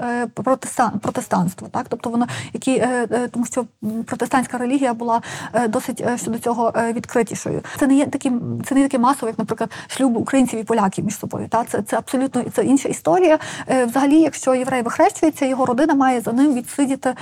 протестанство, 1.01 1.67
так 1.71 1.85
тобто 1.89 2.09
воно 2.09 2.27
які 2.53 2.87
тому, 3.31 3.45
що 3.45 3.65
протестантська 4.05 4.57
релігія 4.57 4.93
була 4.93 5.21
досить 5.69 6.03
щодо 6.15 6.39
цього 6.39 6.73
відкритішою. 6.93 7.61
Це 7.79 7.87
не 7.87 7.95
є 7.95 8.05
таким, 8.05 8.63
це 8.65 8.75
не 8.75 8.83
таке 8.83 8.99
масове, 8.99 9.29
як, 9.29 9.39
наприклад, 9.39 9.71
шлюб 9.87 10.17
українців 10.17 10.59
і 10.59 10.63
поляків 10.63 11.05
між 11.05 11.19
собою. 11.19 11.47
Та 11.49 11.63
це, 11.63 11.81
це 11.81 11.96
абсолютно 11.97 12.43
це 12.53 12.63
інша 12.65 12.89
історія. 12.89 13.39
Е, 13.69 13.85
Взагалі, 13.85 14.19
якщо 14.19 14.55
єврей 14.55 14.81
вихрещується, 14.81 15.45
його 15.45 15.65
родина 15.65 15.93
має 15.95 16.21
за 16.21 16.31
ним 16.31 16.53
відсидіти. 16.53 17.13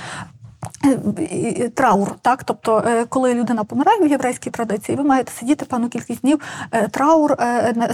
Е, 0.84 1.68
Траур, 1.74 2.14
так, 2.22 2.44
тобто, 2.44 2.82
е, 2.86 3.04
коли 3.08 3.34
людина 3.34 3.64
помирає 3.64 4.00
в 4.00 4.06
єврейській 4.06 4.50
традиції, 4.50 4.98
ви 4.98 5.04
маєте 5.04 5.32
сидіти 5.38 5.64
певну 5.64 5.88
кількість 5.88 6.20
днів 6.20 6.40
е, 6.72 6.88
траур, 6.88 7.36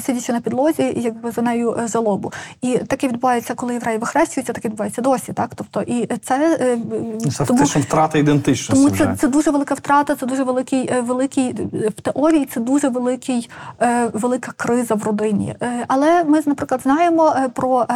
сидячи 0.07 0.33
на 0.33 0.41
підлозі, 0.41 0.93
якби 0.97 1.31
за 1.31 1.43
нею 1.43 1.77
жалобу. 1.93 2.33
І 2.63 2.79
таке 2.79 3.09
відбувається, 3.09 3.55
коли 3.55 3.73
євреї 3.73 3.99
вихрещуються, 3.99 4.53
таке 4.53 4.69
відбувається 4.69 5.03
досі. 5.03 5.33
Так, 5.33 5.51
тобто, 5.55 5.83
і 5.83 6.07
це, 6.07 6.57
Це 7.31 7.45
тому- 7.45 7.59
фактично 7.59 7.81
втрата 7.81 8.19
ідентичності. 8.19 8.85
тому 8.85 8.97
це, 8.97 9.17
це 9.21 9.29
дуже 9.29 9.51
велика 9.51 9.75
втрата, 9.75 10.15
це 10.15 10.27
дуже 10.27 10.43
великий, 10.43 11.01
великий 11.01 11.53
в 11.73 12.01
теорії. 12.03 12.49
Це 12.55 12.61
дуже 12.61 12.89
великий, 12.89 13.51
велика 14.13 14.53
криза 14.57 14.95
в 14.95 15.03
родині. 15.03 15.55
Але 15.89 16.25
ми, 16.25 16.43
наприклад, 16.47 16.81
знаємо 16.83 17.35
про 17.55 17.87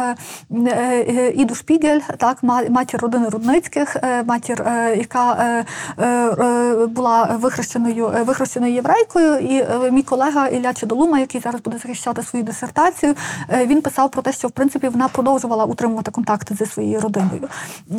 Іду 1.33 1.55
Шпігель, 1.55 1.99
так 2.17 2.43
матір 2.69 3.01
родини 3.01 3.29
Рудницьких, 3.29 3.95
матір, 4.25 4.66
яка 4.97 5.33
е, 5.33 5.65
е, 5.97 6.05
е, 6.07 6.85
була 6.85 7.23
вихрещеною 7.23 8.07
е, 8.07 8.23
вихрещеною 8.23 8.73
єврейкою. 8.73 9.37
І 9.37 9.57
е, 9.57 9.91
мій 9.91 10.03
колега 10.03 10.47
Ілля 10.47 10.73
Чедолума, 10.73 11.19
який 11.19 11.41
зараз 11.41 11.61
буде 11.61 11.77
захищати 11.77 12.23
свою 12.23 12.45
дисертацію, 12.45 13.15
е, 13.49 13.65
він 13.65 13.81
писав 13.81 14.11
про 14.11 14.21
те, 14.21 14.31
що 14.31 14.47
в 14.47 14.51
принципі 14.51 14.87
вона 14.87 15.07
продовжувала 15.07 15.65
утримувати 15.65 16.11
контакти 16.11 16.55
зі 16.55 16.65
своєю 16.65 16.99
родиною. 16.99 17.47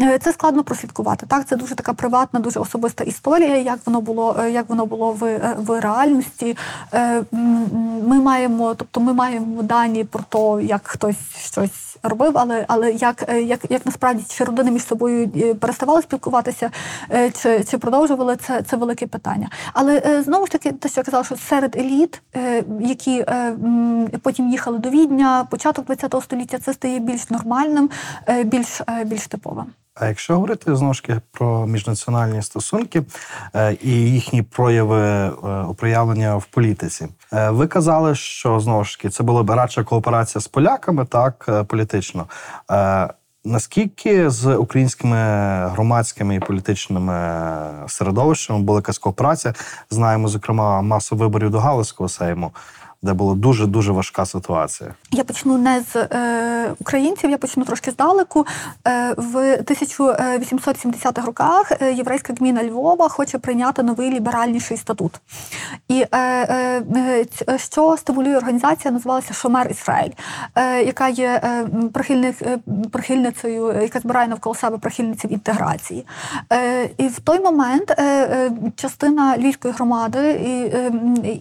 Е, 0.01 0.19
Це 0.19 0.33
складно 0.33 0.65
прослідкувати. 0.65 1.27
Так, 1.27 1.47
це 1.49 1.57
дуже 1.57 1.75
така 1.75 1.93
приватна, 1.93 2.41
дуже 2.41 2.61
особиста 2.61 3.05
історія, 3.05 3.57
як 3.57 3.79
воно 3.87 4.01
було, 4.01 4.37
е, 4.41 4.51
як 4.51 4.69
воно 4.69 4.87
було 4.87 5.13
в, 5.13 5.25
е, 5.25 5.57
в 5.59 5.81
реальності. 5.81 6.57
Е, 6.95 7.23
Ми 8.07 8.21
маємо, 8.21 8.75
тобто 8.75 9.01
ми 9.01 9.13
маємо 9.13 9.63
дані 9.63 10.05
про 10.05 10.23
те, 10.29 10.65
як 10.65 10.81
хтось 10.85 11.17
щось 11.37 11.89
робив, 12.03 12.33
але, 12.35 12.65
але 12.69 12.93
як, 12.93 13.25
е, 13.29 13.43
як, 13.43 13.61
як 13.71 13.87
насправді 13.87 14.25
чи 14.29 14.45
родини 14.45 14.71
між 14.71 14.87
собою 14.87 15.31
е, 15.37 15.55
переставали 15.55 16.03
спілкуватися, 16.03 16.48
е, 17.13 17.31
чи, 17.31 17.65
чи 17.65 17.79
продовжували 17.79 18.37
це, 18.37 18.63
це 18.63 18.77
велике 18.77 19.07
питання. 19.07 19.49
Але 19.73 20.03
е, 20.07 20.23
знову 20.23 20.47
ж 20.47 20.53
таки, 20.53 20.73
те, 20.73 20.89
що 20.89 21.01
я 21.01 21.05
казала, 21.05 21.25
що 21.25 21.37
серед 21.37 21.77
еліт, 21.77 22.23
е, 22.37 22.65
які 22.81 23.25
потім 24.23 24.51
їхали 24.51 24.79
до 24.79 24.91
Відня, 24.91 25.47
початок 25.51 25.87
ХХ 25.87 26.23
століття, 26.23 26.59
це 26.59 26.73
стає 26.75 26.99
більш 26.99 27.31
нормальним, 27.31 27.91
більш, 28.45 28.81
більш 29.05 29.27
типовим. 29.27 29.67
А 29.95 30.07
якщо 30.07 30.35
говорити 30.35 30.77
знову 30.77 30.95
ж 30.95 31.03
таки 31.03 31.21
про 31.31 31.67
міжнаціональні 31.67 32.43
стосунки 32.43 33.03
і 33.83 33.91
їхні 33.91 34.43
прояви 34.43 35.31
проявлення 35.77 36.37
в 36.37 36.45
політиці, 36.45 37.09
ви 37.33 37.67
казали, 37.67 38.15
що 38.15 38.61
знову 38.61 38.85
ж 38.85 38.97
таки 38.97 39.09
це 39.09 39.23
була 39.23 39.43
б 39.43 39.51
радша 39.51 39.85
кооперація 39.85 40.43
з 40.43 40.49
поляками, 40.49 41.05
так 41.05 41.65
політично. 41.69 42.27
Наскільки 43.45 44.31
з 44.31 44.57
українськими 44.57 45.17
громадськими 45.69 46.37
і 46.37 46.41
політичними 46.41 47.89
середовищами 47.89 48.61
була 48.61 48.79
якась 48.79 48.99
кооперація? 48.99 49.55
Знаємо, 49.91 50.29
зокрема, 50.29 50.83
масу 50.83 51.17
виборів 51.17 51.51
до 51.51 51.59
Галицького 51.59 52.09
сейму, 52.09 52.53
де 53.03 53.13
була 53.13 53.35
дуже 53.35 53.67
дуже 53.67 53.93
важка 53.93 54.27
ситуація. 54.27 54.95
Я 55.11 55.25
почну 55.25 55.59
не 55.59 55.83
з 55.93 55.97
е, 55.97 56.75
українців, 56.79 57.31
я 57.31 57.39
почну 57.39 57.65
трошки 57.65 57.91
здалеку. 57.91 58.47
Е, 58.87 59.15
в 59.17 59.37
1870-х 59.37 61.27
роках 61.27 61.73
е, 61.81 61.93
єврейська 61.93 62.35
гміна 62.39 62.65
Львова 62.65 63.09
хоче 63.09 63.39
прийняти 63.39 63.83
новий 63.83 64.11
ліберальніший 64.11 64.77
статут. 64.77 65.21
І 65.89 66.05
е, 66.13 66.19
е, 66.19 67.27
е, 67.49 67.59
що 67.59 67.97
стимулює 67.97 68.37
організація, 68.37 68.93
називалася 68.93 69.35
Шомер 69.35 69.71
Ісраїль, 69.71 70.13
е, 70.55 70.83
яка 70.83 71.09
є 71.09 71.41
е, 71.45 71.67
прихильник, 71.93 72.43
е, 72.43 72.59
прихильницею, 72.93 73.69
е, 73.69 73.83
яка 73.83 74.01
збирає 74.01 74.29
навколо 74.29 74.55
себе 74.55 74.79
прихильниців 74.79 75.33
інтеграції. 75.33 76.07
Е, 76.53 76.91
і 76.99 77.09
в 77.09 77.21
той 77.21 77.41
момент 77.41 77.91
е, 77.91 78.05
е, 78.05 78.51
частина 78.77 79.39
львівської 79.39 79.75
громади 79.75 80.31
і, 80.31 80.77
е, 80.77 80.93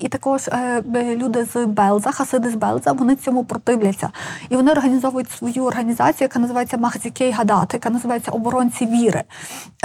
і 0.02 0.08
також 0.08 0.48
е, 0.48 0.84
люди 1.16 1.47
з 1.54 1.66
Белза, 1.66 2.12
хасиди 2.12 2.50
з 2.50 2.56
Белза, 2.56 2.92
вони 2.92 3.16
цьому 3.16 3.44
противляться. 3.44 4.10
І 4.50 4.56
вони 4.56 4.72
організовують 4.72 5.32
свою 5.32 5.64
організацію, 5.64 6.26
яка 6.26 6.40
називається 6.40 6.78
Махзікей 6.78 7.32
Гадат, 7.32 7.74
яка 7.74 7.90
називається 7.90 8.32
Оборонці 8.32 8.86
віри. 8.86 9.24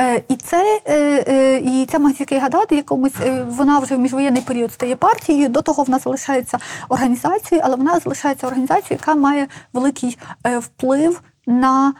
Е, 0.00 0.22
і 0.28 0.36
це 0.36 0.80
е, 0.84 1.24
е, 1.28 1.58
і 1.58 1.86
ця 1.86 1.98
Махзікей 1.98 2.38
Гадат, 2.38 2.72
якимось 2.72 3.12
вона 3.48 3.78
вже 3.78 3.96
в 3.96 3.98
міжвоєнний 3.98 4.42
період 4.42 4.72
стає 4.72 4.96
партією. 4.96 5.48
До 5.48 5.62
того 5.62 5.82
вона 5.82 5.98
залишається 5.98 6.58
організацією, 6.88 7.64
але 7.66 7.76
вона 7.76 8.00
залишається 8.00 8.46
організацією, 8.46 8.98
яка 9.00 9.14
має 9.14 9.46
великий 9.72 10.18
вплив 10.60 11.22
на, 11.46 11.92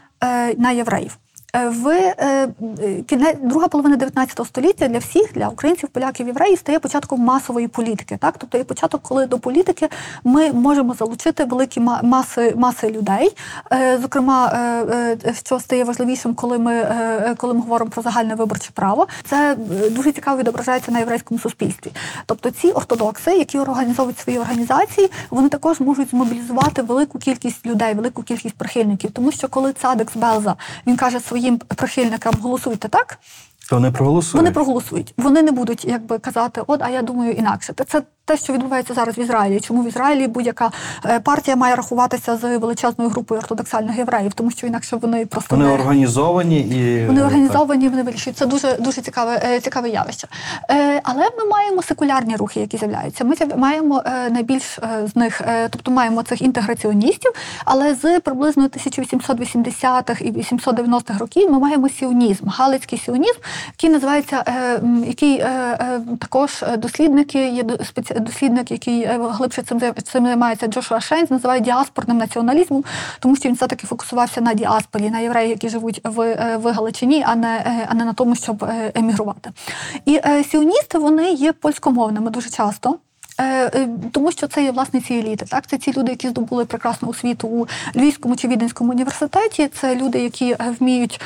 на 0.56 0.70
євреїв. 0.70 1.18
Е, 1.56 1.68
В 1.68 1.88
е, 1.88 2.48
кінець 3.06 3.36
друга 3.42 3.68
половина 3.68 3.96
19 3.96 4.46
століття 4.46 4.88
для 4.88 4.98
всіх, 4.98 5.32
для 5.34 5.48
українців, 5.48 5.88
поляків, 5.88 6.26
євреїв, 6.26 6.58
стає 6.58 6.78
початком 6.78 7.20
масової 7.20 7.68
політики. 7.68 8.18
Так, 8.20 8.34
тобто 8.38 8.58
є 8.58 8.64
початок, 8.64 9.02
коли 9.02 9.26
до 9.26 9.38
політики 9.38 9.88
ми 10.24 10.52
можемо 10.52 10.94
залучити 10.94 11.44
великі 11.44 11.80
маси, 12.02 12.54
маси 12.56 12.90
людей. 12.90 13.36
Е, 13.72 13.98
Зокрема, 14.02 14.52
що 15.44 15.60
стає 15.60 15.84
важливішим, 15.84 16.34
коли 16.34 16.58
ми, 16.58 16.86
коли 17.36 17.54
ми 17.54 17.60
говоримо 17.60 17.90
про 17.90 18.02
загальне 18.02 18.34
виборче 18.34 18.70
право, 18.74 19.06
це 19.24 19.56
дуже 19.90 20.12
цікаво 20.12 20.38
відображається 20.38 20.92
на 20.92 20.98
єврейському 20.98 21.40
суспільстві. 21.40 21.92
Тобто 22.26 22.50
ці 22.50 22.70
ортодокси, 22.70 23.30
які 23.30 23.58
організовують 23.58 24.18
свої 24.18 24.38
організації, 24.38 25.10
вони 25.30 25.48
також 25.48 25.80
можуть 25.80 26.10
змобілізувати 26.10 26.82
велику 26.82 27.18
кількість 27.18 27.66
людей, 27.66 27.94
велику 27.94 28.22
кількість 28.22 28.54
прихильників. 28.54 29.10
Тому 29.10 29.32
що 29.32 29.48
коли 29.48 29.72
цадик 29.72 30.10
з 30.10 30.16
Белза 30.16 30.56
він 30.86 30.96
каже 30.96 31.20
своїм 31.42 31.58
прихильникам 31.58 32.34
голосуйте 32.40 32.88
так, 32.88 33.18
То 33.70 33.80
не 33.80 33.90
проголосують. 33.90 34.34
вони 34.34 34.50
проголосують. 34.50 35.14
Вони 35.16 35.42
не 35.42 35.52
будуть 35.52 35.84
якби 35.84 36.18
казати, 36.18 36.62
от 36.66 36.82
а 36.82 36.88
я 36.88 37.02
думаю 37.02 37.32
інакше. 37.32 37.74
Це 37.88 38.02
те, 38.24 38.36
що 38.36 38.52
відбувається 38.52 38.94
зараз 38.94 39.18
в 39.18 39.20
Ізраїлі. 39.20 39.60
Чому 39.60 39.82
в 39.82 39.88
Ізраїлі 39.88 40.26
будь-яка 40.26 40.70
е, 41.04 41.20
партія 41.20 41.56
має 41.56 41.76
рахуватися 41.76 42.36
з 42.36 42.58
величезною 42.58 43.10
групою 43.10 43.40
ортодоксальних 43.40 43.98
євреїв, 43.98 44.32
тому 44.32 44.50
що 44.50 44.66
інакше 44.66 44.96
вони 44.96 45.26
просто 45.26 45.56
Вони 45.56 45.68
не 45.68 45.74
організовані 45.74 46.60
і 46.60 47.06
вони 47.06 47.24
організовані, 47.24 47.88
вони 47.88 48.02
вирішують. 48.02 48.36
Це 48.36 48.46
дуже 48.46 48.76
дуже 48.76 49.00
цікаве, 49.00 49.42
е, 49.44 49.60
цікаве 49.60 49.88
явище. 49.88 50.28
Е, 50.70 51.00
Але 51.04 51.30
ми 51.38 51.44
маємо 51.50 51.82
секулярні 51.82 52.36
рухи, 52.36 52.60
які 52.60 52.76
з'являються. 52.76 53.24
Ми 53.24 53.34
маємо 53.56 54.02
найбільш 54.30 54.78
з 55.12 55.16
них, 55.16 55.40
тобто 55.70 55.90
маємо 55.90 56.22
цих 56.22 56.42
інтеграціоністів, 56.42 57.32
але 57.64 57.94
з 57.94 58.20
приблизно 58.20 58.64
1880-х 58.64 60.20
і 60.20 60.32
890-х 60.32 61.18
років 61.18 61.50
ми 61.50 61.58
маємо 61.58 61.88
сіонізм, 61.88 62.48
галицький 62.48 62.98
сіонізм, 62.98 63.38
який 63.68 63.90
називається, 63.90 64.44
е, 64.48 64.82
який 65.06 65.38
е, 65.38 65.46
е, 65.80 66.00
також 66.20 66.64
дослідники, 66.78 67.48
є 67.48 67.62
дослідник, 68.16 68.70
який 68.70 69.06
глибше 69.06 69.62
цим 69.62 69.80
цим 70.02 70.24
займається 70.24 70.66
Джошуа 70.66 71.00
Шейнс, 71.00 71.30
називає 71.30 71.60
діаспорним 71.60 72.18
націоналізмом, 72.18 72.84
тому 73.20 73.36
що 73.36 73.48
він 73.48 73.56
все-таки 73.56 73.86
фокусувався 73.86 74.40
на 74.40 74.54
діаспорі, 74.54 75.10
на 75.10 75.18
євреї, 75.18 75.48
які 75.48 75.68
живуть 75.68 76.00
в, 76.04 76.34
в 76.56 76.72
Галичині, 76.72 77.24
а 77.26 77.34
не, 77.34 77.86
а 77.88 77.94
не 77.94 78.04
на 78.04 78.12
тому, 78.12 78.34
щоб 78.34 78.64
емігрувати. 78.94 79.50
І 80.04 80.20
сіоністи 80.50 80.98
вони 80.98 81.32
є 81.32 81.52
польськомовними 81.52 82.30
дуже 82.30 82.50
часто. 82.50 82.98
Е, 83.38 83.44
е, 83.44 83.88
Тому 84.12 84.32
що 84.32 84.46
це 84.46 84.64
є 84.64 84.70
власне 84.70 85.00
ці 85.00 85.14
еліти. 85.14 85.46
Так, 85.48 85.66
це 85.66 85.78
ці 85.78 85.92
люди, 85.92 86.10
які 86.10 86.28
здобули 86.28 86.64
прекрасну 86.64 87.08
освіту 87.08 87.48
у 87.48 87.66
Львівському 87.96 88.36
чи 88.36 88.48
Віденському 88.48 88.92
університеті. 88.92 89.68
Це 89.68 89.96
люди, 89.96 90.18
які 90.18 90.50
е, 90.50 90.74
вміють, 90.80 91.20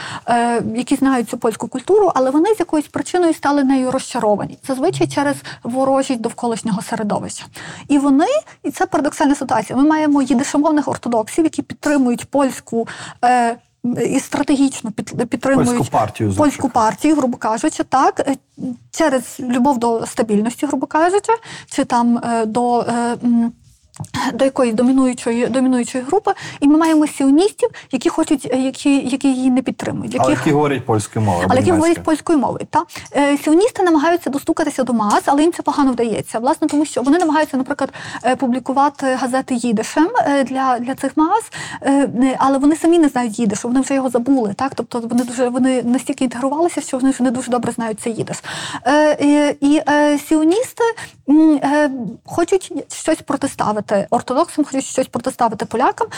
які 0.74 0.96
знають 0.96 1.28
цю 1.28 1.38
польську 1.38 1.68
культуру, 1.68 2.12
але 2.14 2.30
вони 2.30 2.54
з 2.54 2.61
якоюсь 2.61 2.86
причиною 2.86 3.34
стали 3.34 3.64
нею 3.64 3.90
розчаровані. 3.90 4.59
Зазвичай 4.66 5.07
через 5.07 5.36
ворожість 5.62 6.20
довколишнього 6.20 6.82
середовища. 6.82 7.44
І 7.88 7.98
вони, 7.98 8.26
і 8.62 8.70
це 8.70 8.86
парадоксальна 8.86 9.34
ситуація. 9.34 9.78
Ми 9.78 9.84
маємо 9.84 10.22
їдишомовних 10.22 10.88
ортодоксів, 10.88 11.44
які 11.44 11.62
підтримують 11.62 12.30
польську. 12.30 12.88
Е, 13.99 14.05
І 14.05 14.20
стратегічно 14.20 14.91
під- 14.91 15.28
підтримують 15.28 15.68
Польську 15.68 15.84
партію, 15.93 16.32
польську 16.37 16.68
партію, 16.68 17.16
грубо 17.16 17.37
кажучи, 17.39 17.84
так 17.84 18.20
е, 18.20 18.37
через 18.91 19.37
любов 19.41 19.78
до 19.78 20.07
стабільності, 20.07 20.66
грубо 20.66 20.87
кажучи, 20.87 21.32
чи 21.70 21.84
там 21.84 22.18
е, 22.18 22.47
до. 22.47 22.84
До 24.34 24.44
якоїсь 24.44 24.74
домінуючої 24.74 25.47
домінуючої 25.47 26.05
групи, 26.05 26.32
і 26.61 26.68
ми 26.68 26.78
маємо 26.78 27.07
сіоністів, 27.07 27.68
які 27.92 28.09
хочуть, 28.09 28.44
які, 28.44 29.09
які 29.09 29.28
її 29.28 29.51
не 29.51 29.62
підтримують, 29.62 30.16
Але 30.18 30.30
яких 30.30 30.38
які 30.38 30.55
говорять 30.55 30.86
польською 30.86 31.24
мовою. 31.24 31.47
але 31.51 31.59
які 31.59 31.70
говорять 31.70 32.03
польською 32.03 32.38
мовою. 32.38 32.66
Та 32.70 32.84
Е, 33.16 33.38
сіоністи 33.38 33.82
намагаються 33.82 34.30
достукатися 34.30 34.82
до 34.82 34.92
мас, 34.92 35.22
але 35.26 35.42
їм 35.42 35.53
це 35.53 35.62
погано 35.62 35.92
вдається. 35.92 36.38
Власне, 36.38 36.68
тому 36.68 36.84
що 36.84 37.03
вони 37.03 37.18
намагаються, 37.18 37.57
наприклад, 37.57 37.92
е, 38.24 38.36
публікувати 38.36 39.07
газети 39.14 39.55
їдишем 39.55 40.09
е, 40.18 40.44
для, 40.44 40.78
для 40.78 40.94
цих 40.94 41.12
е, 41.82 42.36
але 42.38 42.59
вони 42.59 42.76
самі 42.76 42.99
не 42.99 43.09
знають 43.09 43.38
їдишу, 43.38 43.68
вони 43.68 43.80
вже 43.80 43.94
його 43.94 44.11
забули. 44.11 44.55
Так, 44.57 44.72
тобто 44.74 45.01
вони 45.01 45.24
дуже 45.24 45.49
вони 45.49 45.82
настільки 45.82 46.24
інтегрувалися, 46.24 46.80
що 46.80 46.99
вони 46.99 47.11
вже 47.11 47.22
не 47.22 47.30
дуже 47.30 47.51
добре 47.51 47.72
знають 47.72 48.01
цей 48.01 48.14
їдиш. 48.14 48.42
І, 49.20 49.55
і 49.61 49.82
сіоністи 50.28 50.84
хочуть 52.24 52.72
щось 52.88 53.22
протиставити 53.22 53.86
ортодоксам, 54.11 54.64
хочуть 54.64 54.84
щось 54.84 55.09
протиставити 55.09 55.64
полякам. 55.64 56.09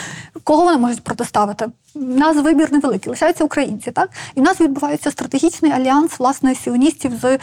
Кого 0.44 0.64
вони 0.64 0.78
можуть 0.78 1.04
протиставити? 1.04 1.66
Нас 2.00 2.36
вибір 2.36 2.72
невеликий, 2.72 3.10
лишаються 3.10 3.44
українці, 3.44 3.90
так? 3.90 4.10
І 4.34 4.40
в 4.40 4.42
нас 4.42 4.60
відбувається 4.60 5.10
стратегічний 5.10 5.72
альянс 5.72 6.18
власне 6.18 6.54
сіоністів 6.54 7.12
з, 7.22 7.24
е, 7.24 7.38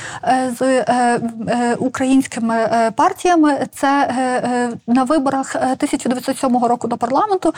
з 0.59 0.61
е, 0.61 0.85
е, 1.47 1.75
українськими 1.79 2.69
партіями. 2.95 3.67
Це 3.75 4.09
на 4.87 5.03
виборах 5.03 5.55
е, 5.55 5.59
1907 5.59 6.57
року 6.65 6.87
до 6.87 6.97
парламенту 6.97 7.53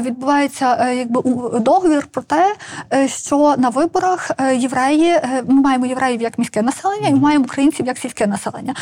відбувається 0.00 0.90
якби 0.90 1.22
договір 1.60 2.06
про 2.06 2.22
те, 2.22 2.54
що 3.06 3.54
на 3.58 3.68
виборах 3.68 4.30
євреї 4.54 5.20
ми 5.46 5.62
маємо 5.62 5.86
євреїв 5.86 6.22
як 6.22 6.38
міське 6.38 6.62
населення, 6.62 7.08
і 7.08 7.12
ми 7.12 7.18
маємо 7.18 7.44
українців 7.44 7.86
як 7.86 7.98
сільське 7.98 8.26
населення. 8.26 8.74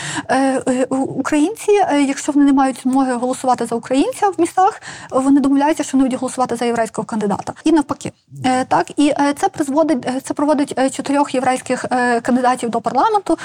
Українці, 0.91 1.73
якщо 2.07 2.33
вони 2.33 2.47
не 2.47 2.53
мають 2.53 2.83
змоги 2.83 3.13
голосувати 3.13 3.67
за 3.67 3.75
українця 3.75 4.29
в 4.29 4.35
містах, 4.39 4.83
вони 5.11 5.41
домовляються, 5.41 5.83
що 5.83 5.97
вони 5.97 6.05
будуть 6.05 6.21
голосувати 6.21 6.57
за 6.57 6.65
єврейського 6.65 7.07
кандидата. 7.07 7.44
І 7.65 7.73
навпаки, 7.73 8.13
Е, 8.45 8.65
так 8.65 8.91
і 8.97 9.09
е, 9.09 9.35
це 9.37 9.49
призводить 9.49 10.07
е, 10.07 10.21
це 10.21 10.35
проводить 10.35 10.95
чотирьох 10.97 11.35
єврейських 11.35 11.85
кандидатів 12.23 12.71
до 12.71 12.81
парламенту, 12.81 13.39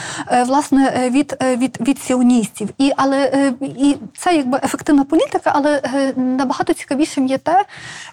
власне, 0.45 1.09
від, 1.11 1.37
від, 1.41 1.77
від 1.81 1.99
сіоністів. 1.99 2.69
І 2.77 2.91
але 2.97 3.53
і 3.61 3.97
це 4.17 4.35
якби 4.35 4.59
ефективна 4.63 5.03
політика, 5.03 5.51
але 5.55 5.81
набагато 6.15 6.73
цікавішим 6.73 7.27
є 7.27 7.37
те, 7.37 7.65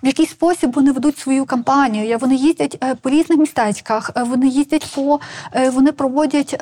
в 0.02 0.06
який 0.06 0.26
спосіб 0.26 0.72
вони 0.74 0.92
ведуть 0.92 1.18
свою 1.18 1.44
кампанію. 1.44 2.18
Вони 2.18 2.34
їздять 2.34 2.84
по 3.02 3.10
різних 3.10 3.38
містечках, 3.38 4.10
вони 4.16 4.46
їздять 4.46 4.92
по 4.94 5.20
вони 5.72 5.92
проводять 5.92 6.56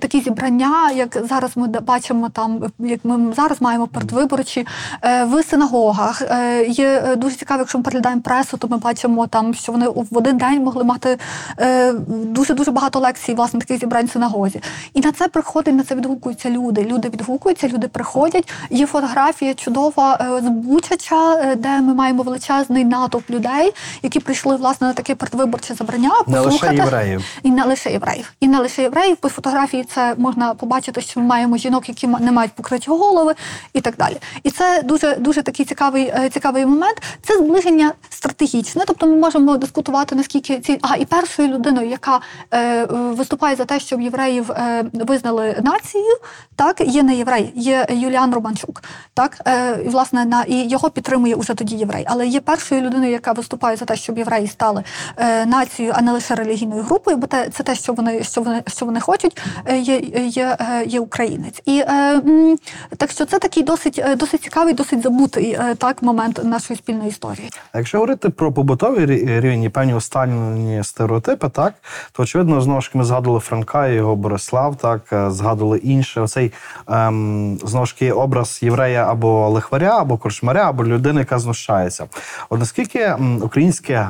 такі 0.00 0.20
зібрання, 0.20 0.90
як 0.90 1.18
зараз 1.28 1.56
ми 1.56 1.68
бачимо 1.68 2.28
там, 2.28 2.72
як 2.78 3.04
ми 3.04 3.34
зараз 3.34 3.60
маємо 3.60 3.86
передвиборчі 3.86 4.66
в 5.02 5.42
синагогах. 5.42 6.22
Є 6.68 7.16
дуже 7.16 7.36
цікаво, 7.36 7.60
якщо 7.60 7.78
ми 7.78 7.84
переглядаємо 7.84 8.15
пресу, 8.20 8.56
то 8.56 8.68
ми 8.68 8.76
бачимо 8.76 9.26
там, 9.26 9.54
що 9.54 9.72
вони 9.72 9.88
в 9.88 10.18
один 10.18 10.36
день 10.36 10.64
могли 10.64 10.84
мати 10.84 11.18
дуже 12.08 12.54
дуже 12.54 12.70
багато 12.70 12.98
лекцій, 12.98 13.34
власне, 13.34 13.60
таких 13.60 13.80
зібрань 13.80 14.06
в 14.06 14.10
синагозі. 14.10 14.60
І 14.94 15.00
на 15.00 15.12
це 15.12 15.28
приходить, 15.28 15.74
на 15.74 15.84
це 15.84 15.94
відгукуються 15.94 16.50
люди. 16.50 16.84
Люди 16.84 17.08
відгукуються, 17.08 17.68
люди 17.68 17.88
приходять. 17.88 18.52
Є 18.70 18.86
фотографія 18.86 19.54
чудова 19.54 20.18
е, 20.20 20.40
з 20.40 20.48
Бучача, 20.48 21.34
е, 21.34 21.56
де 21.56 21.80
ми 21.80 21.94
маємо 21.94 22.22
величезний 22.22 22.84
натовп 22.84 23.30
людей, 23.30 23.72
які 24.02 24.20
прийшли 24.20 24.56
власне 24.56 24.86
на 24.86 24.92
таке 24.92 25.14
передвиборче 25.14 25.74
забрання. 25.74 26.10
Не 26.26 26.40
лише 26.40 26.74
євреїв. 26.74 27.24
І 27.42 27.50
не 27.50 27.64
лише 27.64 27.90
євреїв. 27.90 28.32
І 28.40 28.48
не 28.48 28.58
лише 28.58 28.82
євреїв. 28.82 29.16
По 29.16 29.28
фотографії 29.28 29.84
це 29.84 30.14
можна 30.18 30.54
побачити, 30.54 31.00
що 31.00 31.20
ми 31.20 31.26
маємо 31.26 31.56
жінок, 31.56 31.88
які 31.88 32.06
не 32.06 32.32
мають 32.32 32.52
покриті 32.52 32.84
голови, 32.86 33.34
і 33.72 33.80
так 33.80 33.94
далі. 33.96 34.16
І 34.42 34.50
це 34.50 34.82
дуже 34.84 35.16
дуже 35.16 35.42
такий 35.42 35.66
цікавий, 35.66 36.04
е, 36.04 36.30
цікавий 36.32 36.66
момент. 36.66 37.02
Це 37.22 37.38
зближення 37.38 37.92
стратегічне. 38.08 38.82
Тобто 38.86 39.06
ми 39.06 39.16
можемо 39.16 39.56
дискутувати 39.56 40.14
наскільки 40.14 40.58
ці 40.60 40.78
а 40.82 40.96
і 40.96 41.04
першою 41.04 41.48
людиною, 41.48 41.88
яка 41.88 42.20
е, 42.54 42.84
виступає 42.90 43.56
за 43.56 43.64
те, 43.64 43.80
щоб 43.80 44.00
євреїв 44.00 44.52
е, 44.52 44.84
визнали 44.92 45.56
нацією, 45.62 46.16
так 46.56 46.80
є 46.80 47.02
не 47.02 47.14
єврей, 47.14 47.52
є 47.54 47.86
Юліан 47.90 48.34
Романчук. 48.34 48.82
Так 49.14 49.38
е, 49.46 49.82
і 49.84 49.88
власне 49.88 50.24
на 50.24 50.42
і 50.42 50.68
його 50.68 50.90
підтримує 50.90 51.34
уже 51.34 51.54
тоді 51.54 51.76
єврей. 51.76 52.04
Але 52.08 52.26
є 52.26 52.40
першою 52.40 52.80
людиною, 52.80 53.10
яка 53.10 53.32
виступає 53.32 53.76
за 53.76 53.84
те, 53.84 53.96
щоб 53.96 54.18
євреї 54.18 54.46
стали 54.46 54.84
е, 55.16 55.46
нацією, 55.46 55.94
а 55.96 56.02
не 56.02 56.12
лише 56.12 56.34
релігійною 56.34 56.82
групою, 56.82 57.16
бо 57.16 57.26
те, 57.26 57.50
це 57.50 57.62
те, 57.62 57.74
що 57.74 57.92
вони 57.92 58.22
що 58.24 58.42
вони 58.42 58.62
що 58.66 58.86
вони 58.86 59.00
хочуть, 59.00 59.42
е, 59.64 59.78
є, 59.78 59.98
є, 60.26 60.56
е, 60.60 60.84
є 60.86 61.00
українець. 61.00 61.62
І 61.64 61.78
е, 61.78 62.22
так 62.96 63.10
що 63.10 63.24
це 63.24 63.38
такий 63.38 63.62
досить 63.62 63.98
е, 63.98 64.16
досить 64.16 64.42
цікавий, 64.42 64.74
досить 64.74 65.02
забутий 65.02 65.52
е, 65.52 65.74
так 65.74 66.02
момент 66.02 66.44
нашої 66.44 66.76
спільної 66.78 67.08
історії. 67.08 67.50
А 67.72 67.78
якщо 67.78 67.95
говорити 67.96 68.28
про 68.28 68.52
побутовий 68.52 69.06
рі- 69.06 69.40
рівень 69.40 69.62
і 69.62 69.68
певні 69.68 69.94
усталені 69.94 70.84
стереотипи, 70.84 71.48
так 71.48 71.74
то 72.12 72.22
очевидно 72.22 72.60
знову 72.60 72.80
ж 72.80 72.90
ми 72.94 73.04
згадували 73.04 73.40
Франка 73.40 73.86
і 73.86 73.94
його 73.94 74.16
Борислав, 74.16 74.76
так 74.76 75.12
е, 75.12 75.30
згадували 75.30 75.78
інше. 75.78 76.20
Оцей 76.20 76.52
ем, 76.88 77.58
знову 77.64 77.86
ж 77.86 77.94
таки 77.94 78.12
образ 78.12 78.58
єврея 78.62 79.10
або 79.10 79.48
лихваря, 79.48 80.00
або 80.00 80.18
корчмаря, 80.18 80.68
або 80.68 80.84
людини, 80.84 81.20
яка 81.20 81.38
знущається. 81.38 82.06
От 82.50 82.60
наскільки 82.60 83.14
українське 83.42 84.08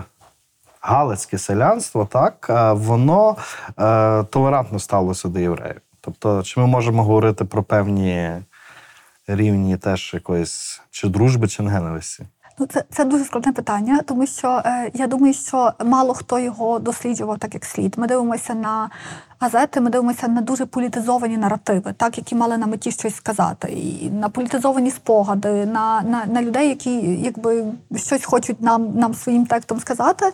галицьке 0.80 1.38
селянство, 1.38 2.08
так 2.10 2.46
е, 2.50 2.72
воно 2.72 3.36
е, 3.78 4.22
толерантно 4.24 4.78
ставилося 4.78 5.28
до 5.28 5.38
євреїв. 5.38 5.80
Тобто, 6.00 6.42
чи 6.42 6.60
ми 6.60 6.66
можемо 6.66 7.02
говорити 7.02 7.44
про 7.44 7.62
певні 7.62 8.30
рівні 9.26 9.76
теж 9.76 10.10
якоїсь 10.14 10.80
чи 10.90 11.08
дружби, 11.08 11.48
чи 11.48 11.62
ненависті? 11.62 12.26
Ну, 12.58 12.66
це, 12.66 12.84
це 12.90 13.04
дуже 13.04 13.24
складне 13.24 13.52
питання, 13.52 14.00
тому 14.06 14.26
що 14.26 14.62
е, 14.64 14.90
я 14.94 15.06
думаю, 15.06 15.34
що 15.34 15.72
мало 15.84 16.14
хто 16.14 16.38
його 16.38 16.78
досліджував 16.78 17.38
так 17.38 17.54
як 17.54 17.64
слід. 17.64 17.94
Ми 17.98 18.06
дивимося 18.06 18.54
на 18.54 18.90
газети, 19.40 19.80
ми 19.80 19.90
дивимося 19.90 20.28
на 20.28 20.40
дуже 20.40 20.66
політизовані 20.66 21.36
наративи, 21.36 21.94
так 21.96 22.18
які 22.18 22.34
мали 22.34 22.58
на 22.58 22.66
меті 22.66 22.90
щось 22.90 23.14
сказати, 23.16 23.68
і 23.72 24.10
на 24.10 24.28
політизовані 24.28 24.90
спогади, 24.90 25.66
на, 25.66 26.02
на, 26.02 26.26
на 26.26 26.42
людей, 26.42 26.68
які 26.68 26.90
якби 27.22 27.64
щось 27.96 28.24
хочуть 28.24 28.62
нам, 28.62 28.88
нам 28.94 29.14
своїм 29.14 29.46
текстом 29.46 29.80
сказати. 29.80 30.26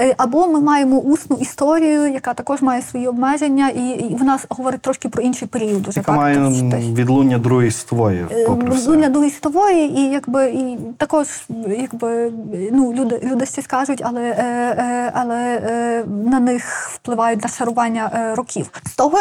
Е, 0.00 0.14
Або 0.16 0.46
ми 0.46 0.60
маємо 0.60 0.98
усну 0.98 1.36
історію, 1.36 2.06
яка 2.06 2.34
також 2.34 2.62
має 2.62 2.82
свої 2.82 3.06
обмеження, 3.06 3.68
і, 3.68 3.88
і 3.88 4.16
вона 4.18 4.38
говорить 4.48 4.80
трошки 4.80 5.08
про 5.08 5.22
інший 5.22 5.48
період. 5.48 5.88
Уже 5.88 6.00
Яка 6.00 6.12
так, 6.12 6.16
має 6.16 6.34
тобто, 6.34 6.76
відлуння 6.76 7.38
другої 7.38 7.70
ствої, 7.70 8.26
попри 8.46 8.70
все. 8.70 9.08
Другої 9.08 9.30
світової, 9.30 9.98
і 9.98 10.10
якби 10.10 10.50
і 10.50 10.78
також, 10.96 11.26
якби 11.74 12.32
ну 12.72 12.92
люди, 12.92 13.20
люди 13.22 13.46
щось 13.46 13.66
кажуть, 13.66 14.02
але, 14.04 14.22
е, 14.22 14.34
е, 14.78 15.12
але 15.14 15.60
е, 15.64 16.04
на 16.06 16.40
них 16.40 16.88
впливають 16.92 17.42
нашарування 17.42 18.10
е, 18.14 18.34
років. 18.34 18.70
З 18.86 18.94
того, 18.94 19.18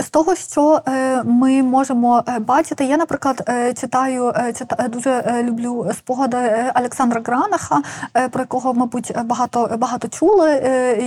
з 0.00 0.10
того, 0.10 0.34
що 0.34 0.80
ми 1.24 1.62
можемо 1.62 2.22
бачити, 2.40 2.84
я, 2.84 2.96
наприклад, 2.96 3.50
читаю, 3.80 4.32
чита, 4.58 4.76
е, 4.78 4.88
дуже 4.88 5.42
люблю 5.42 5.90
спогади 5.98 6.36
Олександра 6.76 7.20
Гранаха, 7.24 7.82
про 8.30 8.40
якого, 8.40 8.74
мабуть, 8.74 9.12
багато 9.24 9.76
багато 9.78 10.08
чули, 10.08 10.50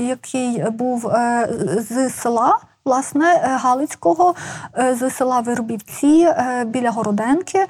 який 0.08 0.70
був 0.70 1.12
з 1.90 2.10
села. 2.10 2.58
Власне, 2.86 3.26
е, 3.26 3.48
Галицького 3.48 4.36
е, 4.78 4.96
з 4.96 5.10
села 5.10 5.40
Вербівці 5.40 6.28
е, 6.28 6.66
біля 6.66 6.92
Городенки, 6.92 7.66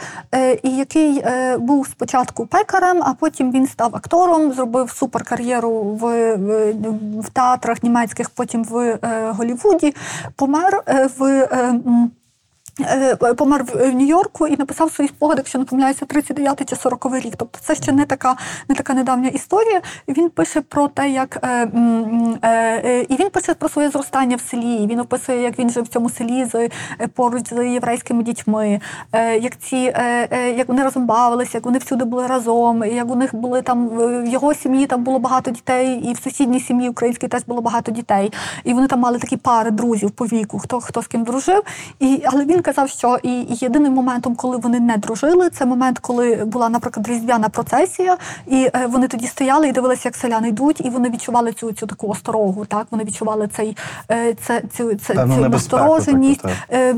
і 0.63 0.69
який 0.69 1.23
був 1.57 1.87
спочатку 1.87 2.45
пекарем, 2.45 3.03
а 3.03 3.13
потім 3.13 3.51
він 3.51 3.67
став 3.67 3.95
актором, 3.95 4.53
зробив 4.53 4.91
суперкар'єру 4.91 5.71
в, 5.81 6.35
в, 7.21 7.29
театрах 7.29 7.83
німецьких, 7.83 8.29
потім 8.29 8.63
в 8.63 8.99
Голівуді, 9.31 9.95
помер 10.35 10.83
в. 11.17 11.47
Е, 12.87 13.17
е, 13.23 13.33
Помер 13.33 13.63
в 13.63 13.81
в 13.81 13.95
Нью-Йорку 13.95 14.47
і 14.47 14.57
написав 14.57 14.91
свої 14.91 15.07
спогади, 15.07 15.39
якщо 15.39 15.59
не 15.59 15.65
помиляюся, 15.65 16.05
39 16.05 16.69
чи 16.69 16.75
40 16.75 17.15
рік. 17.15 17.33
Тобто 17.37 17.59
це 17.61 17.75
ще 17.75 17.91
не 17.91 18.05
така, 18.05 18.35
не 18.69 18.75
така 18.75 18.93
недавня 18.93 19.29
історія. 19.29 19.81
Він 20.07 20.29
пише 20.29 20.61
про 20.61 20.87
те, 20.87 21.09
як 21.09 21.39
е, 21.43 21.47
е, 21.47 22.49
е, 22.85 23.05
і 23.09 23.15
він 23.15 23.29
пише 23.29 23.53
про 23.53 23.69
своє 23.69 23.89
зростання 23.89 24.35
в 24.35 24.41
селі. 24.41 24.87
Він 24.87 24.99
описує, 24.99 25.41
як 25.41 25.59
він 25.59 25.69
жив 25.69 25.83
в 25.83 25.87
цьому 25.87 26.09
селі 26.09 26.45
з 26.45 26.55
е, 26.55 26.69
поруч 27.15 27.49
з 27.49 27.67
єврейськими 27.67 28.23
дітьми, 28.23 28.79
е, 29.11 29.37
як 29.37 29.59
ці 29.59 29.75
е, 29.75 30.27
е, 30.31 30.51
як 30.51 30.67
вони 30.67 30.83
разом 30.83 31.05
бавилися, 31.05 31.51
як 31.53 31.65
вони 31.65 31.77
всюди 31.77 32.05
були 32.05 32.27
разом, 32.27 32.83
як 32.83 33.11
у 33.11 33.15
них 33.15 33.35
були 33.35 33.61
там 33.61 33.89
в 33.89 34.27
його 34.27 34.53
сім'ї 34.53 34.87
там 34.87 35.03
було 35.03 35.19
багато 35.19 35.51
дітей, 35.51 35.99
і 35.99 36.13
в 36.13 36.17
сусідній 36.17 36.59
сім'ї 36.59 36.89
українській 36.89 37.27
теж 37.27 37.43
було 37.47 37.61
багато 37.61 37.91
дітей. 37.91 38.33
І 38.63 38.73
вони 38.73 38.87
там 38.87 38.99
мали 38.99 39.19
такі 39.19 39.37
пари 39.37 39.71
друзів 39.71 40.11
по 40.11 40.25
віку, 40.25 40.59
хто 40.59 40.79
хто 40.79 41.01
з 41.01 41.07
ким 41.07 41.23
дружив. 41.23 41.63
І 41.99 42.23
але 42.25 42.45
він 42.45 42.61
казав, 42.71 42.89
що 42.89 43.17
і 43.23 43.45
єдиним 43.49 43.93
моментом, 43.93 44.35
коли 44.35 44.57
вони 44.57 44.79
не 44.79 44.97
дружили, 44.97 45.49
це 45.49 45.65
момент, 45.65 45.99
коли 45.99 46.35
була, 46.35 46.69
наприклад, 46.69 47.07
різдвяна 47.07 47.49
процесія, 47.49 48.17
і 48.47 48.69
е, 48.75 48.87
вони 48.89 49.07
тоді 49.07 49.27
стояли 49.27 49.67
і 49.67 49.71
дивилися, 49.71 50.01
як 50.05 50.15
селяни 50.15 50.49
йдуть, 50.49 50.81
і 50.85 50.89
вони 50.89 51.09
відчували 51.09 51.53
цю 51.53 51.71
цю 51.71 51.87
таку 51.87 52.07
осторогу. 52.09 52.65
Так 52.65 52.87
вони 52.91 53.03
відчували 53.03 53.47
цей 53.47 53.77
е, 54.11 54.33
це, 54.33 54.61
цю, 54.77 54.95
це, 54.95 55.13
Певну 55.13 55.35
цю 55.35 55.49
настороженість, 55.49 56.41
таку, 56.41 56.53
е, 56.71 56.93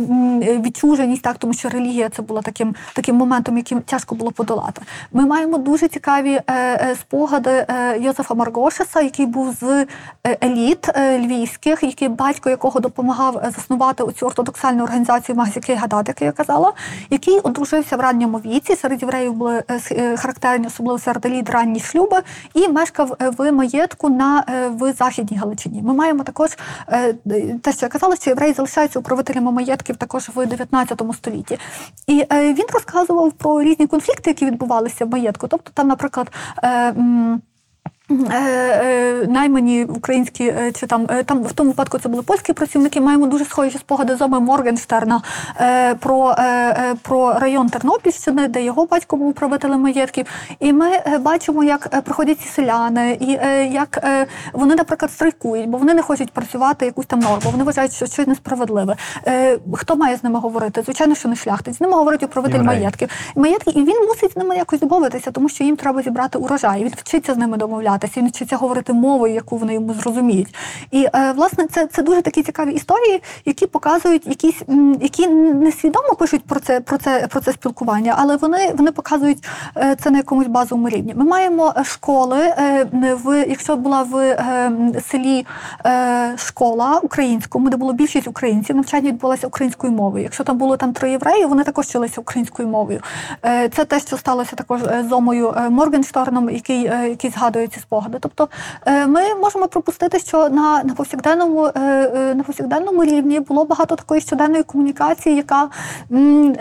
відчуженість, 0.60 1.22
так 1.22 1.38
тому 1.38 1.54
що 1.54 1.70
релігія 1.70 2.10
це 2.10 2.22
була 2.22 2.42
таким 2.42 2.76
таким 2.94 3.16
моментом, 3.16 3.58
яким 3.58 3.82
тяжко 3.82 4.16
було 4.16 4.32
подолати. 4.32 4.82
Ми 5.12 5.26
маємо 5.26 5.58
дуже 5.58 5.88
цікаві 5.88 6.40
спогади 7.00 7.66
Йозефа 8.00 8.34
Маргошеса, 8.34 9.02
який 9.02 9.26
був 9.26 9.56
з 9.62 9.86
еліт 10.44 10.90
львівських, 10.98 11.84
який 11.84 12.08
батько 12.08 12.50
якого 12.50 12.80
допомагав 12.80 13.44
заснувати 13.56 14.04
оцю 14.04 14.26
ортодоксальну 14.26 14.84
організацію 14.84 15.36
Магзіки 15.54 15.76
Гадат, 15.76 16.08
як 16.08 16.22
я 16.22 16.32
казала, 16.32 16.74
який 17.10 17.40
одружився 17.40 17.98
в 17.98 18.00
ранньому 18.00 18.38
віці. 18.38 18.76
Серед 18.76 19.02
євреїв 19.02 19.34
були 19.34 19.64
е, 19.68 19.80
е, 19.92 20.18
характерні, 20.18 20.68
особливо 20.68 21.00
серед 21.00 21.26
еліт 21.26 21.50
ранні 21.50 21.80
шлюби, 21.80 22.22
і 22.54 22.68
мешкав 22.68 23.16
е, 23.22 23.30
в 23.30 23.52
маєтку 23.52 24.10
на 24.10 24.44
в 24.80 24.94
західній 24.94 25.38
Галичині. 25.38 25.82
Ми 25.82 25.94
маємо 25.94 26.24
також 26.24 26.50
те, 27.62 27.72
що 27.72 27.86
я 27.86 27.90
казала, 27.90 28.16
що 28.16 28.30
євреї 28.30 28.54
залишаються 28.54 29.00
управителями 29.00 29.52
маєтків 29.52 29.96
також 29.96 30.30
в 30.36 30.46
19 30.46 31.02
столітті. 31.14 31.58
І 32.08 32.26
він 32.32 32.66
розказував 32.74 33.32
про 33.32 33.62
різні 33.62 33.88
конфлікти, 33.88 34.30
які 34.30 34.46
відбувалися 34.46 35.06
в 35.06 35.10
маєтку. 35.10 35.48
Тобто, 35.48 35.72
там, 35.74 35.88
наприклад, 35.88 36.32
наймані 39.28 39.86
українські 39.86 40.44
е, 40.44 40.72
чи 40.72 40.88
там 40.88 41.08
е, 41.10 41.24
там 41.24 41.44
в 41.44 41.54
тому 41.54 41.70
випадку 41.70 42.00
це 42.00 42.10
були 42.10 42.24
польські 42.24 42.54
працівники. 42.54 43.02
Маємо 43.02 43.28
дуже 43.28 43.46
схожі 43.46 43.78
спогади 43.78 44.16
з 44.16 44.22
Оми 44.22 44.40
Моргенштерна 44.40 45.22
е, 45.60 45.96
про, 45.96 46.36
е, 46.38 46.44
е, 46.44 46.96
про 47.02 47.40
район 47.40 47.70
Тернопільщини, 47.70 48.48
де 48.48 48.64
його 48.64 48.86
батько 48.86 49.18
був 49.18 49.28
управителем 49.28 49.82
маєтків. 49.82 50.26
І 50.60 50.74
ми 50.74 50.88
е, 50.88 51.18
бачимо, 51.18 51.64
як 51.64 51.90
е, 51.94 52.02
приходять 52.02 52.40
ці 52.40 52.48
селяни, 52.48 53.18
і 53.20 53.38
е, 53.42 53.68
як 53.68 54.00
е, 54.04 54.28
вони, 54.54 54.76
наприклад, 54.76 55.12
страйкують, 55.12 55.70
бо 55.70 55.78
вони 55.78 55.94
не 55.94 56.02
хочуть 56.02 56.32
працювати 56.32 56.86
якусь 56.86 57.06
там 57.06 57.20
норму. 57.20 57.52
Вони 57.52 57.64
вважають, 57.64 57.94
що 57.94 58.06
щось 58.06 58.28
несправедливе. 58.28 58.96
Е, 59.28 59.60
хто 59.74 59.96
має 59.96 60.18
з 60.18 60.24
ними 60.24 60.40
говорити? 60.40 60.82
Звичайно, 60.82 61.16
що 61.16 61.30
не 61.30 61.36
шляхтич. 61.36 61.78
З 61.78 61.82
ними 61.82 61.94
говорить 61.94 62.24
управитель 62.24 62.62
маєтків. 62.62 63.10
Маєтки, 63.36 63.72
і 63.72 63.84
він 63.84 64.08
мусить 64.08 64.34
з 64.34 64.38
ними 64.38 64.56
якось 64.56 64.80
домовитися, 64.80 65.32
тому 65.32 65.50
що 65.50 65.64
їм 65.64 65.76
треба 65.76 66.02
зібрати 66.02 66.38
урожай. 66.38 66.84
Він 66.84 66.92
вчиться 66.98 67.34
з 67.34 67.38
ними 67.38 67.58
домовлятися, 68.04 68.20
він 68.20 68.28
вчиться 68.28 68.58
говорити 68.58 68.94
мовою, 68.94 69.34
яку 69.34 69.58
вони 69.58 69.74
йому 69.74 69.94
зрозуміють. 69.94 70.56
І 70.92 71.08
е, 71.16 71.32
власне 71.36 71.68
це, 71.68 71.88
це 71.88 72.04
дуже 72.04 72.22
такі 72.22 72.44
цікаві 72.44 72.72
історії, 72.72 73.24
які 73.46 73.68
показують 73.68 74.28
якісь, 74.28 74.62
які 75.02 75.28
несвідомо 75.28 76.16
пишуть 76.16 76.46
про 76.46 76.60
це, 76.60 76.80
про 76.80 76.98
це, 76.98 77.28
про 77.30 77.42
це 77.42 77.52
спілкування, 77.52 78.16
але 78.18 78.38
вони, 78.38 78.74
вони 78.78 78.92
показують 78.92 79.48
е, 79.78 79.96
це 80.04 80.12
на 80.12 80.18
якомусь 80.18 80.48
базовому 80.48 80.90
рівні. 80.90 81.14
Ми 81.16 81.26
маємо 81.26 81.74
е, 81.78 81.84
школи 81.84 82.54
в 82.94 83.46
якщо 83.50 83.76
була 83.76 84.04
в 84.04 84.38
селі 85.12 85.46
школа 86.36 87.00
українському, 87.04 87.70
де 87.70 87.78
було 87.78 87.94
більшість 87.94 88.28
українців, 88.28 88.76
навчання 88.76 89.10
відбулося 89.10 89.48
українською 89.48 89.94
мовою. 89.94 90.24
Якщо 90.24 90.44
там 90.44 90.58
було 90.58 90.78
там 90.78 90.94
три 90.94 91.12
євреї, 91.12 91.46
вони 91.46 91.64
також 91.64 91.86
вчилися 91.86 92.22
українською 92.22 92.68
мовою. 92.68 93.02
Це 93.42 93.86
те, 93.86 94.00
що 94.00 94.18
сталося 94.18 94.56
також 94.56 94.82
з 94.82 95.12
Омою 95.12 95.54
Моргеншторном, 95.70 96.50
який, 96.50 96.82
який 96.84 97.30
згадує 97.30 97.68
спогади. 97.84 98.18
Тобто 98.22 98.48
е, 98.86 99.08
ми 99.08 99.36
можемо 99.36 99.68
пропустити, 99.68 100.20
що 100.20 100.50
на, 100.50 100.84
на 100.84 100.94
повсякденному 100.94 101.66
е, 101.66 101.72
е, 101.76 102.36
на 102.36 102.44
повсякденному 102.44 103.04
рівні 103.04 103.40
було 103.40 103.66
багато 103.66 103.96
такої 103.96 104.22
щоденної 104.22 104.64
комунікації, 104.64 105.36
яка 105.36 105.70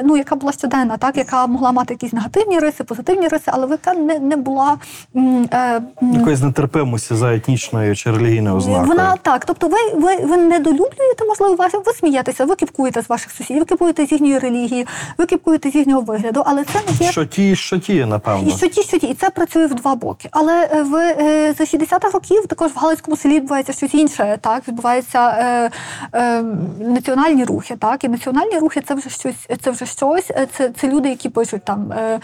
ну 0.05 0.17
яка 0.17 0.37
була 0.37 0.53
щоденна, 0.53 0.97
так 0.97 1.17
яка 1.17 1.47
могла 1.47 1.73
мати 1.73 1.95
якісь 1.95 2.13
негативні 2.13 2.59
риси, 2.59 2.85
позитивні 2.85 3.29
риси, 3.29 3.45
але 3.47 3.67
яка 3.71 3.95
не, 3.95 4.19
не 4.19 4.37
була 4.37 4.77
е, 5.17 5.83
Якоїсь 6.03 6.41
нетерпимості 6.41 7.15
за 7.15 7.35
етнічною 7.35 7.97
чи 7.97 8.11
релігійною 8.11 8.57
ознакою. 8.57 8.87
вона 8.87 9.17
так. 9.23 9.45
Тобто, 9.45 9.69
ви, 9.69 9.79
ви, 9.95 10.17
ви 10.17 10.37
недолюблюєте, 10.37 11.25
можливо, 11.29 11.55
ваші, 11.55 11.77
ви 11.87 11.93
смієтеся, 11.93 12.45
ви 12.45 12.55
кіпкуєте 12.55 13.03
з 13.03 13.09
ваших 13.09 13.31
сусідів, 13.31 13.59
ви 13.59 13.65
кіпкуєте 13.65 14.07
з 14.07 14.13
їхньої 14.13 14.39
релігії, 14.39 14.87
ви 15.19 15.27
кіпкуєте 15.27 15.71
з 15.71 15.75
їхнього 15.75 16.01
вигляду, 16.01 16.43
але 16.47 16.65
це 16.65 16.79
не 16.89 17.07
є 17.07 17.13
Що 17.13 17.25
ті, 17.25 17.57
що 17.57 17.79
ті, 17.79 18.05
напевно. 18.05 18.49
і 18.49 18.51
що 18.51 18.69
ті, 18.69 18.83
що 18.83 18.99
ті, 18.99 19.07
і 19.07 19.15
це 19.15 19.31
працює 19.31 19.67
в 19.67 19.75
два 19.75 19.95
боки. 19.95 20.29
Але 20.33 20.69
е, 20.73 20.83
е, 21.21 21.55
за 21.59 21.65
60-х 21.65 22.11
років 22.11 22.47
також 22.47 22.73
в 22.73 22.79
Галицькому 22.79 23.17
селі 23.17 23.35
відбувається 23.35 23.73
щось 23.73 23.95
інше. 23.95 24.39
Так 24.41 24.69
відбуваються 24.69 25.29
е, 25.29 25.71
е, 26.15 26.43
національні 26.81 27.45
рухи. 27.45 27.77
Так 27.77 28.05
і 28.05 28.09
національні 28.09 28.59
рухи 28.59 28.81
це 28.89 28.95
вже 28.95 29.11
щось. 29.11 29.49
Це 29.63 29.71
вже 29.71 29.87
щось. 29.87 30.31
е, 30.31 30.47
Це, 30.57 30.71
це 30.81 30.89
люди, 30.89 31.09
які 31.09 31.29
пишуть 31.29 31.65
там, 31.65 31.93
е, 31.93 32.21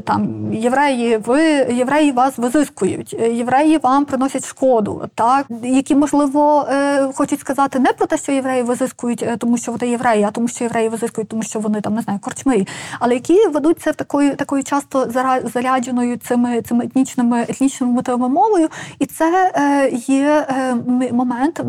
там 0.00 0.52
євреї, 0.52 1.16
ви 1.16 1.42
євреї 1.70 2.12
вас 2.12 2.38
визискують, 2.38 3.16
е, 3.20 3.32
євреї 3.32 3.78
вам 3.78 4.04
приносять 4.04 4.46
шкоду. 4.46 5.02
Так 5.14 5.46
які 5.62 5.94
можливо 5.94 6.66
е, 6.70 7.08
хочуть 7.14 7.40
сказати 7.40 7.78
не 7.78 7.92
про 7.92 8.06
те, 8.06 8.18
що 8.18 8.32
євреї 8.32 8.62
визискують, 8.62 9.26
тому 9.38 9.58
що 9.58 9.72
вони 9.72 9.88
євреї, 9.88 10.24
а 10.24 10.30
тому, 10.30 10.48
що 10.48 10.64
євреї 10.64 10.88
визискують, 10.88 11.28
тому 11.28 11.42
що 11.42 11.60
вони 11.60 11.80
там 11.80 11.94
не 11.94 12.02
знаю, 12.02 12.18
корчми, 12.22 12.66
але 13.00 13.14
які 13.14 13.48
ведуть 13.48 13.80
це 13.80 13.90
в 13.90 13.94
такою 13.94 14.36
такою 14.36 14.64
часто 14.64 15.10
зарядженою 15.44 16.16
цими 16.16 16.62
цими 16.62 16.84
етнічними 16.84 17.42
етнічними 17.48 17.92
мотивами 18.06 18.34
мовою, 18.34 18.68
і 18.98 19.06
це 19.06 19.52
е, 19.54 19.88
є 19.96 20.46
е, 20.48 20.74
момент, 21.12 21.60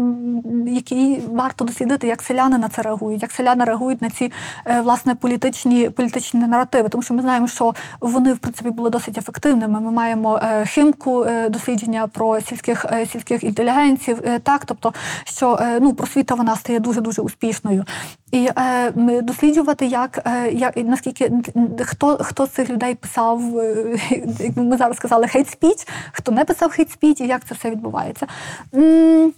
який 0.68 1.22
варто 1.32 1.66
дослідити, 1.66 2.08
як 2.08 2.22
селяни 2.22 2.58
на 2.58 2.70
це 2.70 2.82
реагують, 2.82 3.22
як 3.22 3.32
селяни 3.32 3.66
реагують 3.66 4.02
на 4.02 4.10
ці 4.10 4.32
е, 4.66 4.82
власне 4.82 5.16
політичні 5.16 5.90
політичні 5.90 6.40
наративи, 6.40 6.90
тому 6.90 7.04
що 7.04 7.14
ми 7.14 7.22
знаємо, 7.22 7.48
що 7.48 7.74
вони 8.00 8.34
в 8.34 8.38
принципі 8.38 8.70
були 8.70 8.90
досить 8.90 9.18
ефективними. 9.18 9.82
Ми 9.82 9.92
маємо 9.92 10.42
химку 10.66 11.26
дослідження 11.50 12.08
про 12.08 12.42
сільських 12.42 12.86
сільських 13.12 13.44
інтелігенців, 13.44 14.22
так 14.44 14.66
тобто, 14.66 14.94
що 15.24 15.60
ну 15.82 15.94
просвіта 15.94 16.36
вона 16.36 16.56
стає 16.56 16.80
дуже 16.80 17.02
дуже 17.02 17.22
успішною. 17.22 17.86
І 18.32 18.50
е, 18.58 18.92
ми 18.96 19.22
досліджувати, 19.22 19.86
як, 19.86 20.22
е, 20.26 20.52
як 20.52 20.78
наскільки 20.78 21.32
хто, 21.80 22.18
хто 22.18 22.46
з 22.46 22.50
цих 22.50 22.70
людей 22.70 22.96
писав, 22.96 23.58
е, 23.60 23.98
як 24.40 24.58
ми 24.58 24.78
зараз 24.78 24.98
сказали, 24.98 25.28
хейт 25.28 25.50
спіч, 25.50 25.88
хто 26.12 26.32
не 26.32 26.46
писав 26.46 26.72
хейт 26.72 26.92
спіч, 26.92 27.22
і 27.22 27.28
як 27.28 27.46
це 27.46 27.56
все 27.56 27.72
відбувається. 27.72 28.28
М, 28.76 29.34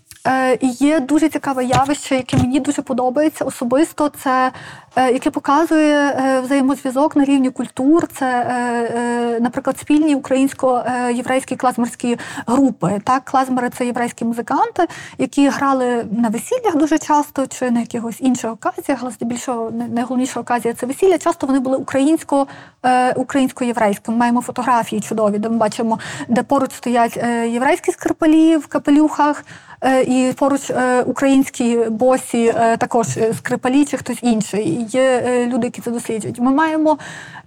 і 0.61 0.67
Є 0.67 0.99
дуже 0.99 1.29
цікаве 1.29 1.65
явище, 1.65 2.15
яке 2.15 2.37
мені 2.37 2.59
дуже 2.59 2.81
подобається 2.81 3.45
особисто. 3.45 4.09
Це 4.09 4.51
е, 4.95 5.11
яке 5.11 5.29
показує 5.29 5.95
е, 5.95 6.41
взаємозв'язок 6.41 7.15
на 7.15 7.25
рівні 7.25 7.49
культур. 7.49 8.07
Це, 8.07 8.25
е, 8.25 8.53
е, 8.99 9.39
наприклад, 9.39 9.79
спільні 9.79 10.15
українсько-єврейські 10.15 11.55
клазмерські 11.55 12.17
групи. 12.47 13.01
Так, 13.03 13.25
клазмери 13.25 13.69
це 13.69 13.85
єврейські 13.85 14.25
музиканти, 14.25 14.87
які 15.17 15.49
грали 15.49 16.05
на 16.11 16.29
весіллях 16.29 16.75
дуже 16.75 16.97
часто 16.97 17.47
чи 17.47 17.71
на 17.71 17.79
якихось 17.79 18.17
інших 18.19 18.51
оказіях, 18.51 18.99
але 19.01 19.11
здебільшого 19.11 19.71
найголовніша 19.71 20.39
оказія 20.39 20.73
це 20.73 20.85
весілля. 20.85 21.17
Часто 21.17 21.47
вони 21.47 21.59
були 21.59 21.77
українсько, 21.77 22.47
е, 22.83 23.13
українсько-єврейськими. 23.13 24.17
Маємо 24.17 24.41
фотографії 24.41 25.01
чудові, 25.01 25.37
де 25.37 25.49
ми 25.49 25.57
бачимо, 25.57 25.99
де 26.27 26.43
поруч 26.43 26.71
стоять 26.73 27.17
е, 27.17 27.49
єврейські 27.49 27.91
скрипалі 27.91 28.57
в 28.57 28.67
капелюхах. 28.67 29.43
Е, 29.81 30.03
І 30.03 30.33
поруч 30.33 30.69
е, 30.69 31.01
українські 31.01 31.77
босі, 31.77 32.53
е, 32.55 32.77
також 32.77 33.07
скрипалі 33.37 33.85
чи 33.85 33.97
хтось 33.97 34.19
інший. 34.21 34.85
Є 34.89 35.23
люди, 35.47 35.67
які 35.67 35.81
це 35.81 35.91
досліджують. 35.91 36.39
Ми 36.39 36.51
маємо 36.51 36.97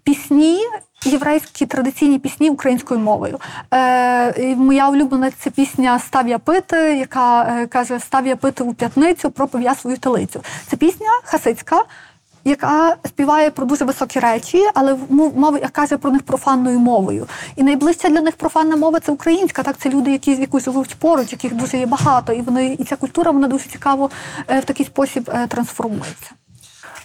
пісні. 0.03 0.59
Єврейські 1.05 1.67
традиційні 1.67 2.19
пісні 2.19 2.51
українською 2.51 3.01
мовою. 3.01 3.39
Е, 3.75 4.57
моя 4.57 4.89
улюблена 4.89 5.31
це 5.31 5.51
пісня 5.51 5.99
Став 5.99 6.29
я 6.29 6.39
пити, 6.39 6.77
яка 6.77 7.67
каже: 7.67 8.01
Став 8.01 8.27
я 8.27 8.37
пити 8.37 8.65
у 8.65 8.75
п'ятницю, 8.75 9.31
пропив 9.31 9.63
я 9.63 9.75
свою 9.75 9.97
телицю. 9.97 10.41
Це 10.67 10.77
пісня 10.77 11.07
хасидська, 11.25 11.85
яка 12.45 12.97
співає 13.07 13.51
про 13.51 13.67
дуже 13.67 13.85
високі 13.85 14.21
речі, 14.21 14.63
але 14.75 14.95
мов- 14.95 15.37
мова 15.37 15.59
каже 15.73 15.97
про 15.97 16.11
них 16.11 16.23
профанною 16.23 16.79
мовою. 16.79 17.27
І 17.57 17.63
найближча 17.63 18.09
для 18.09 18.21
них 18.21 18.37
профанна 18.37 18.77
мова 18.77 19.01
це 19.01 19.13
українська. 19.13 19.63
Так, 19.63 19.77
це 19.79 19.91
люди, 19.91 20.13
які 20.13 20.35
з 20.35 20.41
якусь 20.41 20.65
живуть 20.65 20.95
поруч, 20.99 21.33
яких 21.33 21.55
дуже 21.55 21.77
є 21.79 21.87
багато, 21.87 22.33
і 22.33 22.41
вони 22.41 22.77
і 22.79 22.85
ця 22.85 22.97
культура 22.97 23.31
вона 23.31 23.49
дуже 23.49 23.65
цікаво 23.65 24.11
е, 24.49 24.61
в 24.61 24.65
такий 24.65 24.87
спосіб 24.87 25.31
е, 25.35 25.47
трансформується. 25.47 26.31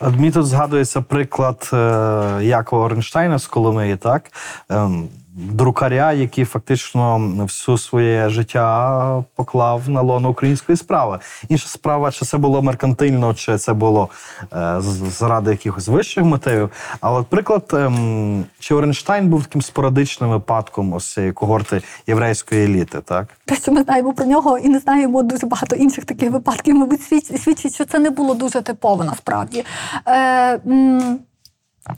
Мені 0.02 0.32
тут 0.32 0.46
згадується 0.48 1.02
приклад 1.02 1.70
е, 1.74 1.78
Якова 2.42 2.86
Орнштейна 2.86 3.40
з 3.40 3.48
Коломиї, 3.48 3.96
так? 3.98 4.24
Друкаря, 5.38 6.14
який 6.14 6.46
фактично 6.46 7.18
всю 7.40 7.78
своє 7.78 8.30
життя 8.30 9.24
поклав 9.36 9.90
на 9.90 10.02
лоно 10.02 10.30
української 10.30 10.78
справи. 10.78 11.20
Інша 11.50 11.68
справа, 11.68 12.12
чи 12.12 12.26
це 12.26 12.38
було 12.38 12.62
меркантильно, 12.62 13.34
чи 13.34 13.58
це 13.58 13.74
було 13.74 14.10
е, 14.54 14.82
заради 15.10 15.52
якихось 15.52 15.88
вищих 15.88 16.24
мотивів. 16.24 16.70
Але, 17.02 17.24
приклад, 17.24 17.70
ем, 17.74 18.46
чи 18.60 18.76
Оренштайн 18.76 19.28
був 19.28 19.46
таким 19.46 19.62
спорадичним 19.62 20.30
випадком 20.30 20.94
ось 20.94 21.14
цієї 21.14 21.34
когорти 21.34 21.82
єврейської 22.08 22.66
еліти, 22.66 23.02
так? 23.02 23.28
Те, 23.46 23.56
що 23.56 23.72
ми 23.72 23.84
знаємо 23.84 24.14
про 24.14 24.26
нього, 24.26 24.58
і 24.58 24.70
не 24.70 24.80
знаємо 24.80 25.24
дуже 25.24 25.48
багато 25.48 25.76
інших 25.76 26.06
таких 26.06 26.32
випадків, 26.32 26.76
мабуть, 26.76 27.02
свідчить, 27.02 27.74
що 27.74 27.86
це 27.86 28.00
не 28.00 28.10
було 28.10 28.34
дуже 28.34 28.62
типово 28.62 29.04
насправді. 29.04 29.66
Е, 30.08 30.60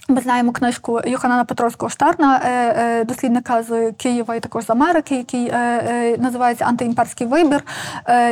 ми 0.08 0.22
знаємо 0.22 0.52
книжку 0.52 1.02
Йоханана 1.06 1.46
Петровського 1.46 1.90
Штерна, 1.90 2.42
е, 2.46 2.50
е, 2.52 3.04
дослідника 3.04 3.64
з 3.64 3.92
Києва 3.92 4.36
і 4.36 4.40
також 4.40 4.66
з 4.66 4.70
Америки, 4.70 5.16
який 5.16 5.48
е, 5.48 6.18
називається 6.18 6.66
Антиімперський 6.66 7.28
вибір, 7.28 7.64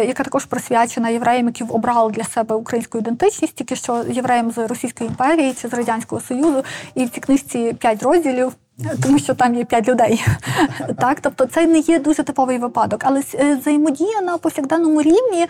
яка 0.07 0.23
також 0.23 0.45
присвячена 0.45 1.09
євреям, 1.09 1.45
які 1.45 1.63
обрали 1.63 2.11
для 2.11 2.23
себе 2.23 2.55
українську 2.55 2.97
ідентичність, 2.97 3.55
тільки 3.55 3.75
що 3.75 4.03
євреям 4.09 4.51
з 4.51 4.67
Російської 4.67 5.09
імперії 5.09 5.53
чи 5.61 5.67
з 5.67 5.73
Радянського 5.73 6.21
Союзу. 6.21 6.63
І 6.95 7.05
в 7.05 7.09
цій 7.09 7.21
книжці 7.21 7.75
п'ять 7.79 8.03
розділів. 8.03 8.53
Тому 9.03 9.19
що 9.19 9.33
там 9.33 9.55
є 9.55 9.65
п'ять 9.65 9.87
людей, 9.87 10.25
так 10.99 11.19
тобто 11.21 11.45
це 11.45 11.65
не 11.65 11.79
є 11.79 11.99
дуже 11.99 12.23
типовий 12.23 12.57
випадок, 12.57 13.01
але 13.05 13.23
взаємодія 13.59 14.21
на 14.21 14.37
повсякденному 14.37 15.01
рівні 15.01 15.47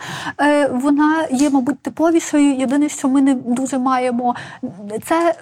вона 0.70 1.26
є, 1.30 1.50
мабуть, 1.50 1.82
типовішою. 1.82 2.54
Єдине, 2.54 2.88
що 2.88 3.08
ми 3.08 3.22
не 3.22 3.34
дуже 3.34 3.78
маємо, 3.78 4.34
це 5.08 5.34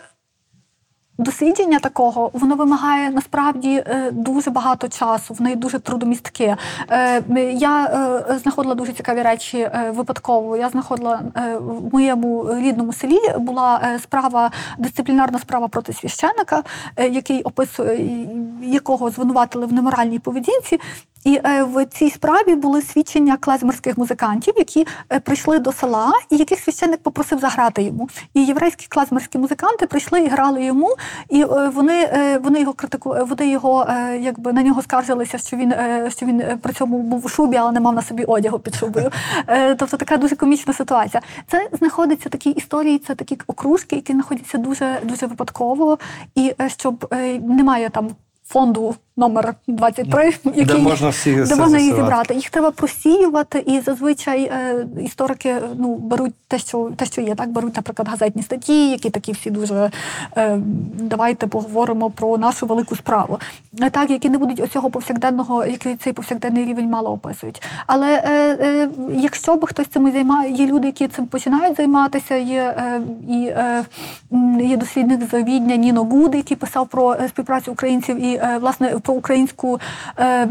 дослідження 1.19 1.79
такого 1.79 2.31
воно 2.33 2.55
вимагає 2.55 3.11
насправді 3.11 3.85
е, 3.87 4.11
дуже 4.13 4.51
багато 4.51 4.89
часу, 4.89 5.35
воно 5.35 5.51
є 5.51 5.57
дуже 5.57 5.79
трудомістке. 5.79 6.57
Е, 6.91 7.23
Я 7.53 7.85
е, 7.85 8.39
знаходила 8.39 8.75
дуже 8.75 8.93
цікаві 8.93 9.23
речі 9.23 9.71
випадково. 9.91 10.57
Я 10.57 10.69
знаходила 10.69 11.23
в 11.61 11.93
моєму 11.93 12.61
рідному 12.61 12.93
селі 12.93 13.19
була 13.39 13.99
справа, 14.03 14.51
дисциплінарна 14.79 15.39
справа 15.39 15.69
проти 15.69 15.93
священика, 15.93 16.63
який 17.11 17.43
описує 17.43 18.29
якого 18.63 19.11
звинуватили 19.11 19.67
в 19.67 19.73
неморальній 19.73 20.19
поведінці. 20.19 20.81
І 21.27 21.41
е, 21.45 21.63
в 21.63 21.87
цій 21.87 22.11
справі 22.11 22.55
були 22.55 22.83
свідчення 22.83 23.37
клезмерських 23.37 23.99
музикантів, 23.99 24.55
які 24.57 24.87
е, 25.13 25.21
прийшли 25.21 25.59
до 25.59 25.73
села, 25.73 26.13
і 26.31 26.37
яких 26.37 26.61
священник 26.61 27.03
попросив 27.03 27.39
заграти 27.39 27.83
йому. 27.83 28.09
І 28.35 28.45
єврейські 28.45 28.87
клезмерські 28.89 29.39
музиканти 29.39 29.87
прийшли 29.87 30.21
і 30.21 30.29
грали 30.29 30.65
йому, 30.65 30.97
і 31.29 31.43
е, 31.43 31.69
вони, 31.75 32.09
вони 32.43 32.61
його 32.61 32.73
критику, 32.73 33.17
вони 33.29 33.49
його 33.49 33.87
якби 34.21 34.53
на 34.53 34.63
нього 34.63 34.83
скаржилися, 34.83 35.39
що 35.39 35.57
він 35.57 35.75
що 36.09 36.27
він 36.27 36.43
при 36.63 36.73
цьому 36.73 36.99
був 36.99 37.27
у 37.27 37.29
шубі, 37.29 37.57
але 37.57 37.73
не 37.73 37.81
мав 37.81 37.95
на 37.95 38.03
собі 38.03 38.25
одягу 38.25 38.59
під 38.59 38.75
шубою. 38.75 39.11
Тобто 39.77 39.97
така 39.97 40.17
дуже 40.17 40.37
комічна 40.37 40.73
ситуація. 40.73 41.23
Це 41.51 41.69
знаходиться 41.73 42.29
такі 42.29 42.51
історії, 42.51 42.99
це 42.99 43.15
такі 43.15 43.39
окружки, 43.47 43.97
які 43.97 44.13
знаходяться 44.13 44.59
дуже 44.59 45.01
дуже 45.03 45.27
випадково, 45.27 45.99
і 46.35 46.55
щоб 46.67 47.15
немає 47.41 47.91
там 47.91 48.09
фонду 48.49 48.95
номер 49.19 49.55
23, 49.67 50.33
який 50.45 50.65
Де 50.65 50.79
можна 50.79 51.09
всі 51.09 51.35
де 51.35 51.47
це 51.47 51.57
можна 51.57 51.79
з'ясувати. 51.79 52.03
зібрати. 52.05 52.35
Їх 52.35 52.51
треба 52.51 52.71
просіювати, 52.71 53.59
і 53.67 53.81
зазвичай 53.81 54.43
е, 54.43 54.87
історики 55.05 55.49
е, 55.49 55.63
ну, 55.79 55.95
беруть 55.95 56.35
те, 56.49 56.59
що 56.59 56.91
те, 56.97 57.05
що 57.07 57.21
є. 57.21 57.35
Так 57.35 57.49
беруть, 57.51 57.77
наприклад, 57.77 58.09
газетні 58.09 58.43
статті, 58.43 58.91
які 58.91 59.11
такі 59.11 59.33
всі 59.33 59.51
дуже 59.51 59.91
е, 60.37 60.59
давайте 60.95 61.47
поговоримо 61.47 62.11
про 62.11 62.39
нашу 62.39 62.67
велику 62.67 62.97
справу. 62.97 63.39
Е, 63.81 63.91
Так, 63.91 64.11
які 64.11 64.31
не 64.31 64.39
будуть 64.39 64.61
оцього 64.61 64.91
повсякденного, 64.91 65.65
який 65.67 65.97
цей 65.97 66.13
повсякденний 66.13 66.65
рівень 66.65 66.89
мало 66.91 67.11
описують. 67.13 67.63
Але 67.87 68.23
е, 68.25 68.57
е, 68.61 68.89
якщо 69.15 69.57
б 69.57 69.67
хтось 69.67 69.87
цим 69.87 70.13
займає, 70.13 70.53
є 70.53 70.67
люди, 70.67 70.87
які 70.87 71.09
цим 71.09 71.27
починають 71.27 71.77
займатися. 71.77 72.37
Є 72.37 72.75
е, 72.79 73.01
і 73.29 73.47
е, 73.47 73.85
м, 74.33 74.61
є 74.61 74.77
дослідник 74.77 75.21
з 75.31 75.43
Відня 75.43 75.77
Ніно 75.77 76.05
Гуд, 76.05 76.35
який 76.35 76.57
писав 76.57 76.89
про 76.89 77.15
е, 77.15 77.29
співпрацю 77.29 77.73
українців 77.73 78.25
і 78.25 78.36
е, 78.37 78.59
власне 78.59 78.89
про 78.89 79.15
українську. 79.15 79.81
Е, 80.19 80.49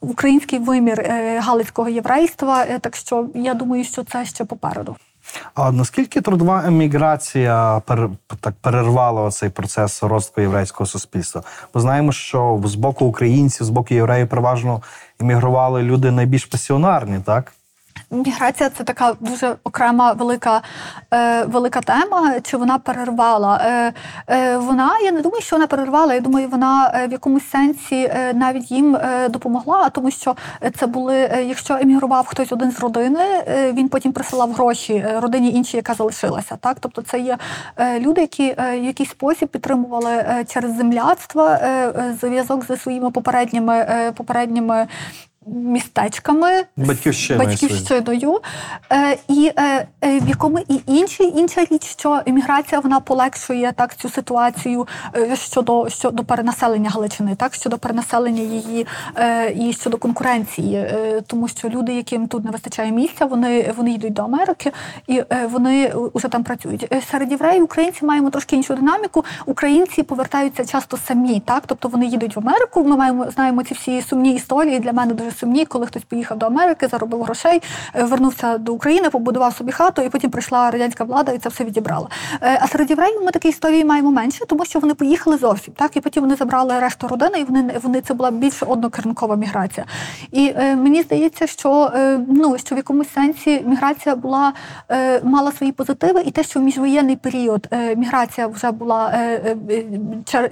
Український 0.00 0.58
вимір 0.58 1.00
е, 1.00 1.40
галицького 1.40 1.88
єврейства, 1.88 2.64
так 2.64 2.96
що 2.96 3.26
я 3.34 3.54
думаю, 3.54 3.84
що 3.84 4.04
це 4.04 4.24
ще 4.24 4.44
попереду. 4.44 4.96
А 5.54 5.72
наскільки 5.72 6.20
трудова 6.20 6.62
еміграція 6.66 7.82
пер, 7.86 8.10
так 8.40 8.54
перервала 8.60 9.30
цей 9.30 9.50
процес 9.50 10.02
розвитку 10.02 10.40
єврейського 10.40 10.86
суспільства? 10.86 11.42
Ми 11.74 11.80
знаємо, 11.80 12.12
що 12.12 12.62
з 12.64 12.74
боку 12.74 13.04
українців, 13.04 13.66
з 13.66 13.70
боку 13.70 13.94
євреїв 13.94 14.28
переважно 14.28 14.82
емігрували 15.20 15.82
люди 15.82 16.10
найбільш 16.10 16.44
пасіонарні, 16.44 17.18
так? 17.24 17.52
Міграція 18.10 18.70
це 18.70 18.84
така 18.84 19.14
дуже 19.20 19.56
окрема 19.64 20.12
велика, 20.12 20.62
е, 21.14 21.44
велика 21.44 21.80
тема. 21.80 22.40
Чи 22.42 22.56
вона 22.56 22.78
перервала? 22.78 23.60
Е, 23.64 23.92
е, 24.28 24.56
вона, 24.56 24.98
я 24.98 25.12
не 25.12 25.20
думаю, 25.20 25.42
що 25.42 25.56
вона 25.56 25.66
перервала. 25.66 26.14
Я 26.14 26.20
думаю, 26.20 26.48
вона 26.48 26.92
е, 26.94 27.06
в 27.06 27.12
якомусь 27.12 27.50
сенсі 27.50 27.96
е, 27.96 28.32
навіть 28.34 28.70
їм 28.70 28.96
е, 28.96 29.28
допомогла, 29.28 29.88
тому 29.88 30.10
що 30.10 30.36
це 30.78 30.86
були, 30.86 31.14
якщо 31.48 31.74
емігрував 31.74 32.26
хтось 32.26 32.52
один 32.52 32.70
з 32.70 32.80
родини, 32.80 33.24
він 33.72 33.88
потім 33.88 34.12
присилав 34.12 34.52
гроші 34.52 35.06
родині 35.16 35.50
іншій, 35.50 35.76
яка 35.76 35.94
залишилася. 35.94 36.56
Так, 36.60 36.76
тобто 36.80 37.02
це 37.02 37.20
є 37.20 37.38
люди, 37.98 38.20
які 38.20 38.54
в 38.58 38.84
якийсь 38.84 39.10
спосіб 39.10 39.48
підтримували 39.48 40.24
через 40.48 40.76
земляцтво 40.76 41.56
зв'язок 42.20 42.64
зі 42.66 42.76
своїми 42.76 43.10
попередніми 43.10 43.86
попередніми. 44.16 44.86
Містечками 45.54 46.64
Батьківщиною 46.76 47.48
батьківщиною, 47.48 48.40
е, 48.92 49.18
і 49.28 49.52
е, 49.56 49.86
е, 50.04 50.20
в 50.20 50.28
якому 50.28 50.58
і 50.58 50.80
інші 50.86 51.22
інша 51.22 51.64
річ, 51.70 51.84
що 51.84 52.20
імміграція 52.26 52.80
вона 52.80 53.00
полегшує 53.00 53.72
так 53.76 53.96
цю 53.96 54.08
ситуацію 54.08 54.86
щодо 55.34 55.88
щодо 55.88 56.24
перенаселення 56.24 56.90
Галичини, 56.90 57.34
так 57.34 57.54
щодо 57.54 57.78
перенаселення 57.78 58.42
її 58.42 58.86
і 59.54 59.72
щодо 59.72 59.96
конкуренції, 59.96 60.86
тому 61.26 61.48
що 61.48 61.68
люди, 61.68 61.94
яким 61.94 62.26
тут 62.26 62.44
не 62.44 62.50
вистачає 62.50 62.92
місця, 62.92 63.24
вони 63.24 63.74
вони 63.76 63.92
йдуть 63.92 64.12
до 64.12 64.22
Америки 64.22 64.72
і 65.06 65.22
вони 65.50 65.92
уже 66.12 66.28
там 66.28 66.44
працюють. 66.44 66.92
Серед 67.10 67.30
євреїв 67.30 67.64
українці 67.64 68.04
маємо 68.04 68.30
трошки 68.30 68.56
іншу 68.56 68.74
динаміку. 68.74 69.24
Українці 69.46 70.02
повертаються 70.02 70.64
часто 70.64 70.96
самі, 70.96 71.40
так 71.40 71.62
тобто 71.66 71.88
вони 71.88 72.06
їдуть 72.06 72.36
в 72.36 72.38
Америку. 72.38 72.84
Ми 72.84 72.96
маємо 72.96 73.30
знаємо 73.30 73.62
ці 73.62 73.74
всі 73.74 74.02
сумні 74.02 74.34
історії. 74.34 74.78
Для 74.78 74.92
мене 74.92 75.14
дуже 75.14 75.30
сумні, 75.38 75.66
коли 75.66 75.86
хтось 75.86 76.02
поїхав 76.02 76.38
до 76.38 76.46
Америки, 76.46 76.88
заробив 76.88 77.22
грошей, 77.22 77.62
е, 77.94 78.04
вернувся 78.04 78.58
до 78.58 78.72
України, 78.72 79.10
побудував 79.10 79.54
собі 79.54 79.72
хату, 79.72 80.02
і 80.02 80.08
потім 80.08 80.30
прийшла 80.30 80.70
радянська 80.70 81.04
влада 81.04 81.32
і 81.32 81.38
це 81.38 81.48
все 81.48 81.64
відібрала. 81.64 82.08
Е, 82.42 82.58
А 82.62 82.68
серед 82.68 82.90
євреїв 82.90 83.22
ми 83.24 83.30
такі 83.30 83.48
історії 83.48 83.84
маємо 83.84 84.10
менше, 84.10 84.44
тому 84.46 84.64
що 84.64 84.78
вони 84.78 84.94
поїхали 84.94 85.36
зовсім. 85.36 85.74
Так 85.74 85.96
і 85.96 86.00
потім 86.00 86.22
вони 86.22 86.36
забрали 86.36 86.78
решту 86.80 87.08
родини, 87.08 87.38
і 87.40 87.44
вони 87.44 87.78
вони 87.82 88.00
це 88.00 88.14
була 88.14 88.30
більш 88.30 88.62
однокерункова 88.62 89.36
міграція. 89.36 89.86
І 90.32 90.52
е, 90.56 90.76
мені 90.76 91.02
здається, 91.02 91.46
що 91.46 91.90
е, 91.94 92.20
ну 92.28 92.58
що 92.58 92.74
в 92.74 92.78
якомусь 92.78 93.12
сенсі 93.14 93.62
міграція 93.66 94.16
була 94.16 94.52
е, 94.90 95.20
мала 95.22 95.52
свої 95.52 95.72
позитиви, 95.72 96.20
і 96.20 96.30
те, 96.30 96.42
що 96.42 96.60
в 96.60 96.62
міжвоєнний 96.62 97.16
період 97.16 97.68
е, 97.70 97.96
міграція 97.96 98.46
вже 98.46 98.70
була 98.70 99.14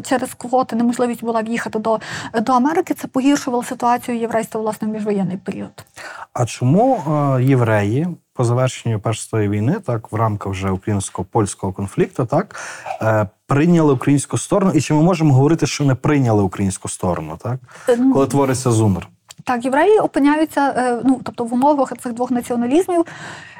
через 0.02 0.34
квоти, 0.34 0.76
неможливість 0.76 1.24
була 1.24 1.40
в'їхати 1.40 1.78
до, 1.78 2.00
до 2.40 2.52
Америки, 2.52 2.94
це 2.94 3.08
погіршувало 3.08 3.64
ситуацію 3.64 4.18
єврейства 4.18 4.60
власне 4.66 4.88
в 4.88 4.90
міжвоєнний 4.90 5.36
період. 5.36 5.84
А 6.32 6.46
чому 6.46 6.96
е, 6.96 7.42
євреї 7.42 8.08
по 8.34 8.44
завершенню 8.44 9.00
Першої 9.00 9.48
війни, 9.48 9.76
так, 9.86 10.12
в 10.12 10.14
рамках 10.14 10.52
вже 10.52 10.70
українсько-польського 10.70 11.72
конфлікту, 11.72 12.26
так, 12.26 12.56
е, 13.02 13.28
прийняли 13.46 13.92
українську 13.92 14.38
сторону? 14.38 14.72
І 14.74 14.80
чи 14.80 14.94
ми 14.94 15.02
можемо 15.02 15.34
говорити, 15.34 15.66
що 15.66 15.84
не 15.84 15.94
прийняли 15.94 16.42
українську 16.42 16.88
сторону, 16.88 17.38
так? 17.42 17.58
Е, 17.88 17.96
ну, 17.96 18.12
Коли 18.12 18.26
твориться 18.26 18.70
зумер? 18.70 19.08
Так, 19.44 19.64
євреї 19.64 19.98
опиняються, 19.98 21.02
ну 21.04 21.20
тобто 21.24 21.44
в 21.44 21.54
умовах 21.54 21.92
цих 21.98 22.12
двох 22.12 22.30
націоналізмів, 22.30 23.04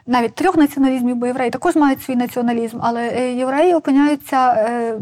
навіть 0.07 0.35
трьох 0.35 0.57
націоналізмів, 0.57 1.17
бо 1.17 1.27
євреї 1.27 1.51
також 1.51 1.77
мають 1.77 2.03
свій 2.03 2.17
націоналізм, 2.17 2.79
але 2.81 3.09
е, 3.09 3.33
євреї 3.33 3.75
опиняються 3.75 4.53
е, 4.53 4.95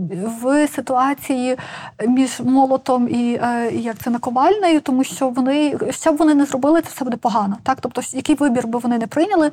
в 0.43 0.69
ситуації 0.69 1.59
між 2.07 2.41
молотом 2.41 3.09
і 3.09 3.41
е, 3.43 3.71
як 3.73 3.99
це 3.99 4.11
наковальнею, 4.11 4.81
тому 4.81 5.05
що 5.05 5.29
вони 5.29 5.77
що 5.91 6.13
б 6.13 6.17
вони 6.17 6.35
не 6.35 6.45
зробили, 6.45 6.81
це 6.81 6.89
все 6.95 7.05
буде 7.05 7.17
погано. 7.17 7.57
Так, 7.63 7.79
тобто, 7.81 8.03
який 8.13 8.37
вибір 8.37 8.67
би 8.67 8.79
вони 8.79 8.99
не 8.99 9.07
прийняли, 9.07 9.51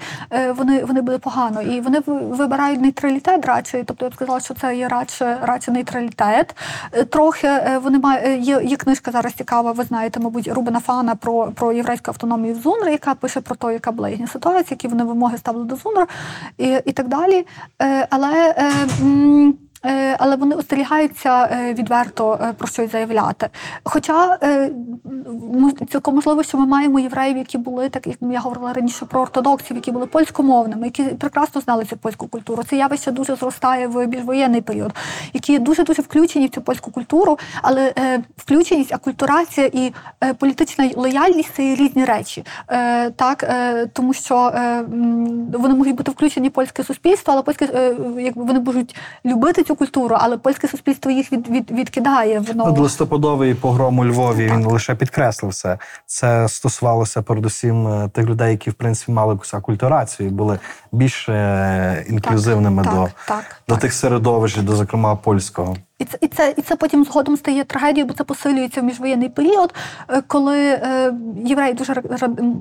вони 0.58 0.84
вони 0.86 1.02
буде 1.02 1.18
погано. 1.18 1.62
І 1.62 1.82
вони 1.82 2.00
вибирають 2.08 2.82
нейтралітет 2.82 3.46
радше. 3.46 3.84
Тобто 3.86 4.06
я 4.06 4.10
б 4.10 4.14
сказала, 4.14 4.40
що 4.40 4.54
це 4.54 4.76
є 4.76 4.88
радше 4.88 5.38
радше 5.42 5.72
нейтралітет. 5.72 6.56
Трохи 7.10 7.50
вони 7.84 8.00
мають 8.00 8.48
є, 8.48 8.62
є 8.64 8.76
книжка 8.76 9.12
зараз 9.12 9.34
цікава. 9.34 9.72
Ви 9.72 9.84
знаєте, 9.84 10.20
мабуть, 10.20 10.48
Рубена 10.48 10.80
Фана 10.80 11.16
про, 11.16 11.52
про 11.52 11.72
єврейську 11.72 12.12
автономію 12.12 12.54
в 12.54 12.58
ЗУНР, 12.62 12.90
яка 12.90 13.16
пише 13.16 13.42
про 13.42 13.56
те, 13.56 13.74
яка 13.74 13.92
була 13.92 14.10
їхня 14.10 14.28
ситуація, 14.28 14.68
які 14.70 14.88
вони 14.88 15.04
вимоги 15.04 15.38
ставили 15.42 15.66
до 15.66 15.76
ЗУНР 15.76 16.08
і, 16.58 16.80
і 16.86 16.92
так 16.92 17.08
далі. 17.08 17.46
Е, 17.82 18.08
Але 18.10 18.56
е, 18.58 18.72
але 20.18 20.36
вони 20.36 20.56
остерігаються 20.56 21.46
е, 21.46 21.74
відверто 21.74 22.40
е, 22.42 22.54
про 22.54 22.68
щось 22.68 22.92
заявляти. 22.92 23.50
Хоча 23.84 24.38
е, 24.44 24.72
цілком 25.92 26.16
можливо, 26.16 26.44
що 26.44 26.58
ми 26.58 26.66
маємо 26.66 27.00
євреїв, 27.00 27.38
які 27.38 27.58
були, 27.58 27.90
так 27.90 28.08
як 28.08 28.18
я 28.22 28.40
говорила 28.40 28.74
раніше 28.74 29.06
про 29.06 29.22
ортодоксів, 29.22 29.76
які 29.76 29.92
були 29.92 30.06
польськомовними, 30.06 30.86
які 30.86 31.04
прекрасно 31.04 31.62
знали 31.62 31.86
цю 31.86 31.98
польську 31.98 32.28
культуру. 32.28 32.64
Це 32.64 32.78
явище 32.78 33.12
дуже 33.12 33.36
зростає 33.36 33.88
в 33.88 34.08
міжвоєнний 34.08 34.62
період, 34.62 34.92
які 35.34 35.60
дуже 35.60 35.84
дуже 35.84 36.02
включені 36.02 36.46
в 36.46 36.50
цю 36.50 36.62
польську 36.62 36.92
культуру, 36.92 37.40
але 37.62 37.94
е, 37.98 38.24
включеність, 38.38 38.94
акультурація 38.94 39.68
і 39.74 39.94
е, 40.24 40.34
політична 40.34 40.90
лояльність 40.96 41.50
це 41.56 41.76
різні 41.76 42.06
речі. 42.06 42.46
Е, 42.68 43.10
так, 43.10 43.44
е, 43.44 43.86
тому 43.86 44.14
що 44.14 44.52
е, 44.56 44.84
вони 45.54 45.76
можуть 45.76 45.96
бути 45.96 46.12
включені 46.12 46.48
в 46.48 46.52
польське 46.52 46.84
суспільство, 46.84 47.34
але 47.34 47.44
польське 47.44 47.66
е, 47.66 47.96
якби 48.20 48.44
вони 48.44 48.60
можуть 48.60 48.96
любити 49.26 49.64
цю 49.64 49.71
культуру, 49.76 50.16
але 50.20 50.38
польське 50.38 50.68
суспільство 50.68 51.12
їх 51.12 51.32
від, 51.32 51.50
від, 51.50 51.72
відкидає. 51.72 52.40
Воно 52.40 52.72
листопадовий 52.72 53.54
погром 53.54 54.00
у 54.00 54.06
Львові 54.06 54.52
він 54.54 54.66
лише 54.66 54.96
підкреслив 54.96 55.54
це. 55.54 55.78
Це 56.06 56.48
стосувалося 56.48 57.22
передусім 57.22 57.88
е, 57.88 58.10
тих 58.10 58.26
людей, 58.26 58.52
які 58.52 58.70
в 58.70 58.74
принципі 58.74 59.12
мали 59.12 59.34
якусь 59.34 59.54
акультурацію, 59.54 60.30
були 60.30 60.60
більш 60.92 61.30
е, 61.30 62.06
інклюзивними 62.10 62.84
так, 62.84 62.94
до, 62.94 63.02
так, 63.02 63.14
так, 63.26 63.62
до 63.68 63.74
так. 63.74 63.82
тих 63.82 63.94
середовищ, 63.94 64.58
до 64.58 64.76
зокрема 64.76 65.16
польського. 65.16 65.76
І 66.02 66.06
це, 66.06 66.18
і 66.22 66.28
це, 66.28 66.54
і 66.58 66.62
це 66.62 66.76
потім 66.76 67.04
згодом 67.06 67.38
стає 67.38 67.64
трагедією, 67.64 68.08
бо 68.08 68.14
це 68.14 68.24
посилюється 68.24 68.82
в 68.82 68.84
міжвоєнний 68.84 69.30
період, 69.30 69.74
е, 70.10 70.22
коли 70.28 70.58
е, 70.60 71.14
євреї 71.46 71.74
дуже 71.74 71.96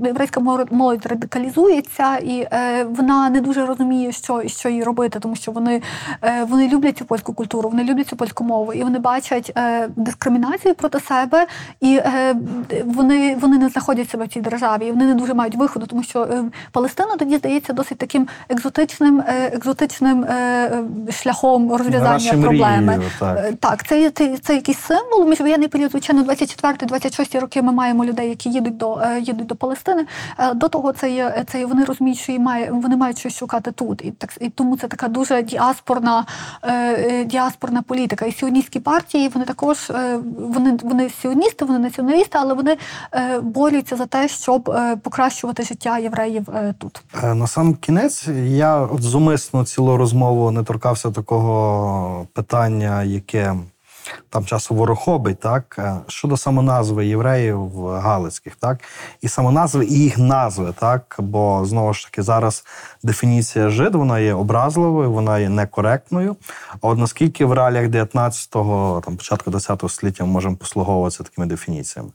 єврейська 0.04 0.40
молодь- 0.40 1.08
радикалізується, 1.08 2.16
і 2.16 2.40
е, 2.52 2.84
вона 2.84 3.30
не 3.30 3.40
дуже 3.40 3.66
розуміє, 3.66 4.12
що, 4.12 4.42
що 4.48 4.68
їй 4.68 4.82
робити, 4.82 5.20
тому 5.20 5.36
що 5.36 5.52
вони, 5.52 5.82
е, 6.22 6.44
вони 6.44 6.68
люблять 6.68 6.98
цю 6.98 7.04
польську 7.04 7.32
культуру, 7.32 7.68
вони 7.68 7.84
люблять 7.84 8.08
цю 8.08 8.16
польську 8.16 8.44
мову, 8.44 8.72
і 8.72 8.82
вони 8.82 8.98
бачать 8.98 9.52
е, 9.58 9.88
дискримінацію 9.96 10.74
проти 10.74 11.00
себе, 11.00 11.46
і 11.80 11.96
е, 11.96 12.34
вони, 12.84 13.36
вони 13.40 13.58
не 13.58 13.68
знаходять 13.68 14.10
себе 14.10 14.24
в 14.24 14.28
цій 14.28 14.40
державі, 14.40 14.86
і 14.86 14.90
вони 14.90 15.04
не 15.04 15.14
дуже 15.14 15.34
мають 15.34 15.54
виходу, 15.56 15.86
тому 15.86 16.02
що 16.02 16.22
е, 16.22 16.44
Палестина 16.72 17.16
тоді 17.16 17.36
здається 17.36 17.72
досить 17.72 17.98
таким 17.98 18.28
екзотичним, 18.48 19.20
е, 19.20 19.50
екзотичним 19.54 20.26
шляхом 21.10 21.72
розв'язання 21.72 22.18
проблеми. 22.42 22.80
мрією, 22.96 23.10
так. 23.34 23.44
Е, 23.44 23.56
Так, 23.60 23.86
це, 23.86 24.10
це, 24.10 24.38
це 24.38 24.54
якийсь 24.54 24.78
символ. 24.78 25.28
Міжвоєнний 25.28 25.68
період, 25.68 25.90
звичайно, 25.90 26.22
24-26 26.22 27.40
роки 27.40 27.62
ми 27.62 27.72
маємо 27.72 28.04
людей, 28.04 28.28
які 28.28 28.50
їдуть 28.50 28.76
до, 28.76 28.98
е, 28.98 29.20
їдуть 29.20 29.46
до 29.46 29.56
Палестини. 29.56 30.06
Е, 30.38 30.54
До 30.54 30.68
того 30.68 30.92
це 30.92 31.10
є, 31.10 31.44
це 31.52 31.58
є, 31.58 31.66
вони 31.66 31.84
розуміють, 31.84 32.18
що 32.18 32.32
має, 32.32 32.70
вони 32.72 32.96
мають 32.96 33.18
щось 33.18 33.36
шукати 33.36 33.72
тут. 33.72 34.04
І, 34.04 34.10
так, 34.10 34.30
і 34.40 34.48
тому 34.48 34.76
це 34.76 34.88
така 34.88 35.08
дуже 35.08 35.42
діаспорна, 35.42 36.26
діаспорна 37.26 37.82
політика. 37.82 38.26
І 38.26 38.32
сіоністські 38.32 38.80
партії, 38.80 39.28
вони 39.28 39.44
також 39.44 39.92
вони, 40.38 40.78
вони 40.82 41.10
сіоністи, 41.10 41.64
вони 41.64 41.78
націоналісти, 41.78 42.38
але 42.40 42.54
вони 42.54 42.76
борються 43.42 43.96
за 43.96 44.06
те, 44.06 44.28
щоб 44.28 44.76
покращувати 45.02 45.62
життя 45.62 45.98
євреїв 45.98 46.46
тут. 46.78 47.02
На 47.22 47.46
сам 47.46 47.74
кінець 47.74 48.28
я 48.44 48.76
от 48.76 49.02
зумисно 49.02 49.64
цілу 49.64 49.96
розмову 49.96 50.50
не 50.50 50.62
торкався 50.62 51.10
такого 51.10 52.26
питання, 52.32 53.02
яке 53.26 53.56
там 54.30 54.44
часом 54.44 54.76
ворохобить, 54.76 55.40
так 55.40 55.76
е, 55.78 55.96
щодо 56.08 56.36
самоназви 56.36 57.06
євреїв 57.06 57.86
галицьких, 57.86 58.56
так 58.56 58.78
і 59.20 59.28
самоназви 59.28 59.84
і 59.86 59.94
їх 59.94 60.18
назви, 60.18 60.74
так 60.78 61.16
бо 61.18 61.64
знову 61.64 61.92
ж 61.92 62.04
таки 62.04 62.22
зараз 62.22 62.64
дефініція 63.02 63.68
жид 63.68 63.94
вона 63.94 64.18
є 64.18 64.34
образливою, 64.34 65.12
вона 65.12 65.38
є 65.38 65.48
некоректною. 65.48 66.36
А 66.72 66.88
от 66.88 66.98
наскільки 66.98 67.44
в 67.44 67.52
реаліях 67.52 67.86
19-го, 67.86 69.02
там 69.04 69.16
початку 69.16 69.50
20-го 69.50 69.88
століття 69.88 70.24
ми 70.24 70.30
можемо 70.32 70.56
послуговуватися 70.56 71.22
такими 71.22 71.46
дефініціями? 71.46 72.10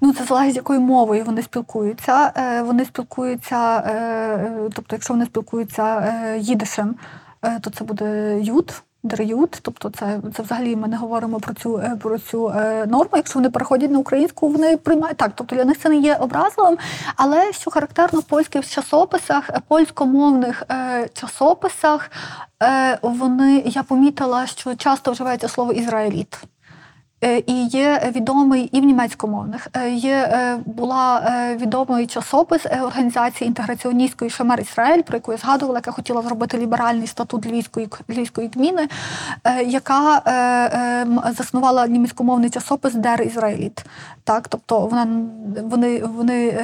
Ну, 0.00 0.12
це 0.12 0.24
залежить, 0.24 0.56
якою 0.56 0.80
мовою 0.80 1.24
вони 1.24 1.42
спілкуються. 1.42 2.32
Е, 2.36 2.62
Вони 2.62 2.84
спілкуються, 2.84 3.76
е, 3.76 4.70
тобто, 4.74 4.96
якщо 4.96 5.14
вони 5.14 5.26
спілкуються 5.26 6.14
їдишем, 6.36 6.94
то 7.60 7.70
це 7.70 7.84
буде 7.84 8.38
ют. 8.42 8.82
Дрют, 9.04 9.58
тобто 9.62 9.90
це, 9.90 10.20
це 10.36 10.42
взагалі 10.42 10.76
ми 10.76 10.88
не 10.88 10.96
говоримо 10.96 11.40
про 11.40 11.54
цю 11.54 11.78
е, 11.78 11.96
про 12.02 12.18
цю 12.18 12.48
е, 12.48 12.86
норму. 12.86 13.10
Якщо 13.16 13.38
вони 13.38 13.50
переходять 13.50 13.90
на 13.90 13.98
українську, 13.98 14.48
вони 14.48 14.76
приймають 14.76 15.16
так. 15.16 15.32
Тобто 15.34 15.56
для 15.56 15.64
них 15.64 15.78
це 15.78 15.88
не 15.88 15.96
є 15.96 16.16
образливим. 16.16 16.78
Але 17.16 17.52
що 17.52 17.70
характерно 17.70 18.20
в 18.20 18.22
польських 18.22 18.68
часописах, 18.68 19.50
е, 19.50 19.60
польськомовних 19.68 20.62
е, 20.70 21.08
часописах, 21.14 22.10
е, 22.62 22.98
вони 23.02 23.62
я 23.66 23.82
помітила, 23.82 24.46
що 24.46 24.74
часто 24.74 25.12
вживається 25.12 25.48
слово 25.48 25.72
ізраїліт. 25.72 26.38
Е, 27.24 27.42
І 27.46 27.66
є 27.66 28.12
відомий 28.16 28.68
і 28.72 28.80
в 28.80 28.84
німецькомовних. 28.84 29.68
Е, 29.72 29.90
Є 29.90 30.14
е, 30.14 30.58
була 30.66 31.22
відомий 31.56 32.06
часопис 32.06 32.66
організації 32.66 33.48
інтеграціоністської 33.48 34.30
Шамер 34.30 34.60
Ісраїль, 34.60 35.02
про 35.02 35.16
яку 35.16 35.32
я 35.32 35.38
згадувала, 35.38 35.78
яка 35.78 35.92
хотіла 35.92 36.22
зробити 36.22 36.58
ліберальний 36.58 37.06
статут 37.06 37.46
львівської 37.46 37.88
львівської 38.08 38.50
гміни, 38.54 38.88
е, 39.44 39.62
яка 39.62 40.22
заснувала 41.36 41.86
німецькомовний 41.86 42.50
часопис 42.50 42.94
Дер 42.94 43.22
Ізраїліт. 43.22 43.84
Так, 44.24 44.48
тобто 44.48 44.80
вона 44.80 45.06
вони, 45.62 46.04
вони 46.04 46.54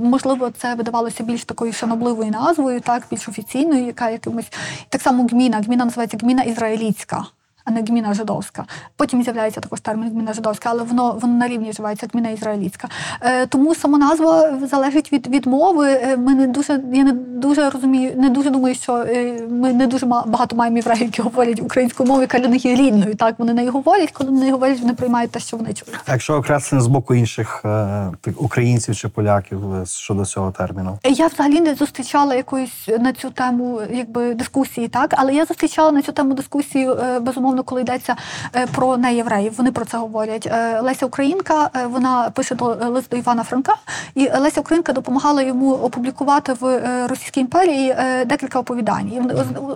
можливо 0.00 0.50
це 0.50 0.74
видавалося 0.74 1.24
більш 1.24 1.44
такою 1.44 1.72
шанобливою 1.72 2.30
назвою, 2.30 2.80
так 2.80 3.02
більш 3.10 3.28
офіційною, 3.28 3.86
яка 3.86 4.10
якимось 4.10 4.52
так 4.88 5.02
само 5.02 5.26
гміна. 5.26 5.60
Гміна 5.60 5.84
називається 5.84 6.18
гміна 6.20 6.42
ізраїльська 6.42 7.24
а 7.68 7.70
не 7.70 7.82
гміна 7.82 8.14
жидовська. 8.14 8.64
Потім 8.96 9.22
з'являється 9.22 9.60
також 9.60 9.80
термін 9.80 10.10
гміна 10.10 10.32
жидовська, 10.32 10.68
але 10.72 10.82
воно 10.82 11.18
воно 11.22 11.34
на 11.34 11.48
рівні 11.48 11.70
вживається 11.70 12.06
гміна 12.12 12.30
ізраїльська. 12.30 12.88
Е, 13.20 13.46
тому 13.46 13.74
самоназва 13.74 14.58
залежить 14.70 15.12
від, 15.12 15.26
від 15.26 15.46
мови. 15.46 15.88
Е, 15.88 16.16
Ми 16.16 16.34
не 16.34 16.46
дуже 16.46 16.80
я 16.92 17.04
не 17.04 17.12
дуже 17.12 17.70
розумію, 17.70 18.12
не 18.16 18.30
дуже 18.30 18.50
думаю, 18.50 18.74
що 18.74 18.96
е, 18.96 19.46
ми 19.50 19.72
не 19.72 19.86
дуже 19.86 20.06
багато 20.06 20.56
маємо 20.56 20.76
євреїв, 20.76 21.04
які 21.04 21.22
говорять 21.22 21.60
українською 21.60 22.06
мовою, 22.06 22.22
яка 22.22 22.38
для 22.38 22.48
них 22.48 22.64
є 22.64 22.74
рідною. 22.74 23.14
Так 23.14 23.34
вони 23.38 23.54
нею 23.54 23.72
говорять, 23.72 24.10
коли 24.10 24.30
вони 24.30 24.52
говорять, 24.52 24.80
вони 24.80 24.94
приймають 24.94 25.30
те, 25.30 25.40
що 25.40 25.56
вони 25.56 25.74
чують. 25.74 26.00
А 26.06 26.12
якщо 26.12 26.34
окреслення 26.34 26.82
з 26.84 26.86
боку 26.86 27.14
інших 27.14 27.62
е, 27.64 28.12
українців 28.36 28.96
чи 28.96 29.08
поляків 29.08 29.60
щодо 29.84 30.24
цього 30.24 30.50
терміну? 30.52 30.98
Я 31.04 31.26
взагалі 31.26 31.60
не 31.60 31.74
зустрічала 31.74 32.34
якоїсь 32.34 32.88
на 33.00 33.12
цю 33.12 33.30
тему 33.30 33.80
якби 33.92 34.34
дискусії, 34.34 34.88
так 34.88 35.14
але 35.16 35.34
я 35.34 35.44
зустрічала 35.44 35.92
на 35.92 36.02
цю 36.02 36.12
тему 36.12 36.34
дискусію 36.34 36.92
е, 36.92 37.20
безумовно, 37.58 37.62
коли 37.64 37.80
йдеться 37.80 38.16
е, 38.56 38.66
про 38.66 38.96
неєвреїв. 38.96 39.54
Вони 39.56 39.72
про 39.72 39.84
це 39.84 39.98
говорять. 39.98 40.46
Е, 40.46 40.80
Леся 40.80 41.06
Українка 41.06 41.70
е, 41.74 41.86
вона 41.86 42.30
пише 42.30 42.54
до 42.54 42.64
лист 42.66 43.10
до 43.10 43.16
Івана 43.16 43.44
Франка, 43.44 43.74
і 44.14 44.28
Леся 44.38 44.60
Українка 44.60 44.92
допомагала 44.92 45.42
йому 45.42 45.72
опублікувати 45.72 46.52
в 46.60 46.80
Російській 47.08 47.40
імперії 47.40 47.96
декілька 48.26 48.58
оповідань. 48.58 49.10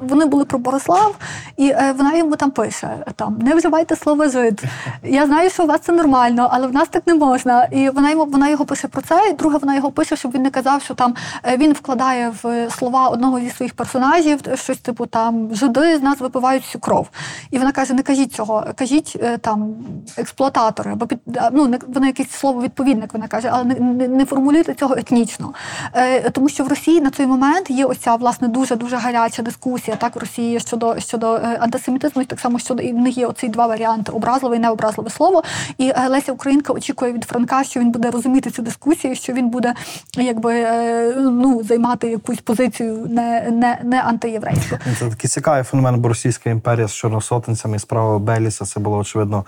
Вони- 0.03 0.27
були 0.27 0.45
про 0.45 0.59
Борислав, 0.59 1.15
і 1.57 1.75
вона 1.97 2.15
йому 2.17 2.37
там 2.37 2.51
пише: 2.51 2.89
там 3.17 3.39
не 3.41 3.55
вживайте 3.55 3.97
слово 3.97 4.29
жид. 4.29 4.63
Я 5.03 5.27
знаю, 5.27 5.51
що 5.51 5.65
у 5.65 5.67
вас 5.67 5.81
це 5.81 5.93
нормально, 5.93 6.49
але 6.53 6.67
в 6.67 6.73
нас 6.73 6.89
так 6.89 7.07
не 7.07 7.15
можна. 7.15 7.65
І 7.65 7.91
вона 7.91 8.11
йому 8.11 8.25
вона 8.25 8.49
його 8.49 8.65
пише 8.65 8.89
про 8.89 9.03
це. 9.03 9.29
І 9.31 9.33
друге, 9.33 9.59
вона 9.59 9.75
його 9.75 9.91
пише, 9.91 10.17
щоб 10.17 10.33
він 10.33 10.43
не 10.43 10.51
казав, 10.51 10.83
що 10.83 10.95
там 10.95 11.15
він 11.59 11.73
вкладає 11.73 12.33
в 12.43 12.71
слова 12.71 13.09
одного 13.09 13.41
зі 13.41 13.51
своїх 13.51 13.75
персонажів 13.75 14.41
щось 14.55 14.79
типу 14.79 15.07
там 15.07 15.55
жиди 15.55 15.99
з 15.99 16.03
нас 16.03 16.21
випивають 16.21 16.63
всю 16.63 16.81
кров. 16.81 17.09
І 17.51 17.59
вона 17.63 17.73
каже: 17.73 17.95
не 17.95 18.03
кажіть 18.03 18.33
цього, 18.33 18.67
кажіть 18.77 19.17
е, 19.23 19.39
там 19.39 19.75
експлуататори, 20.17 20.93
або 20.93 21.07
під 21.07 21.19
ну 21.53 21.67
не 21.67 21.79
вона 21.87 22.07
якесь 22.07 22.31
слово 22.31 22.63
відповідник. 22.63 23.13
Вона 23.15 23.29
каже, 23.29 23.49
але 23.53 23.65
не, 23.65 23.75
не, 23.75 24.09
не 24.09 24.25
формулюйте 24.25 24.75
цього 24.75 24.95
етнічно. 24.97 25.55
Е, 25.95 26.31
тому 26.31 26.49
що 26.49 26.65
в 26.65 26.69
Росії 26.69 27.01
на 27.01 27.11
той 27.11 27.27
момент 27.27 27.71
є 27.71 27.85
ось 27.85 27.99
ця 27.99 28.15
власне 28.15 28.49
дуже 28.49 28.77
дуже 28.77 28.97
гаряча 28.97 29.43
дискусія 29.43 29.97
так 29.97 30.17
в 30.17 30.19
Росії 30.19 30.61
щодо 30.61 31.01
щодо 31.01 31.35
е, 31.35 31.59
антисемітизму, 31.61 32.23
і 32.23 32.25
так 32.25 32.41
само 32.41 32.59
щодо 32.59 32.83
і 32.83 32.93
них 32.93 33.19
є 33.19 33.27
оці 33.27 33.49
два 33.49 33.67
варіанти: 33.67 34.13
образливе 34.13 34.57
і 34.57 34.59
необразливе 34.59 35.11
слово. 35.11 35.43
І 35.79 35.89
е, 35.89 36.09
Леся 36.09 36.33
Українка 36.33 36.73
очікує 36.73 37.13
від 37.13 37.25
Франка, 37.25 37.65
що 37.65 37.81
він 37.81 37.91
буде 37.91 38.11
розуміти 38.11 38.51
цю 38.51 38.63
дискусію, 38.63 39.15
що 39.15 39.33
він 39.33 39.49
буде 39.49 39.75
якби 40.17 40.55
е, 40.55 41.15
ну 41.17 41.63
займати 41.65 42.11
якусь 42.11 42.41
позицію 42.41 43.07
не, 43.11 43.51
не, 43.51 43.79
не 43.85 44.01
антиєврейську. 44.01 44.77
Це 44.99 45.09
такий 45.09 45.31
цікавий 45.31 45.63
феномен, 45.63 46.01
бо 46.01 46.09
Російська 46.09 46.51
імперія 46.51 46.89
з 46.89 46.95
чорносотенцями 46.95 47.52
і 47.75 47.79
справою 47.79 48.19
Беліса 48.19 48.65
це 48.65 48.81
було 48.81 48.97
очевидно 48.97 49.45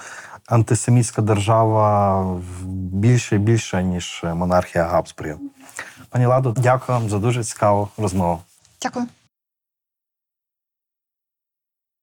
антисемітська 0.47 1.23
держава 1.23 2.41
більше 2.93 3.37
і 3.37 3.39
більше, 3.39 3.83
ніж 3.83 4.21
монархія 4.35 4.85
Габсбургів. 4.85 5.39
Пані 6.11 6.27
Ладо, 6.27 6.55
дякую 6.57 6.99
вам 6.99 7.09
за 7.09 7.19
дуже 7.19 7.45
цікаву 7.45 7.89
розмову. 7.99 8.41
Дякую. 8.83 9.07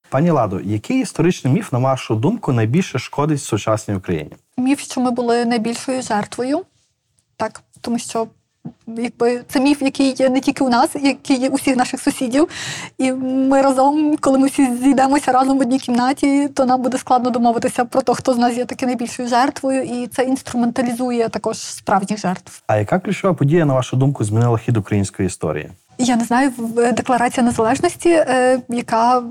Пані 0.10 0.32
Ладо, 0.32 0.60
який 0.60 1.02
історичний 1.02 1.54
міф, 1.54 1.72
на 1.72 1.80
вашу 1.80 2.16
думку, 2.16 2.54
найбільше 2.54 3.00
шкодить 3.00 3.42
сучасній 3.42 3.96
Україні? 3.96 4.32
Міф, 4.58 4.80
що 4.80 5.02
ми 5.02 5.12
були 5.12 5.46
найбільшою 5.46 6.02
жертвою, 6.02 6.66
так, 7.38 7.62
тому 7.82 8.00
що 8.00 8.28
якби 8.98 9.42
це 9.48 9.60
міф, 9.60 9.82
який 9.82 10.16
є 10.18 10.30
не 10.30 10.40
тільки 10.40 10.64
у 10.64 10.70
нас, 10.70 10.90
який 11.02 11.38
є 11.38 11.50
у 11.50 11.56
всіх 11.56 11.76
наших 11.76 12.02
сусідів. 12.02 12.48
І 12.98 13.12
ми 13.12 13.62
разом, 13.62 14.18
коли 14.18 14.40
ми 14.40 14.48
всі 14.48 14.76
зійдемося 14.76 15.32
разом 15.32 15.58
в 15.58 15.62
одній 15.62 15.80
кімнаті, 15.80 16.48
то 16.48 16.66
нам 16.66 16.82
буде 16.82 16.98
складно 16.98 17.30
домовитися 17.30 17.86
про 17.86 18.02
те, 18.02 18.14
хто 18.14 18.34
з 18.34 18.38
нас 18.38 18.58
є 18.58 18.66
таки 18.66 18.86
найбільшою 18.86 19.30
жертвою, 19.30 19.84
і 19.84 20.08
це 20.08 20.24
інструменталізує 20.24 21.30
також 21.30 21.58
справжніх 21.58 22.20
жертв. 22.20 22.64
А 22.68 22.78
яка 22.78 23.00
ключова 23.00 23.34
подія, 23.34 23.66
на 23.66 23.74
вашу 23.74 23.98
думку, 23.98 24.24
змінила 24.24 24.58
хід 24.58 24.78
української 24.78 25.28
історії? 25.28 25.70
Я 25.98 26.16
не 26.16 26.24
знаю, 26.24 26.52
декларація 26.94 27.46
незалежності, 27.46 28.10
е, 28.10 28.60
яка 28.70 29.24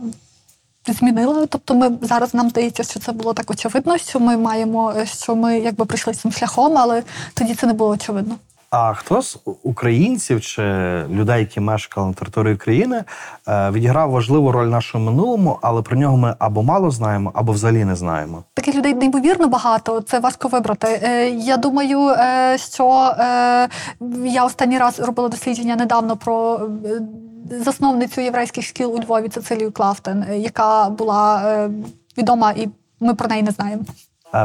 змінила. 0.89 1.47
Тобто, 1.47 1.74
ми 1.74 1.91
зараз 2.03 2.35
нам 2.35 2.51
здається, 2.51 2.83
що 2.83 3.01
це 3.01 3.12
було 3.12 3.33
так 3.33 3.51
очевидно, 3.51 3.99
що 3.99 4.20
ми 4.20 4.37
маємо, 4.37 4.95
е, 4.97 5.07
що 5.07 5.37
ми 5.37 5.59
якби 5.59 5.85
прийшли 5.85 6.14
цим 6.14 6.33
шляхом, 6.33 6.78
але 6.78 7.03
тоді 7.35 7.55
це 7.55 7.66
не 7.66 7.72
було 7.72 7.91
очевидно. 7.91 8.37
А 8.71 8.95
хто 8.95 9.23
з 9.23 9.39
українців 9.62 10.41
чи 10.41 10.62
людей, 11.11 11.41
які 11.41 11.61
мешкали 11.61 12.07
на 12.07 12.12
території 12.12 12.57
країни, 12.57 13.05
е, 13.49 13.71
відіграв 13.71 14.11
важливу 14.11 14.53
роль 14.53 14.66
нашому 14.66 15.11
минулому, 15.11 15.59
але 15.62 15.83
про 15.83 15.97
нього 15.97 16.16
ми 16.16 16.35
або 16.39 16.62
мало 16.62 16.91
знаємо, 16.91 17.31
або 17.35 17.53
взагалі 17.53 17.85
не 17.85 17.97
знаємо. 17.97 18.45
Таких 18.55 18.75
людей 18.75 18.95
неймовірно 18.95 19.49
багато, 19.49 20.01
це 20.01 20.21
важко 20.21 20.49
вибрати. 20.49 21.01
Е, 21.03 21.31
Я 21.31 21.57
думаю, 21.57 22.09
е, 22.09 22.59
що 22.59 23.14
я 24.25 24.45
останній 24.45 24.79
раз 24.79 25.01
робила 25.01 25.29
дослідження 25.29 25.77
недавно 25.77 26.16
про 26.16 26.61
засновницю 27.51 28.21
єврейських 28.21 28.64
шкіл 28.64 28.95
у 28.95 29.01
Львові 29.01 29.29
Цицилію 29.29 29.73
Клафтен, 29.73 30.25
яка 30.35 30.91
була 30.91 31.68
відома, 32.18 32.53
і 32.53 32.68
ми 33.01 33.14
про 33.14 33.29
неї 33.29 33.43
не 33.43 33.51
знаємо. 33.51 33.83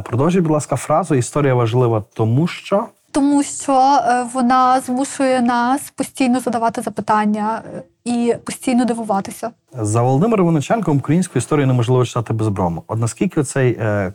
Продовжіть, 0.04 0.42
будь 0.42 0.52
ласка, 0.52 0.76
фразу 0.76 1.16
Історія 1.16 1.54
важлива, 1.54 2.04
тому 2.14 2.48
що 2.48 2.86
Тому 3.16 3.44
що 3.44 3.74
е, 3.74 4.26
вона 4.34 4.82
змушує 4.82 5.42
нас 5.42 5.82
постійно 5.96 6.40
задавати 6.40 6.82
запитання 6.82 7.62
е, 7.76 7.84
і 8.06 8.36
постійно 8.46 8.86
дивуватися. 8.86 9.52
за 9.74 10.02
Володимиром 10.02 10.46
Винниченком 10.46 10.98
українську 10.98 11.40
історію 11.40 11.68
неможливо 11.68 12.06
читати 12.06 12.34
без 12.34 12.48
брому. 12.48 12.84
От 12.88 13.00
наскільки 13.00 13.44
цей 13.44 13.72
е, 13.72 14.14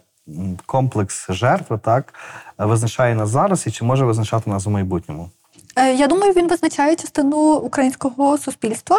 комплекс 0.66 1.26
жертви 1.30 1.78
так 1.84 2.14
визначає 2.58 3.14
нас 3.14 3.28
зараз 3.28 3.66
і 3.66 3.70
чи 3.70 3.84
може 3.84 4.04
визначати 4.04 4.50
нас 4.50 4.66
у 4.66 4.70
майбутньому? 4.70 5.30
Я 5.96 6.06
думаю, 6.06 6.32
він 6.32 6.48
визначає 6.48 6.96
частину 6.96 7.54
українського 7.54 8.38
суспільства, 8.38 8.98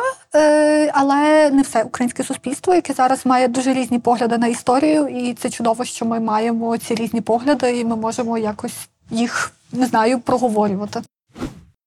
але 0.94 1.50
не 1.52 1.62
все 1.62 1.84
українське 1.84 2.24
суспільство, 2.24 2.76
яке 2.76 2.94
зараз 2.94 3.26
має 3.26 3.48
дуже 3.48 3.74
різні 3.74 4.00
погляди 4.00 4.38
на 4.38 4.48
історію, 4.48 5.08
і 5.08 5.34
це 5.34 5.50
чудово, 5.50 5.86
що 5.86 6.06
ми 6.06 6.20
маємо 6.20 6.78
ці 6.78 6.96
різні 6.96 7.22
погляди, 7.22 7.80
і 7.80 7.86
ми 7.86 7.96
можемо 7.96 8.38
якось 8.38 8.90
їх 9.12 9.52
не 9.72 9.86
знаю 9.86 10.20
проговорювати. 10.20 11.02